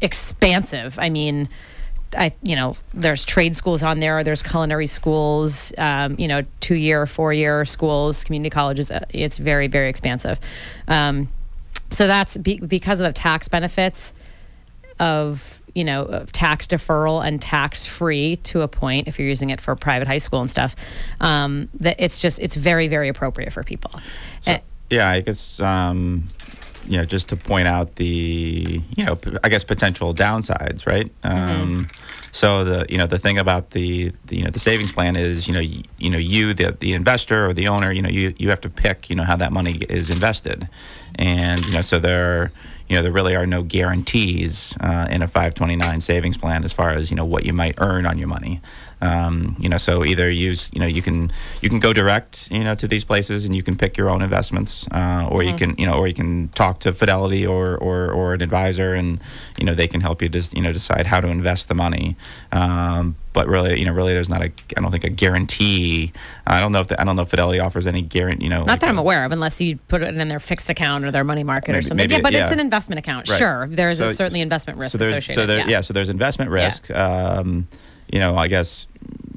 expansive 0.00 0.98
i 0.98 1.08
mean 1.08 1.48
I, 2.16 2.32
you 2.42 2.56
know, 2.56 2.74
there's 2.94 3.26
trade 3.26 3.54
schools 3.54 3.82
on 3.82 4.00
there. 4.00 4.24
There's 4.24 4.40
culinary 4.40 4.86
schools, 4.86 5.74
um, 5.76 6.16
you 6.18 6.26
know, 6.26 6.42
two 6.60 6.76
year, 6.76 7.04
four 7.04 7.34
year 7.34 7.66
schools, 7.66 8.24
community 8.24 8.48
colleges. 8.48 8.90
Uh, 8.90 9.04
It's 9.10 9.36
very, 9.36 9.66
very 9.66 9.90
expansive. 9.90 10.40
Um, 10.88 11.28
so 11.90 12.06
that's 12.06 12.36
be, 12.36 12.58
because 12.60 13.00
of 13.00 13.06
the 13.06 13.12
tax 13.12 13.48
benefits 13.48 14.12
of 14.98 15.62
you 15.74 15.84
know 15.84 16.02
of 16.04 16.32
tax 16.32 16.66
deferral 16.66 17.24
and 17.24 17.40
tax 17.40 17.84
free 17.86 18.36
to 18.36 18.62
a 18.62 18.68
point 18.68 19.06
if 19.06 19.18
you're 19.18 19.28
using 19.28 19.50
it 19.50 19.60
for 19.60 19.76
private 19.76 20.08
high 20.08 20.18
school 20.18 20.40
and 20.40 20.50
stuff. 20.50 20.74
Um, 21.20 21.68
that 21.80 21.96
it's 21.98 22.18
just 22.18 22.40
it's 22.40 22.56
very, 22.56 22.88
very 22.88 23.08
appropriate 23.08 23.52
for 23.52 23.62
people. 23.62 23.92
Eh, 24.46 24.58
Yeah, 24.90 25.08
I 25.10 25.20
guess 25.20 25.60
um, 25.60 26.24
you 26.86 26.96
know 26.96 27.04
just 27.04 27.28
to 27.28 27.36
point 27.36 27.68
out 27.68 27.96
the 27.96 28.80
you 28.96 29.04
know 29.04 29.16
p- 29.16 29.36
I 29.44 29.48
guess 29.48 29.62
potential 29.64 30.14
downsides, 30.14 30.86
right? 30.86 31.10
Um, 31.22 31.86
so 32.32 32.64
the 32.64 32.86
you 32.88 32.98
know 32.98 33.06
the 33.06 33.18
thing 33.18 33.38
about 33.38 33.70
the, 33.70 34.12
the 34.26 34.36
you 34.36 34.44
know 34.44 34.50
the 34.50 34.58
savings 34.58 34.90
plan 34.92 35.14
is 35.16 35.46
you 35.46 35.54
know 35.54 35.60
you, 35.60 35.82
you 35.98 36.10
know 36.10 36.18
you 36.18 36.54
the 36.54 36.72
the 36.80 36.92
investor 36.92 37.46
or 37.46 37.52
the 37.52 37.68
owner 37.68 37.92
you 37.92 38.02
know 38.02 38.08
you 38.08 38.34
you 38.38 38.48
have 38.50 38.60
to 38.62 38.70
pick 38.70 39.10
you 39.10 39.16
know 39.16 39.24
how 39.24 39.36
that 39.36 39.52
money 39.52 39.76
is 39.88 40.10
invested, 40.10 40.68
and 41.18 41.64
you 41.66 41.72
know 41.72 41.82
so 41.82 41.98
there 41.98 42.52
you 42.88 42.96
know 42.96 43.02
there 43.02 43.12
really 43.12 43.36
are 43.36 43.46
no 43.46 43.62
guarantees 43.62 44.74
uh, 44.80 45.06
in 45.10 45.20
a 45.22 45.28
529 45.28 46.00
savings 46.00 46.36
plan 46.38 46.64
as 46.64 46.72
far 46.72 46.90
as 46.90 47.10
you 47.10 47.16
know 47.16 47.24
what 47.24 47.44
you 47.44 47.52
might 47.52 47.74
earn 47.78 48.06
on 48.06 48.18
your 48.18 48.28
money. 48.28 48.60
Um, 49.00 49.54
you 49.60 49.68
know, 49.68 49.76
so 49.76 50.04
either 50.04 50.28
use, 50.28 50.70
you 50.72 50.80
know, 50.80 50.86
you 50.86 51.02
can 51.02 51.30
you 51.62 51.68
can 51.68 51.78
go 51.78 51.92
direct, 51.92 52.50
you 52.50 52.64
know, 52.64 52.74
to 52.74 52.88
these 52.88 53.04
places 53.04 53.44
and 53.44 53.54
you 53.54 53.62
can 53.62 53.76
pick 53.76 53.96
your 53.96 54.10
own 54.10 54.22
investments, 54.22 54.88
uh, 54.90 55.28
or 55.30 55.42
you 55.42 55.54
can, 55.54 55.76
you 55.78 55.86
know, 55.86 55.94
or 55.94 56.08
you 56.08 56.14
can 56.14 56.48
talk 56.48 56.80
to 56.80 56.92
Fidelity 56.92 57.46
or, 57.46 57.76
or 57.76 58.10
or 58.10 58.34
an 58.34 58.42
advisor, 58.42 58.94
and 58.94 59.20
you 59.56 59.64
know 59.64 59.74
they 59.74 59.86
can 59.86 60.00
help 60.00 60.20
you 60.20 60.28
just, 60.28 60.54
you 60.54 60.62
know, 60.62 60.72
decide 60.72 61.06
how 61.06 61.20
to 61.20 61.28
invest 61.28 61.68
the 61.68 61.74
money. 61.74 62.16
Um, 62.50 63.16
but 63.32 63.46
really, 63.46 63.78
you 63.78 63.84
know, 63.84 63.92
really, 63.92 64.12
there's 64.14 64.28
not 64.28 64.42
a, 64.42 64.52
I 64.76 64.80
don't 64.80 64.90
think 64.90 65.04
a 65.04 65.10
guarantee. 65.10 66.12
I 66.46 66.60
don't 66.60 66.72
know 66.72 66.80
if 66.80 66.88
the, 66.88 67.00
I 67.00 67.04
don't 67.04 67.16
know 67.16 67.22
if 67.22 67.28
Fidelity 67.30 67.60
offers 67.60 67.86
any 67.86 68.02
guarantee. 68.02 68.44
You 68.44 68.50
know, 68.50 68.58
Not 68.60 68.68
like 68.68 68.80
that 68.80 68.88
I'm 68.88 68.98
aware 68.98 69.24
of, 69.24 69.32
unless 69.32 69.60
you 69.60 69.76
put 69.88 70.02
it 70.02 70.16
in 70.16 70.28
their 70.28 70.40
fixed 70.40 70.70
account 70.70 71.04
or 71.04 71.10
their 71.10 71.24
money 71.24 71.44
market 71.44 71.74
or 71.76 71.82
something. 71.82 71.96
maybe 71.96 72.14
yeah, 72.14 72.20
but 72.20 72.34
it's 72.34 72.52
an 72.52 72.60
investment 72.60 72.98
account. 72.98 73.28
Right. 73.28 73.38
Sure, 73.38 73.66
there 73.68 73.88
is 73.88 73.98
So- 73.98 74.06
a, 74.06 74.14
certainly 74.14 74.40
investment 74.40 74.78
risk 74.78 74.92
so 74.92 74.98
there's, 74.98 75.12
associated. 75.12 75.40
So 75.42 75.46
there, 75.46 75.58
yeah. 75.60 75.68
yeah. 75.68 75.80
so 75.82 75.92
there's 75.92 76.08
investment 76.08 76.50
risk. 76.50 76.90
Um, 76.90 77.68
you 78.12 78.20
know, 78.20 78.36
I 78.36 78.48
guess, 78.48 78.86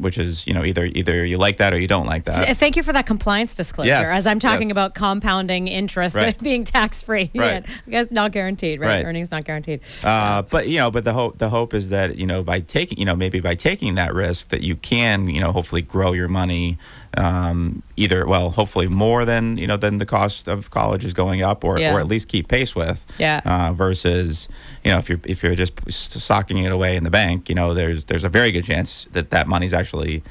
which 0.01 0.17
is 0.17 0.45
you 0.47 0.53
know 0.53 0.63
either 0.63 0.85
either 0.85 1.25
you 1.25 1.37
like 1.37 1.57
that 1.57 1.73
or 1.73 1.79
you 1.79 1.87
don't 1.87 2.05
like 2.05 2.25
that. 2.25 2.57
Thank 2.57 2.75
you 2.75 2.83
for 2.83 2.93
that 2.93 3.05
compliance 3.05 3.55
disclosure. 3.55 3.87
Yes, 3.87 4.07
As 4.09 4.27
I'm 4.27 4.39
talking 4.39 4.69
yes. 4.69 4.71
about 4.71 4.95
compounding 4.95 5.67
interest 5.67 6.15
Right. 6.15 6.37
being 6.43 6.63
tax 6.63 7.01
free, 7.03 7.29
Right. 7.35 7.63
I 7.87 7.89
guess 7.89 8.11
not 8.11 8.31
guaranteed, 8.31 8.79
right? 8.79 8.87
Right. 8.87 9.05
Earnings 9.05 9.31
not 9.31 9.45
guaranteed. 9.45 9.81
Uh, 10.03 10.41
but 10.43 10.67
you 10.67 10.77
know, 10.77 10.91
but 10.91 11.03
the 11.03 11.13
hope 11.13 11.37
the 11.37 11.49
hope 11.49 11.73
is 11.73 11.89
that 11.89 12.17
you 12.17 12.25
know 12.25 12.43
by 12.43 12.59
taking 12.59 12.97
you 12.97 13.05
know 13.05 13.15
maybe 13.15 13.39
by 13.39 13.55
taking 13.55 13.95
that 13.95 14.13
risk 14.13 14.49
that 14.49 14.61
you 14.61 14.75
can 14.75 15.27
you 15.29 15.39
know 15.39 15.51
hopefully 15.51 15.81
grow 15.81 16.11
your 16.13 16.27
money 16.27 16.77
um, 17.17 17.83
either 17.97 18.25
well 18.25 18.51
hopefully 18.51 18.87
more 18.87 19.25
than 19.25 19.57
you 19.57 19.67
know 19.67 19.77
than 19.77 19.97
the 19.97 20.05
cost 20.05 20.47
of 20.47 20.69
college 20.71 21.03
is 21.03 21.13
going 21.13 21.41
up 21.41 21.63
or, 21.63 21.77
Yeah. 21.77 21.93
or 21.93 21.99
at 21.99 22.07
least 22.07 22.27
keep 22.29 22.47
pace 22.47 22.73
with 22.75 23.03
Yeah. 23.17 23.41
uh, 23.45 23.73
versus 23.73 24.47
you 24.83 24.91
know 24.91 24.97
if 24.97 25.09
you're 25.09 25.19
if 25.25 25.43
you're 25.43 25.55
just 25.55 25.73
socking 25.91 26.59
it 26.59 26.71
away 26.71 26.95
in 26.95 27.03
the 27.03 27.09
bank 27.09 27.49
you 27.49 27.55
know 27.55 27.73
there's 27.73 28.05
there's 28.05 28.23
a 28.23 28.29
very 28.29 28.51
good 28.51 28.63
chance 28.63 29.07
that 29.11 29.29
that 29.31 29.47
money's 29.47 29.73
actually 29.73 30.23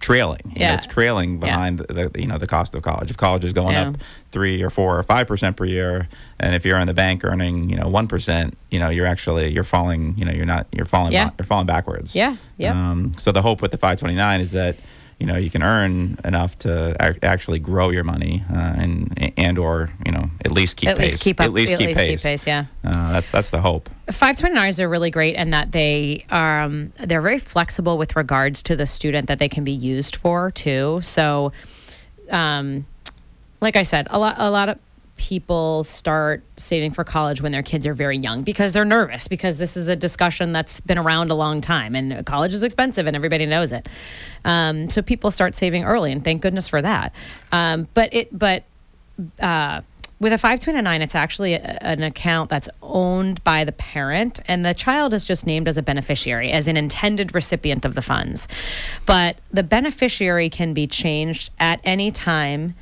trailing 0.00 0.40
you 0.46 0.60
know, 0.60 0.66
Yeah. 0.66 0.74
it's 0.74 0.86
trailing 0.86 1.34
Yeah. 1.34 1.38
behind 1.46 1.78
the, 1.78 2.08
the 2.10 2.20
you 2.20 2.26
know 2.26 2.36
the 2.36 2.46
cost 2.46 2.74
of 2.74 2.82
college 2.82 3.10
if 3.10 3.16
college 3.16 3.44
is 3.44 3.52
going 3.52 3.72
Yeah. 3.74 3.88
up 3.88 3.96
three 4.32 4.62
or 4.62 4.68
four 4.70 4.98
or 4.98 5.02
five 5.02 5.26
percent 5.26 5.56
per 5.56 5.64
year 5.64 6.08
and 6.40 6.54
if 6.54 6.64
you're 6.66 6.78
in 6.78 6.86
the 6.86 6.94
bank 6.94 7.24
earning 7.24 7.70
you 7.70 7.76
know 7.76 7.88
one 7.88 8.06
percent 8.06 8.56
you 8.70 8.78
know 8.78 8.90
you're 8.90 9.06
actually 9.06 9.48
you're 9.52 9.64
falling 9.64 10.14
you 10.18 10.24
know 10.24 10.32
you're 10.32 10.44
not 10.46 10.66
you're 10.72 10.84
falling 10.84 11.12
Yeah. 11.12 11.30
you're 11.38 11.46
falling 11.46 11.66
backwards 11.66 12.14
Yeah, 12.14 12.36
yeah. 12.58 12.72
um, 12.72 13.14
so 13.18 13.32
the 13.32 13.40
hope 13.42 13.62
with 13.62 13.70
the 13.70 13.78
529 13.78 14.40
is 14.40 14.50
that 14.52 14.76
you 15.24 15.32
know 15.32 15.38
you 15.38 15.48
can 15.48 15.62
earn 15.62 16.18
enough 16.22 16.58
to 16.58 16.94
ac- 17.00 17.18
actually 17.22 17.58
grow 17.58 17.88
your 17.88 18.04
money 18.04 18.44
uh, 18.52 18.74
and 18.76 19.32
and 19.38 19.56
or 19.56 19.88
you 20.04 20.12
know 20.12 20.28
at 20.44 20.50
least 20.50 20.76
keep 20.76 20.90
at 20.90 20.98
pace 20.98 21.12
least 21.12 21.22
keep 21.22 21.40
up. 21.40 21.46
at 21.46 21.52
least 21.54 21.78
keep 21.78 21.96
pace, 21.96 22.22
pace. 22.22 22.46
Yeah. 22.46 22.66
Uh, 22.84 23.12
that's 23.12 23.30
that's 23.30 23.48
the 23.48 23.62
hope 23.62 23.88
529s 24.08 24.80
are 24.80 24.88
really 24.88 25.10
great 25.10 25.34
in 25.34 25.48
that 25.48 25.72
they 25.72 26.26
um, 26.28 26.92
they're 26.98 27.22
very 27.22 27.38
flexible 27.38 27.96
with 27.96 28.16
regards 28.16 28.62
to 28.64 28.76
the 28.76 28.84
student 28.84 29.28
that 29.28 29.38
they 29.38 29.48
can 29.48 29.64
be 29.64 29.72
used 29.72 30.16
for 30.16 30.50
too. 30.50 31.00
So, 31.00 31.52
um, 32.30 32.84
like 33.62 33.76
I 33.76 33.82
said, 33.82 34.08
a 34.10 34.18
lot 34.18 34.34
a 34.36 34.50
lot 34.50 34.68
of 34.68 34.78
people 35.16 35.84
start 35.84 36.42
saving 36.56 36.90
for 36.90 37.04
college 37.04 37.40
when 37.40 37.52
their 37.52 37.62
kids 37.62 37.86
are 37.86 37.94
very 37.94 38.18
young 38.18 38.42
because 38.42 38.72
they're 38.72 38.84
nervous 38.84 39.28
because 39.28 39.58
this 39.58 39.76
is 39.76 39.88
a 39.88 39.96
discussion 39.96 40.52
that's 40.52 40.80
been 40.80 40.98
around 40.98 41.30
a 41.30 41.34
long 41.34 41.60
time 41.60 41.94
and 41.94 42.26
college 42.26 42.52
is 42.52 42.62
expensive 42.62 43.06
and 43.06 43.14
everybody 43.14 43.46
knows 43.46 43.72
it. 43.72 43.88
Um, 44.44 44.90
so 44.90 45.02
people 45.02 45.30
start 45.30 45.54
saving 45.54 45.84
early 45.84 46.10
and 46.10 46.24
thank 46.24 46.42
goodness 46.42 46.68
for 46.68 46.82
that. 46.82 47.14
Um, 47.52 47.88
but 47.94 48.12
it 48.12 48.36
but 48.36 48.64
uh, 49.40 49.82
with 50.20 50.32
a 50.32 50.38
529, 50.38 51.02
it's 51.02 51.14
actually 51.14 51.54
a, 51.54 51.78
an 51.82 52.02
account 52.02 52.50
that's 52.50 52.68
owned 52.82 53.42
by 53.44 53.64
the 53.64 53.72
parent, 53.72 54.40
and 54.46 54.64
the 54.64 54.74
child 54.74 55.12
is 55.12 55.24
just 55.24 55.46
named 55.46 55.68
as 55.68 55.76
a 55.76 55.82
beneficiary, 55.82 56.50
as 56.50 56.68
an 56.68 56.76
intended 56.76 57.34
recipient 57.34 57.84
of 57.84 57.94
the 57.94 58.02
funds. 58.02 58.48
But 59.06 59.36
the 59.52 59.62
beneficiary 59.62 60.48
can 60.50 60.72
be 60.72 60.86
changed 60.86 61.50
at 61.58 61.80
any 61.84 62.10
time, 62.10 62.74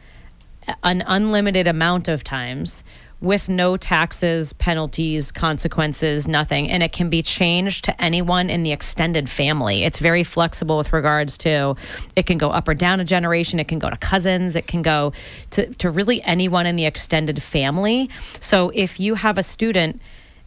an 0.83 1.03
unlimited 1.07 1.67
amount 1.67 2.09
of 2.09 2.25
times. 2.25 2.85
With 3.21 3.49
no 3.49 3.77
taxes, 3.77 4.53
penalties, 4.53 5.31
consequences, 5.31 6.27
nothing. 6.27 6.69
And 6.69 6.83
it 6.83 6.91
can 6.91 7.09
be 7.09 7.23
changed 7.23 7.85
to 7.85 8.03
anyone 8.03 8.51
in 8.51 8.65
the 8.65 8.73
extended 8.73 9.31
family. 9.31 9.85
It's 9.85 10.01
very 10.01 10.25
flexible 10.25 10.77
with 10.77 10.93
regards 10.93 11.39
to 11.39 11.77
it 12.17 12.27
can 12.27 12.37
go 12.37 12.51
up 12.51 12.67
or 12.67 12.75
down 12.75 12.99
a 12.99 13.05
generation, 13.05 13.61
it 13.61 13.69
can 13.69 13.79
go 13.79 13.89
to 13.89 13.97
cousins, 13.97 14.57
it 14.57 14.67
can 14.67 14.83
go 14.83 15.13
to, 15.51 15.73
to 15.75 15.89
really 15.89 16.21
anyone 16.25 16.67
in 16.67 16.75
the 16.75 16.85
extended 16.85 17.41
family. 17.41 18.11
So 18.41 18.73
if 18.75 18.99
you 18.99 19.15
have 19.15 19.39
a 19.39 19.45
student 19.45 20.01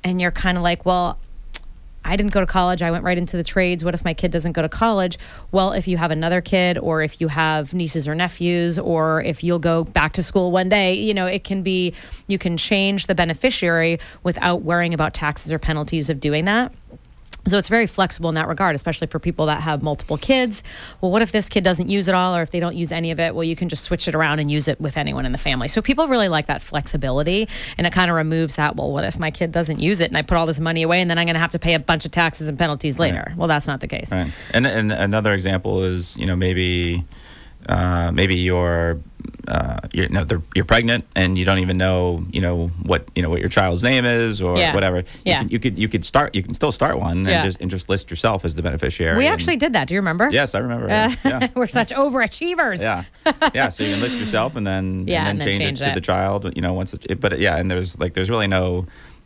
and 0.04 0.20
you're 0.20 0.32
kind 0.32 0.58
of 0.58 0.64
like, 0.64 0.86
well, 0.86 1.18
I 2.06 2.16
didn't 2.16 2.32
go 2.32 2.40
to 2.40 2.46
college. 2.46 2.82
I 2.82 2.92
went 2.92 3.04
right 3.04 3.18
into 3.18 3.36
the 3.36 3.44
trades. 3.44 3.84
What 3.84 3.94
if 3.94 4.06
my 4.06 4.14
kid 4.14 4.32
doesn't 4.32 4.54
go 4.54 4.62
to 4.62 4.70
college? 4.70 5.18
Well, 5.52 5.74
if 5.74 5.88
you 5.88 5.98
have 5.98 6.12
another 6.12 6.40
kid, 6.40 6.78
or 6.78 7.02
if 7.02 7.20
you 7.20 7.28
have 7.28 7.74
nieces 7.74 8.08
or 8.08 8.16
nephews, 8.16 8.78
or 8.80 9.24
if 9.24 9.44
you'll 9.44 9.60
go 9.60 9.84
back 9.84 10.14
to 10.14 10.24
school 10.24 10.52
one 10.52 10.70
day, 10.70 10.94
you 10.94 11.14
know, 11.14 11.26
it 11.26 11.44
can 11.44 11.64
be, 11.64 11.94
you 12.28 12.38
can 12.38 12.58
change 12.58 13.08
the 13.08 13.16
beneficiary 13.16 14.00
without 14.24 14.62
worrying 14.62 14.94
about 14.94 15.14
taxes 15.14 15.52
or 15.52 15.60
penalties 15.60 16.10
of 16.10 16.20
doing 16.20 16.46
that. 16.46 16.72
So 17.48 17.58
it's 17.58 17.70
very 17.70 17.86
flexible 17.86 18.30
in 18.30 18.36
that 18.36 18.48
regard, 18.48 18.76
especially 18.76 19.08
for 19.08 19.20
people 19.20 19.46
that 19.46 19.62
have 19.62 19.84
multiple 19.84 20.18
kids. 20.18 20.64
Well, 21.00 21.12
what 21.12 21.22
if 21.22 21.32
this 21.32 21.48
kid 21.48 21.64
doesn't 21.64 21.90
use 21.90 22.08
it 22.08 22.16
all, 22.16 22.36
or 22.36 22.42
if 22.42 22.52
they 22.52 22.60
don't 22.60 22.76
use 22.76 22.92
any 22.92 23.12
of 23.12 23.20
it? 23.20 23.36
Well, 23.36 23.44
you 23.44 23.56
can 23.56 23.70
just 23.70 23.84
switch 23.84 24.08
it 24.08 24.16
around 24.16 24.40
and 24.40 24.50
use 24.50 24.68
it 24.68 24.82
with 24.82 24.98
anyone 24.98 25.26
in 25.26 25.32
the 25.32 25.38
family. 25.38 25.68
So 25.68 25.82
people 25.82 26.08
really 26.08 26.28
like 26.28 26.48
that 26.48 26.62
flexibility, 26.62 27.48
and 27.78 27.86
it 27.86 27.94
kind 27.94 28.10
of 28.10 28.18
removes 28.18 28.56
that. 28.56 28.76
Well, 28.76 28.92
what 28.92 29.04
if 29.04 29.20
my 29.20 29.32
kid 29.32 29.52
doesn't 29.52 29.80
use 29.80 30.02
it 30.02 30.10
and 30.10 30.18
I 30.18 30.24
put 30.24 30.38
all 30.38 30.46
this 30.46 30.60
money 30.60 30.82
away, 30.82 31.02
and 31.02 31.10
then 31.10 31.18
I'm 31.18 31.26
going 31.26 31.36
to 31.36 31.40
have 31.40 31.52
to 31.52 31.60
pay 31.60 31.76
a 31.76 31.80
bunch 31.80 32.06
of 32.06 32.12
taxes 32.12 32.48
and 32.48 32.58
penalties 32.58 32.98
later? 32.98 33.34
Well, 33.38 33.48
that's 33.48 33.68
not 33.68 33.80
the 33.80 33.88
case. 33.88 34.12
Right. 34.12 34.32
And 34.52 34.66
and 34.66 34.92
another 34.92 35.34
example 35.34 35.84
is 35.84 36.18
you 36.18 36.26
know 36.26 36.36
maybe 36.36 37.06
uh, 37.68 38.12
maybe 38.14 38.36
you're 38.36 39.00
uh, 39.48 39.80
you're, 39.94 40.10
no, 40.10 40.26
you're 40.56 40.66
pregnant 40.66 41.06
and 41.16 41.38
you 41.38 41.46
don't 41.46 41.60
even 41.60 41.78
know 41.78 42.24
you 42.32 42.42
know 42.42 42.68
what 42.84 43.08
you 43.16 43.22
know 43.22 43.30
what 43.30 43.40
your 43.40 43.50
child's 43.50 43.84
name 43.84 44.04
is 44.06 44.42
or 44.42 44.58
Yeah. 44.58 44.74
whatever. 44.74 45.04
Yeah. 45.24 45.42
You, 45.42 45.46
can, 45.46 45.52
you 45.52 45.60
could 45.60 45.80
you 45.80 45.88
could 45.88 46.06
start 46.06 46.34
you 46.36 46.42
can 46.44 46.54
still 46.54 46.72
start 46.72 47.00
one 47.00 47.26
Yeah. 47.26 47.32
and 47.42 47.44
just 47.44 47.62
and 47.62 47.70
just 47.72 47.88
list 47.90 48.10
yourself 48.10 48.44
as 48.46 48.56
the 48.56 48.62
beneficiary. 48.64 49.18
We 49.18 49.26
and- 49.26 49.34
actually 49.34 49.58
did 49.58 49.74
that. 49.74 49.88
Do 49.88 49.94
you 49.94 50.00
remember? 50.00 50.30
Yes, 50.32 50.56
I 50.56 50.60
remember. 50.60 50.86
Uh, 50.90 51.16
yeah. 51.24 51.48
we're 51.56 51.68
such 51.68 51.90
overachievers. 51.92 52.80
Yeah, 52.82 53.04
yeah. 53.54 53.70
So 53.70 53.84
you 53.84 53.92
can 53.94 54.02
list 54.02 54.16
yourself 54.16 54.56
and 54.56 54.66
then 54.66 55.06
Yeah, 55.08 55.28
and 55.28 55.40
then, 55.40 55.48
and 55.48 55.54
then 55.54 55.60
change, 55.60 55.80
change 55.80 55.82
it 55.82 55.90
to 55.94 55.96
the 56.00 56.06
child. 56.06 56.52
You 56.56 56.62
know, 56.62 56.74
once 56.74 56.94
it, 56.94 57.20
but 57.20 57.40
yeah, 57.40 57.58
and 57.58 57.70
there's 57.70 58.00
like 58.00 58.14
there's 58.16 58.30
really 58.30 58.48
no. 58.48 58.86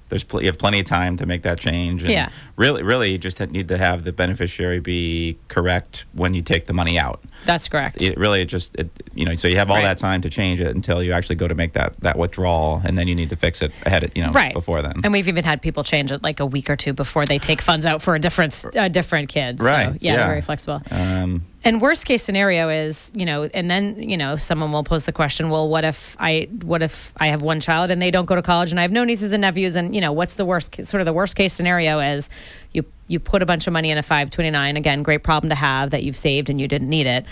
There's 0.09 0.23
pl- 0.23 0.41
you 0.41 0.47
have 0.47 0.57
plenty 0.57 0.79
of 0.79 0.87
time 0.87 1.17
to 1.17 1.27
make 1.27 1.43
that 1.43 1.59
change. 1.59 2.01
And 2.01 2.11
Yeah. 2.11 2.29
Really, 2.55 2.81
really, 2.81 3.11
you 3.11 3.19
just 3.19 3.39
need 3.51 3.67
to 3.67 3.77
have 3.77 4.05
the 4.05 4.11
beneficiary 4.11 4.79
be 4.79 5.37
correct 5.49 6.05
when 6.13 6.33
you 6.33 6.41
take 6.41 6.65
the 6.65 6.73
money 6.73 6.97
out. 6.97 7.21
That's 7.45 7.67
correct. 7.67 8.01
It 8.01 8.17
really 8.17 8.45
just 8.45 8.75
it, 8.75 8.89
you 9.15 9.25
know 9.25 9.35
so 9.35 9.47
you 9.47 9.55
have 9.57 9.69
all 9.69 9.77
Right. 9.77 9.83
that 9.83 9.97
time 9.97 10.21
to 10.21 10.29
change 10.29 10.59
it 10.61 10.75
until 10.75 11.01
you 11.01 11.13
actually 11.13 11.35
go 11.37 11.47
to 11.47 11.55
make 11.55 11.73
that 11.73 11.99
that 12.01 12.17
withdrawal 12.17 12.81
and 12.83 12.97
then 12.97 13.07
you 13.07 13.15
need 13.15 13.29
to 13.29 13.35
fix 13.35 13.61
it 13.61 13.71
ahead 13.85 14.03
of 14.03 14.11
you 14.15 14.23
know 14.23 14.31
right 14.31 14.53
before 14.53 14.81
then. 14.81 14.93
and 15.03 15.13
we've 15.13 15.27
even 15.27 15.43
had 15.45 15.61
people 15.61 15.83
change 15.83 16.11
it 16.11 16.21
like 16.21 16.39
a 16.39 16.45
week 16.45 16.69
or 16.69 16.75
two 16.75 16.93
before 16.93 17.25
they 17.25 17.39
take 17.39 17.61
funds 17.61 17.85
out 17.85 18.01
for 18.01 18.15
a 18.15 18.19
different 18.19 18.65
a 18.75 18.89
different 18.89 19.29
kid. 19.29 19.59
So, 19.59 19.65
Right, 19.65 19.97
yeah, 20.01 20.13
yeah. 20.13 20.27
very 20.27 20.41
flexible. 20.41 20.81
um, 20.91 21.45
And 21.63 21.81
worst 21.81 22.05
case 22.05 22.23
scenario 22.23 22.69
is, 22.69 23.11
you 23.13 23.25
know, 23.25 23.43
and 23.53 23.69
then, 23.69 24.01
you 24.01 24.15
know, 24.15 24.37
someone 24.37 24.71
will 24.71 24.83
pose 24.85 25.03
the 25.05 25.11
question, 25.11 25.49
well, 25.49 25.67
what 25.67 25.83
if 25.83 26.15
I 26.19 26.47
what 26.63 26.81
if 26.81 27.11
I 27.17 27.27
have 27.27 27.41
one 27.41 27.59
child 27.59 27.91
and 27.91 28.01
they 28.01 28.11
don't 28.11 28.25
go 28.25 28.35
to 28.35 28.41
college 28.41 28.71
and 28.71 28.79
I 28.79 28.83
have 28.83 28.91
no 28.93 29.03
nieces 29.03 29.33
and 29.33 29.41
nephews 29.41 29.75
and, 29.75 29.93
you 29.93 29.99
know, 30.01 30.11
what's 30.13 30.35
the 30.35 30.45
worst 30.45 30.75
sort 30.85 31.01
of 31.01 31.05
the 31.05 31.13
worst 31.13 31.35
case 31.35 31.51
scenario 31.53 31.99
is 31.99 32.29
you 32.74 32.86
you 33.07 33.20
put 33.20 33.41
a 33.41 33.45
bunch 33.45 33.67
of 33.67 33.74
money 33.74 33.89
in 33.89 33.97
a 33.97 34.03
529, 34.03 34.78
again, 34.78 35.03
great 35.03 35.24
problem 35.24 35.49
to 35.49 35.55
have 35.55 35.91
that 35.91 36.03
you've 36.03 36.17
saved 36.17 36.49
and 36.49 36.61
you 36.61 36.67
didn't 36.67 36.89
need 36.89 37.07
it. 37.07 37.26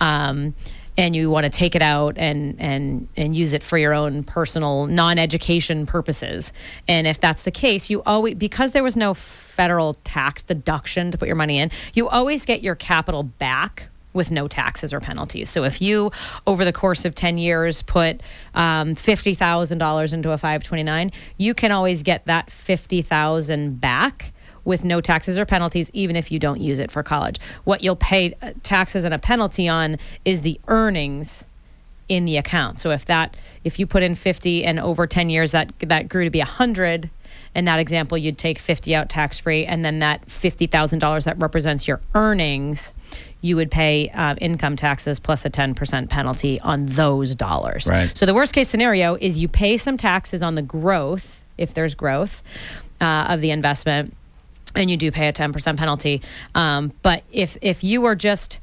Um, 0.00 0.54
and 0.96 1.16
you 1.16 1.28
want 1.28 1.44
to 1.44 1.50
take 1.50 1.74
it 1.74 1.82
out 1.82 2.16
and 2.18 2.56
and 2.60 3.08
and 3.16 3.34
use 3.34 3.52
it 3.52 3.62
for 3.62 3.76
your 3.76 3.92
own 3.92 4.22
personal 4.22 4.86
non-education 4.86 5.86
purposes. 5.86 6.52
And 6.86 7.06
if 7.06 7.18
that's 7.20 7.42
the 7.42 7.50
case, 7.50 7.90
you 7.90 8.02
always 8.04 8.36
because 8.36 8.72
there 8.72 8.84
was 8.84 8.96
no 8.96 9.14
federal 9.14 9.94
tax 10.04 10.42
deduction 10.42 11.10
to 11.10 11.18
put 11.18 11.26
your 11.26 11.36
money 11.36 11.58
in, 11.58 11.70
you 11.94 12.08
always 12.08 12.44
get 12.44 12.62
your 12.62 12.74
capital 12.74 13.24
back 13.24 13.88
with 14.12 14.30
no 14.30 14.46
taxes 14.46 14.94
or 14.94 15.00
penalties. 15.00 15.50
So 15.50 15.64
if 15.64 15.82
you, 15.82 16.12
over 16.46 16.64
the 16.64 16.72
course 16.72 17.04
of 17.04 17.16
10 17.16 17.36
years, 17.36 17.82
put 17.82 18.22
um, 18.54 18.94
$50,000 18.94 20.12
into 20.12 20.30
a 20.30 20.38
529, 20.38 21.10
you 21.36 21.52
can 21.52 21.72
always 21.72 22.04
get 22.04 22.24
that 22.26 22.48
50000 22.52 23.80
back 23.80 24.32
with 24.64 24.84
no 24.84 25.00
taxes 25.00 25.38
or 25.38 25.44
penalties, 25.44 25.90
even 25.92 26.16
if 26.16 26.30
you 26.32 26.38
don't 26.38 26.60
use 26.60 26.78
it 26.78 26.90
for 26.90 27.02
college. 27.02 27.38
What 27.64 27.82
you'll 27.82 27.96
pay 27.96 28.34
uh, 28.42 28.52
taxes 28.62 29.04
and 29.04 29.14
a 29.14 29.18
penalty 29.18 29.68
on 29.68 29.98
is 30.24 30.42
the 30.42 30.60
earnings 30.68 31.44
in 32.08 32.24
the 32.24 32.36
account. 32.36 32.80
So 32.80 32.90
if 32.90 33.06
that 33.06 33.36
if 33.64 33.78
you 33.78 33.86
put 33.86 34.02
in 34.02 34.14
50 34.14 34.64
and 34.64 34.78
over 34.78 35.06
10 35.06 35.28
years 35.28 35.52
that 35.52 35.72
that 35.80 36.08
grew 36.08 36.24
to 36.24 36.30
be 36.30 36.38
100 36.38 37.10
in 37.54 37.64
that 37.64 37.78
example 37.78 38.18
you'd 38.18 38.36
take 38.36 38.58
50 38.58 38.94
out 38.94 39.08
tax 39.08 39.38
free 39.38 39.64
and 39.64 39.84
then 39.84 40.00
that 40.00 40.26
$50,000 40.26 41.24
that 41.24 41.38
represents 41.40 41.88
your 41.88 42.00
earnings 42.14 42.92
you 43.40 43.56
would 43.56 43.70
pay 43.70 44.08
uh, 44.10 44.34
income 44.40 44.76
taxes 44.76 45.18
plus 45.18 45.44
a 45.44 45.50
10% 45.50 46.08
penalty 46.08 46.58
on 46.60 46.86
those 46.86 47.34
dollars. 47.34 47.86
Right. 47.86 48.16
So 48.16 48.24
the 48.24 48.34
worst 48.34 48.54
case 48.54 48.68
scenario 48.68 49.16
is 49.16 49.38
you 49.38 49.48
pay 49.48 49.76
some 49.76 49.98
taxes 49.98 50.42
on 50.42 50.54
the 50.54 50.62
growth 50.62 51.42
if 51.58 51.74
there's 51.74 51.94
growth 51.94 52.42
uh, 53.00 53.26
of 53.28 53.40
the 53.40 53.50
investment 53.50 54.14
and 54.74 54.90
you 54.90 54.96
do 54.96 55.10
pay 55.10 55.28
a 55.28 55.32
10% 55.32 55.76
penalty. 55.76 56.22
Um, 56.54 56.92
but 57.02 57.22
if 57.32 57.56
if 57.62 57.84
you 57.84 58.00
were 58.00 58.14
just 58.14 58.58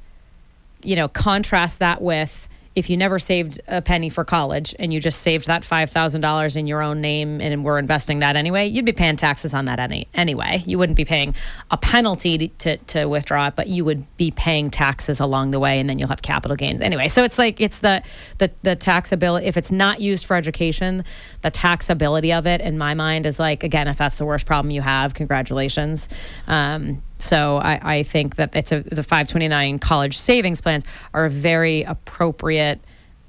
you 0.83 0.95
know, 0.95 1.07
contrast 1.07 1.79
that 1.79 2.01
with 2.01 2.47
if 2.73 2.89
you 2.89 2.95
never 2.95 3.19
saved 3.19 3.59
a 3.67 3.81
penny 3.81 4.09
for 4.09 4.23
college 4.23 4.73
and 4.79 4.93
you 4.93 4.99
just 5.01 5.21
saved 5.21 5.47
that 5.47 5.63
$5,000 5.63 6.55
in 6.55 6.67
your 6.67 6.81
own 6.81 7.01
name 7.01 7.41
and 7.41 7.65
were 7.65 7.77
investing 7.77 8.19
that 8.19 8.37
anyway, 8.37 8.65
you'd 8.67 8.85
be 8.85 8.93
paying 8.93 9.17
taxes 9.17 9.53
on 9.53 9.65
that 9.65 9.79
any, 9.79 10.07
anyway. 10.13 10.63
You 10.65 10.77
wouldn't 10.79 10.95
be 10.95 11.03
paying 11.03 11.35
a 11.69 11.77
penalty 11.77 12.47
to, 12.47 12.77
to, 12.77 13.05
withdraw 13.05 13.47
it, 13.47 13.55
but 13.57 13.67
you 13.67 13.83
would 13.83 14.05
be 14.15 14.31
paying 14.31 14.69
taxes 14.69 15.19
along 15.19 15.51
the 15.51 15.59
way 15.59 15.79
and 15.79 15.89
then 15.89 15.99
you'll 15.99 16.07
have 16.07 16.21
capital 16.21 16.55
gains 16.55 16.79
anyway. 16.79 17.09
So 17.09 17.23
it's 17.23 17.37
like, 17.37 17.59
it's 17.59 17.79
the, 17.79 18.03
the, 18.37 18.51
the 18.61 18.75
taxability, 18.77 19.43
if 19.43 19.57
it's 19.57 19.71
not 19.71 19.99
used 19.99 20.25
for 20.25 20.37
education, 20.37 21.03
the 21.41 21.51
taxability 21.51 22.37
of 22.37 22.47
it 22.47 22.61
in 22.61 22.77
my 22.77 22.93
mind 22.93 23.25
is 23.25 23.37
like, 23.37 23.63
again, 23.63 23.89
if 23.89 23.97
that's 23.97 24.17
the 24.17 24.25
worst 24.25 24.45
problem 24.45 24.71
you 24.71 24.81
have, 24.81 25.13
congratulations. 25.13 26.07
Um, 26.47 27.03
so 27.21 27.57
I, 27.57 27.97
I 27.97 28.03
think 28.03 28.35
that 28.35 28.55
it's 28.55 28.71
a, 28.71 28.81
the 28.81 29.03
529 29.03 29.79
college 29.79 30.17
savings 30.17 30.61
plans 30.61 30.83
are 31.13 31.25
a 31.25 31.29
very 31.29 31.83
appropriate 31.83 32.79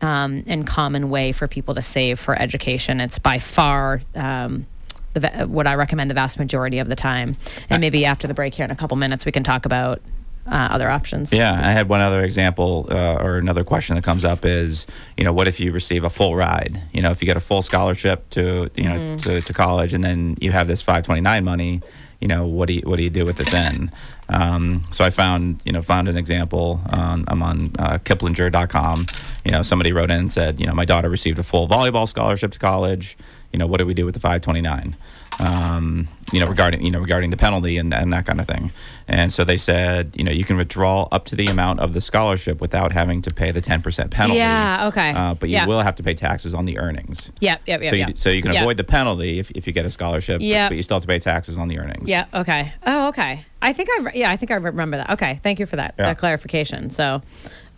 um, 0.00 0.42
and 0.46 0.66
common 0.66 1.10
way 1.10 1.32
for 1.32 1.46
people 1.46 1.74
to 1.74 1.82
save 1.82 2.18
for 2.18 2.36
education. 2.40 3.00
It's 3.00 3.18
by 3.18 3.38
far 3.38 4.00
um, 4.14 4.66
the, 5.14 5.46
what 5.48 5.66
I 5.66 5.74
recommend 5.74 6.10
the 6.10 6.14
vast 6.14 6.38
majority 6.38 6.78
of 6.78 6.88
the 6.88 6.96
time. 6.96 7.36
And 7.70 7.80
maybe 7.80 8.04
after 8.04 8.26
the 8.26 8.34
break 8.34 8.54
here 8.54 8.64
in 8.64 8.70
a 8.70 8.76
couple 8.76 8.96
minutes, 8.96 9.24
we 9.24 9.32
can 9.32 9.44
talk 9.44 9.64
about 9.64 10.00
uh, 10.44 10.68
other 10.72 10.90
options. 10.90 11.32
Yeah, 11.32 11.52
I 11.52 11.70
had 11.70 11.88
one 11.88 12.00
other 12.00 12.24
example 12.24 12.88
uh, 12.90 13.14
or 13.20 13.36
another 13.36 13.62
question 13.62 13.94
that 13.94 14.02
comes 14.02 14.24
up 14.24 14.44
is, 14.44 14.86
you 15.16 15.22
know, 15.22 15.32
what 15.32 15.46
if 15.46 15.60
you 15.60 15.70
receive 15.70 16.02
a 16.02 16.10
full 16.10 16.34
ride? 16.34 16.82
You 16.92 17.00
know, 17.00 17.12
if 17.12 17.22
you 17.22 17.26
get 17.26 17.36
a 17.36 17.40
full 17.40 17.62
scholarship 17.62 18.28
to, 18.30 18.68
you 18.74 18.84
know, 18.84 18.96
Mm-hmm. 18.96 19.16
to, 19.18 19.40
to 19.40 19.52
college, 19.52 19.94
and 19.94 20.02
then 20.02 20.36
you 20.40 20.50
have 20.50 20.66
this 20.66 20.82
529 20.82 21.44
money, 21.44 21.80
you 22.22 22.28
know, 22.28 22.46
what 22.46 22.68
do 22.68 22.74
you 22.74 22.82
what 22.84 22.96
do 22.96 23.02
you 23.02 23.10
do 23.10 23.24
with 23.24 23.40
it 23.40 23.50
then? 23.50 23.90
Um, 24.28 24.84
so 24.92 25.04
I 25.04 25.10
found, 25.10 25.60
you 25.64 25.72
know, 25.72 25.82
found 25.82 26.08
an 26.08 26.16
example. 26.16 26.80
On, 26.90 27.24
I'm 27.28 27.42
on 27.42 27.72
uh, 27.78 27.98
Kiplinger.com. 27.98 29.06
You 29.44 29.52
know, 29.52 29.62
somebody 29.62 29.92
wrote 29.92 30.10
in 30.10 30.18
and 30.18 30.32
said, 30.32 30.60
you 30.60 30.66
know, 30.66 30.72
my 30.72 30.86
daughter 30.86 31.10
received 31.10 31.38
a 31.38 31.42
full 31.42 31.68
volleyball 31.68 32.08
scholarship 32.08 32.52
to 32.52 32.58
college. 32.58 33.18
You 33.52 33.58
know, 33.58 33.66
what 33.66 33.78
do 33.78 33.86
we 33.86 33.92
do 33.92 34.06
with 34.06 34.14
the 34.14 34.20
529? 34.20 34.96
um, 35.40 36.08
you 36.32 36.40
know, 36.40 36.46
regarding 36.48 36.82
you 36.82 36.90
know 36.90 36.98
regarding 37.00 37.30
the 37.30 37.36
penalty 37.36 37.76
and, 37.76 37.92
and 37.94 38.12
that 38.12 38.26
kind 38.26 38.40
of 38.40 38.46
thing. 38.46 38.72
And 39.08 39.32
so 39.32 39.44
they 39.44 39.56
said, 39.56 40.12
you 40.16 40.24
know, 40.24 40.30
you 40.32 40.44
can 40.44 40.56
withdraw 40.56 41.06
up 41.12 41.26
to 41.26 41.36
the 41.36 41.46
amount 41.46 41.80
of 41.80 41.92
the 41.92 42.00
scholarship 42.00 42.60
without 42.60 42.92
having 42.92 43.20
to 43.22 43.30
pay 43.34 43.50
the 43.52 43.60
ten 43.60 43.82
percent 43.82 44.10
penalty. 44.10 44.38
Yeah, 44.38 44.86
okay. 44.88 45.10
Uh, 45.10 45.34
but 45.34 45.48
you 45.48 45.56
Yeah. 45.56 45.66
will 45.66 45.80
have 45.82 45.96
to 45.96 46.02
pay 46.02 46.14
taxes 46.14 46.54
on 46.54 46.64
the 46.64 46.78
earnings. 46.78 47.30
Yep, 47.40 47.62
yep, 47.66 47.82
yep. 47.82 47.90
so 47.90 47.96
you, 47.96 48.00
yep. 48.06 48.18
so 48.18 48.30
you 48.30 48.42
can 48.42 48.52
Yep. 48.54 48.62
avoid 48.62 48.76
the 48.78 48.84
penalty 48.84 49.38
if, 49.38 49.50
if 49.52 49.66
you 49.66 49.72
get 49.72 49.84
a 49.84 49.90
scholarship. 49.90 50.38
but- 50.40 50.72
you 50.76 50.82
still 50.82 50.96
have 50.96 51.02
to 51.02 51.08
pay 51.08 51.18
taxes 51.18 51.58
on 51.58 51.68
the 51.68 51.78
earnings. 51.78 52.08
Yeah. 52.08 52.24
Okay. 52.32 52.72
Oh, 52.86 53.08
okay. 53.08 53.44
I 53.60 53.72
think 53.72 53.88
I 53.92 54.12
yeah 54.14 54.30
I 54.30 54.36
think 54.36 54.50
I 54.50 54.54
remember 54.54 54.96
that. 54.96 55.10
Okay. 55.10 55.40
Thank 55.42 55.58
you 55.60 55.66
for 55.66 55.76
that, 55.76 55.94
Yeah. 55.98 56.06
that 56.06 56.18
clarification. 56.18 56.90
So, 56.90 57.22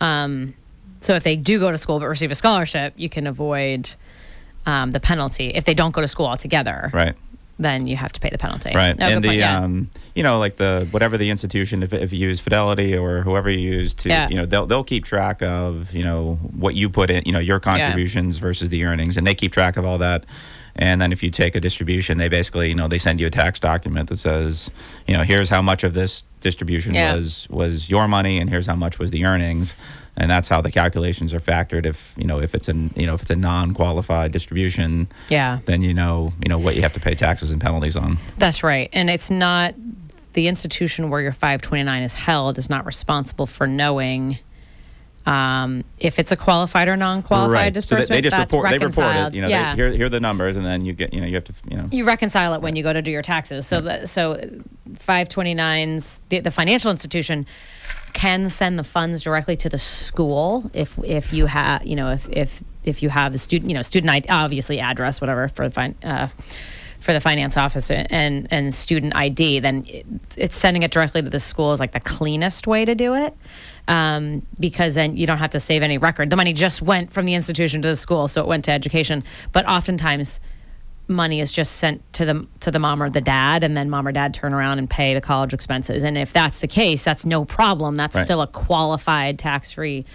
um, 0.01 0.53
so 1.01 1.13
if 1.15 1.23
they 1.23 1.35
do 1.35 1.59
go 1.59 1.71
to 1.71 1.77
school 1.77 1.99
but 1.99 2.07
receive 2.07 2.31
a 2.31 2.35
scholarship, 2.35 2.93
you 2.95 3.09
can 3.09 3.27
avoid 3.27 3.89
um, 4.65 4.91
the 4.91 4.99
penalty 4.99 5.49
if 5.49 5.63
they 5.65 5.73
don't 5.75 5.91
go 5.93 6.01
to 6.01 6.07
school 6.07 6.25
altogether. 6.25 6.89
Right. 6.93 7.13
Then 7.57 7.87
you 7.87 7.95
have 7.95 8.11
to 8.11 8.19
pay 8.19 8.29
the 8.29 8.37
penalty. 8.37 8.71
Right. 8.75 8.97
No, 8.97 9.07
and 9.07 9.23
the 9.23 9.33
yeah. 9.35 9.59
um, 9.59 9.89
you 10.13 10.23
know, 10.23 10.39
like 10.39 10.57
the 10.57 10.87
whatever 10.91 11.17
the 11.17 11.29
institution, 11.29 11.83
if, 11.83 11.93
if 11.93 12.11
you 12.11 12.19
use 12.27 12.39
Fidelity 12.39 12.95
or 12.97 13.21
whoever 13.21 13.49
you 13.49 13.59
use 13.59 13.93
to, 13.95 14.09
Yeah. 14.09 14.27
you 14.29 14.35
know, 14.35 14.45
they'll 14.45 14.65
they'll 14.65 14.83
keep 14.83 15.05
track 15.05 15.41
of 15.41 15.93
you 15.93 16.03
know 16.03 16.35
what 16.57 16.75
you 16.75 16.89
put 16.89 17.09
in, 17.09 17.23
you 17.25 17.31
know, 17.31 17.39
your 17.39 17.59
contributions 17.59 18.37
versus 18.37 18.69
the 18.69 18.83
earnings, 18.83 19.15
and 19.17 19.25
they 19.25 19.35
keep 19.35 19.51
track 19.53 19.77
of 19.77 19.85
all 19.85 19.97
that. 19.99 20.25
And 20.77 20.99
then 20.99 21.13
if 21.13 21.23
you 21.23 21.31
take 21.31 21.55
a 21.55 21.61
distribution, 21.61 22.17
they 22.17 22.27
basically, 22.27 22.67
you 22.67 22.75
know, 22.75 22.89
they 22.89 22.97
send 22.97 23.21
you 23.21 23.27
a 23.27 23.29
tax 23.29 23.61
document 23.61 24.09
that 24.09 24.17
says, 24.17 24.69
you 25.07 25.13
know, 25.15 25.23
here's 25.23 25.49
how 25.49 25.61
much 25.61 25.85
of 25.85 25.93
this 25.93 26.23
distribution 26.41 26.93
Yeah. 26.93 27.15
was 27.15 27.47
was 27.49 27.89
your 27.89 28.07
money, 28.09 28.39
and 28.39 28.49
here's 28.49 28.65
how 28.65 28.75
much 28.75 28.99
was 28.99 29.11
the 29.11 29.23
earnings. 29.23 29.73
And 30.17 30.31
that's 30.31 30.47
how 30.47 30.61
the 30.61 30.71
calculations 30.71 31.33
are 31.33 31.39
factored. 31.41 31.85
If 31.85 32.13
you 32.17 32.25
know 32.25 32.39
if 32.39 32.55
it's 32.55 32.67
an 32.69 32.93
you 32.95 33.05
know 33.05 33.15
if 33.15 33.21
it's 33.21 33.31
a 33.31 33.35
non-qualified 33.35 34.31
distribution, 34.31 35.07
Yeah. 35.29 35.59
then 35.65 35.81
you 35.81 35.93
know 35.93 36.31
you 36.41 36.47
know 36.49 36.57
what 36.57 36.75
you 36.75 36.81
have 36.83 36.93
to 36.93 36.99
pay 37.01 37.15
taxes 37.15 37.51
and 37.51 37.59
penalties 37.59 37.95
on. 37.97 38.17
That's 38.37 38.63
right. 38.63 38.89
And 38.93 39.09
it's 39.09 39.29
not 39.29 39.75
the 40.33 40.47
institution 40.47 41.09
where 41.09 41.21
your 41.21 41.31
529 41.33 42.03
is 42.03 42.13
held 42.13 42.57
is 42.57 42.69
not 42.69 42.85
responsible 42.85 43.45
for 43.45 43.67
knowing 43.67 44.37
um, 45.25 45.83
if 45.97 46.19
it's 46.19 46.31
a 46.31 46.35
qualified 46.35 46.87
or 46.87 46.95
non-qualified 46.95 47.73
So 47.83 47.95
they- 47.95 48.05
they, 48.05 48.21
just 48.21 48.31
that's 48.35 48.53
report. 48.53 48.69
They 48.69 48.77
report 48.77 48.97
reconciled. 48.97 49.33
it. 49.33 49.35
You 49.35 49.41
know, 49.41 49.47
yeah. 49.47 49.75
they, 49.75 49.81
here, 49.81 49.91
here 49.91 50.05
are 50.05 50.09
the 50.09 50.19
numbers, 50.19 50.55
and 50.55 50.63
then 50.63 50.85
you 50.85 50.93
get. 50.93 51.13
You 51.15 51.21
know, 51.21 51.25
you 51.27 51.33
have 51.33 51.45
to. 51.45 51.53
You 51.69 51.77
know. 51.77 51.89
you 51.91 52.05
reconcile 52.05 52.53
it 52.53 52.61
when 52.61 52.75
you 52.75 52.83
go 52.83 52.93
to 52.93 53.01
do 53.01 53.09
your 53.11 53.23
taxes. 53.23 53.65
So 53.65 53.81
that 53.81 54.07
so 54.07 54.35
529s 54.93 56.19
the, 56.29 56.39
the 56.41 56.51
financial 56.51 56.91
institution 56.91 57.45
can 58.13 58.49
send 58.49 58.79
the 58.79 58.83
funds 58.83 59.21
directly 59.21 59.57
to 59.57 59.69
the 59.69 59.77
school 59.77 60.69
if 60.73 60.97
if 61.03 61.33
you 61.33 61.45
have 61.47 61.85
you 61.85 61.95
know 61.95 62.11
if 62.11 62.29
if 62.29 62.63
if 62.83 63.03
you 63.03 63.09
have 63.09 63.33
the 63.33 63.37
student 63.37 63.69
you 63.69 63.75
know 63.75 63.81
student 63.81 64.09
ID, 64.09 64.29
obviously 64.29 64.79
address 64.79 65.19
whatever 65.19 65.47
for 65.49 65.67
the 65.67 65.93
uh, 66.03 66.27
for 66.99 67.13
the 67.13 67.19
finance 67.19 67.57
office 67.57 67.91
and 67.91 68.47
and 68.49 68.73
student 68.73 69.15
ID 69.15 69.59
then 69.59 69.83
it, 69.87 70.05
it's 70.37 70.55
sending 70.55 70.83
it 70.83 70.91
directly 70.91 71.21
to 71.21 71.29
the 71.29 71.39
school 71.39 71.73
is 71.73 71.79
like 71.79 71.91
the 71.91 71.99
cleanest 71.99 72.67
way 72.67 72.85
to 72.85 72.95
do 72.95 73.13
it. 73.13 73.35
Um, 73.87 74.41
because 74.59 74.95
then 74.95 75.15
you 75.15 75.27
don't 75.27 75.37
have 75.37 75.51
to 75.51 75.59
save 75.59 75.83
any 75.83 75.99
record. 75.99 76.31
The 76.31 76.35
money 76.35 76.53
just 76.53 76.81
went 76.81 77.13
from 77.13 77.27
the 77.27 77.35
institution 77.35 77.83
to 77.83 77.87
the 77.87 77.95
school 77.95 78.27
so 78.27 78.41
it 78.41 78.47
went 78.47 78.65
to 78.65 78.71
education. 78.71 79.23
But 79.51 79.69
oftentimes 79.69 80.39
money 81.07 81.39
is 81.39 81.51
just 81.51 81.73
sent 81.77 82.01
to 82.13 82.25
the 82.25 82.47
to 82.61 82.71
the 82.71 82.79
mom 82.79 83.01
or 83.01 83.09
the 83.09 83.21
dad 83.21 83.63
and 83.63 83.75
then 83.77 83.89
mom 83.89 84.07
or 84.07 84.11
dad 84.11 84.33
turn 84.33 84.53
around 84.53 84.79
and 84.79 84.89
pay 84.89 85.13
the 85.13 85.21
college 85.21 85.53
expenses. 85.53 86.03
And 86.03 86.17
if 86.17 86.33
that's 86.33 86.59
the 86.59 86.67
case 86.67 87.03
that's 87.03 87.25
no 87.25 87.45
problem. 87.45 87.95
That's 87.95 88.15
Right. 88.15 88.23
still 88.23 88.41
a 88.41 88.47
qualified 88.47 89.37
tax-free 89.39 90.05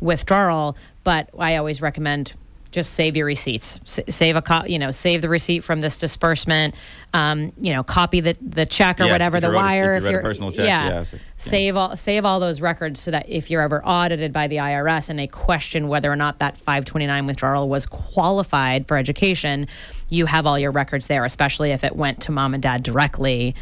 withdrawal. 0.00 0.76
But 1.04 1.30
i 1.38 1.56
always 1.56 1.82
recommend 1.82 2.32
just 2.72 2.94
save 2.94 3.16
your 3.16 3.26
receipts. 3.26 3.78
S- 3.84 4.00
save 4.14 4.34
a 4.34 4.42
co- 4.42 4.64
you 4.64 4.78
know 4.78 4.90
save 4.90 5.22
the 5.22 5.28
receipt 5.28 5.60
from 5.60 5.80
this 5.80 5.98
disbursement 5.98 6.74
um, 7.14 7.52
you 7.58 7.72
know 7.72 7.82
copy 7.84 8.20
the 8.20 8.36
the 8.42 8.66
check 8.66 8.98
or 9.00 9.04
Yeah, 9.04 9.12
whatever 9.12 9.36
if 9.36 9.42
the 9.42 9.46
you 9.48 9.52
wrote 9.52 9.58
a- 9.60 9.62
wire 9.62 9.94
if 9.96 10.02
you 10.02 10.08
wrote 10.10 10.18
a 10.18 10.22
personal 10.22 10.50
check, 10.50 10.66
yeah, 10.66 10.88
yeah, 10.88 11.02
so- 11.04 11.16
yeah. 11.18 11.22
save 11.36 11.76
all 11.76 11.96
save 11.96 12.24
all 12.24 12.40
those 12.40 12.60
records 12.60 12.98
so 13.00 13.10
that 13.12 13.28
if 13.28 13.50
you're 13.50 13.62
ever 13.62 13.80
audited 13.84 14.32
by 14.32 14.48
the 14.48 14.56
IRS 14.56 15.08
and 15.10 15.18
they 15.18 15.26
question 15.28 15.86
whether 15.88 16.10
or 16.10 16.16
not 16.16 16.38
that 16.40 16.56
529 16.56 17.26
withdrawal 17.26 17.68
was 17.68 17.86
qualified 17.86 18.88
for 18.88 18.96
education, 18.96 19.68
you 20.08 20.26
have 20.26 20.46
all 20.46 20.58
your 20.58 20.72
records 20.72 21.06
there, 21.06 21.24
especially 21.24 21.70
if 21.72 21.84
it 21.84 21.94
went 21.94 22.22
to 22.22 22.32
mom 22.32 22.54
and 22.54 22.62
dad 22.62 22.82
directly 22.82 23.54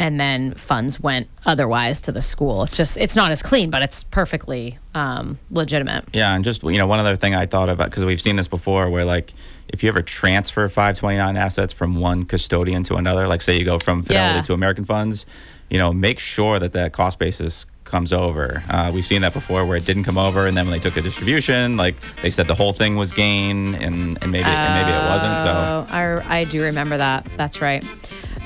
and 0.00 0.18
then 0.18 0.54
funds 0.54 0.98
went 0.98 1.28
otherwise 1.44 2.00
to 2.00 2.10
the 2.10 2.22
school. 2.22 2.62
It's 2.62 2.74
just 2.76 2.96
it's 2.96 3.14
not 3.14 3.30
as 3.30 3.42
clean, 3.42 3.68
but 3.70 3.82
it's 3.82 4.02
perfectly 4.04 4.78
um, 4.94 5.38
legitimate. 5.50 6.06
Yeah, 6.14 6.34
and 6.34 6.42
just 6.42 6.62
you 6.64 6.78
know, 6.78 6.86
one 6.86 6.98
other 6.98 7.16
thing 7.16 7.34
I 7.34 7.44
thought 7.46 7.68
about 7.68 7.90
because 7.90 8.04
we've 8.06 8.20
seen 8.20 8.36
this 8.36 8.48
before, 8.48 8.88
where 8.90 9.04
like 9.04 9.32
if 9.68 9.82
you 9.82 9.88
ever 9.90 10.02
transfer 10.02 10.68
529 10.68 11.36
assets 11.36 11.72
from 11.72 11.96
one 12.00 12.24
custodian 12.24 12.82
to 12.84 12.96
another, 12.96 13.28
like 13.28 13.42
say 13.42 13.58
you 13.58 13.64
go 13.64 13.78
from 13.78 14.02
Fidelity 14.02 14.38
Yeah. 14.38 14.42
to 14.42 14.52
American 14.54 14.84
Funds, 14.86 15.26
you 15.68 15.76
know, 15.78 15.92
make 15.92 16.18
sure 16.18 16.58
that 16.58 16.72
that 16.72 16.92
cost 16.92 17.18
basis 17.18 17.66
comes 17.84 18.12
over. 18.12 18.62
Uh, 18.70 18.90
we've 18.94 19.04
seen 19.04 19.20
that 19.20 19.32
before 19.34 19.66
where 19.66 19.76
it 19.76 19.84
didn't 19.84 20.04
come 20.04 20.16
over, 20.16 20.46
and 20.46 20.56
then 20.56 20.64
when 20.66 20.72
they 20.72 20.82
took 20.82 20.96
a 20.96 21.02
distribution, 21.02 21.76
like 21.76 21.96
they 22.22 22.30
said 22.30 22.46
the 22.46 22.54
whole 22.54 22.72
thing 22.72 22.96
was 22.96 23.12
gain, 23.12 23.74
and, 23.74 24.16
and 24.22 24.32
maybe 24.32 24.44
and 24.44 24.74
maybe 24.74 24.96
it 24.96 25.04
wasn't. 25.10 25.42
So 25.42 25.50
Oh, 25.52 25.86
I, 25.90 26.40
I 26.40 26.44
do 26.44 26.62
remember 26.62 26.96
that. 26.96 27.26
That's 27.36 27.60
right. 27.60 27.84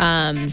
Um, 0.01 0.51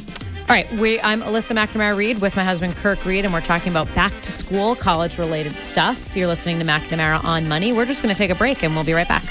all 0.52 0.58
right, 0.58 0.70
we, 0.74 1.00
I'm 1.00 1.22
Alyssa 1.22 1.56
McNamara 1.56 1.96
Reed 1.96 2.20
with 2.20 2.36
my 2.36 2.44
husband 2.44 2.76
Kirk 2.76 3.06
Reed, 3.06 3.24
and 3.24 3.34
we're 3.34 3.40
talking 3.40 3.72
about 3.72 3.88
back 3.96 4.12
to 4.22 4.34
school, 4.34 4.76
college 4.76 5.18
related 5.18 5.54
stuff. 5.54 6.08
If 6.08 6.18
You're 6.18 6.28
listening 6.28 6.60
to 6.60 6.66
McNamara 6.66 7.24
on 7.24 7.48
Money. 7.48 7.72
We're 7.72 7.86
just 7.86 8.04
going 8.04 8.14
to 8.14 8.18
take 8.18 8.32
a 8.32 8.36
break, 8.36 8.62
and 8.62 8.76
we'll 8.76 8.84
be 8.84 8.92
right 8.92 9.08
back. 9.08 9.24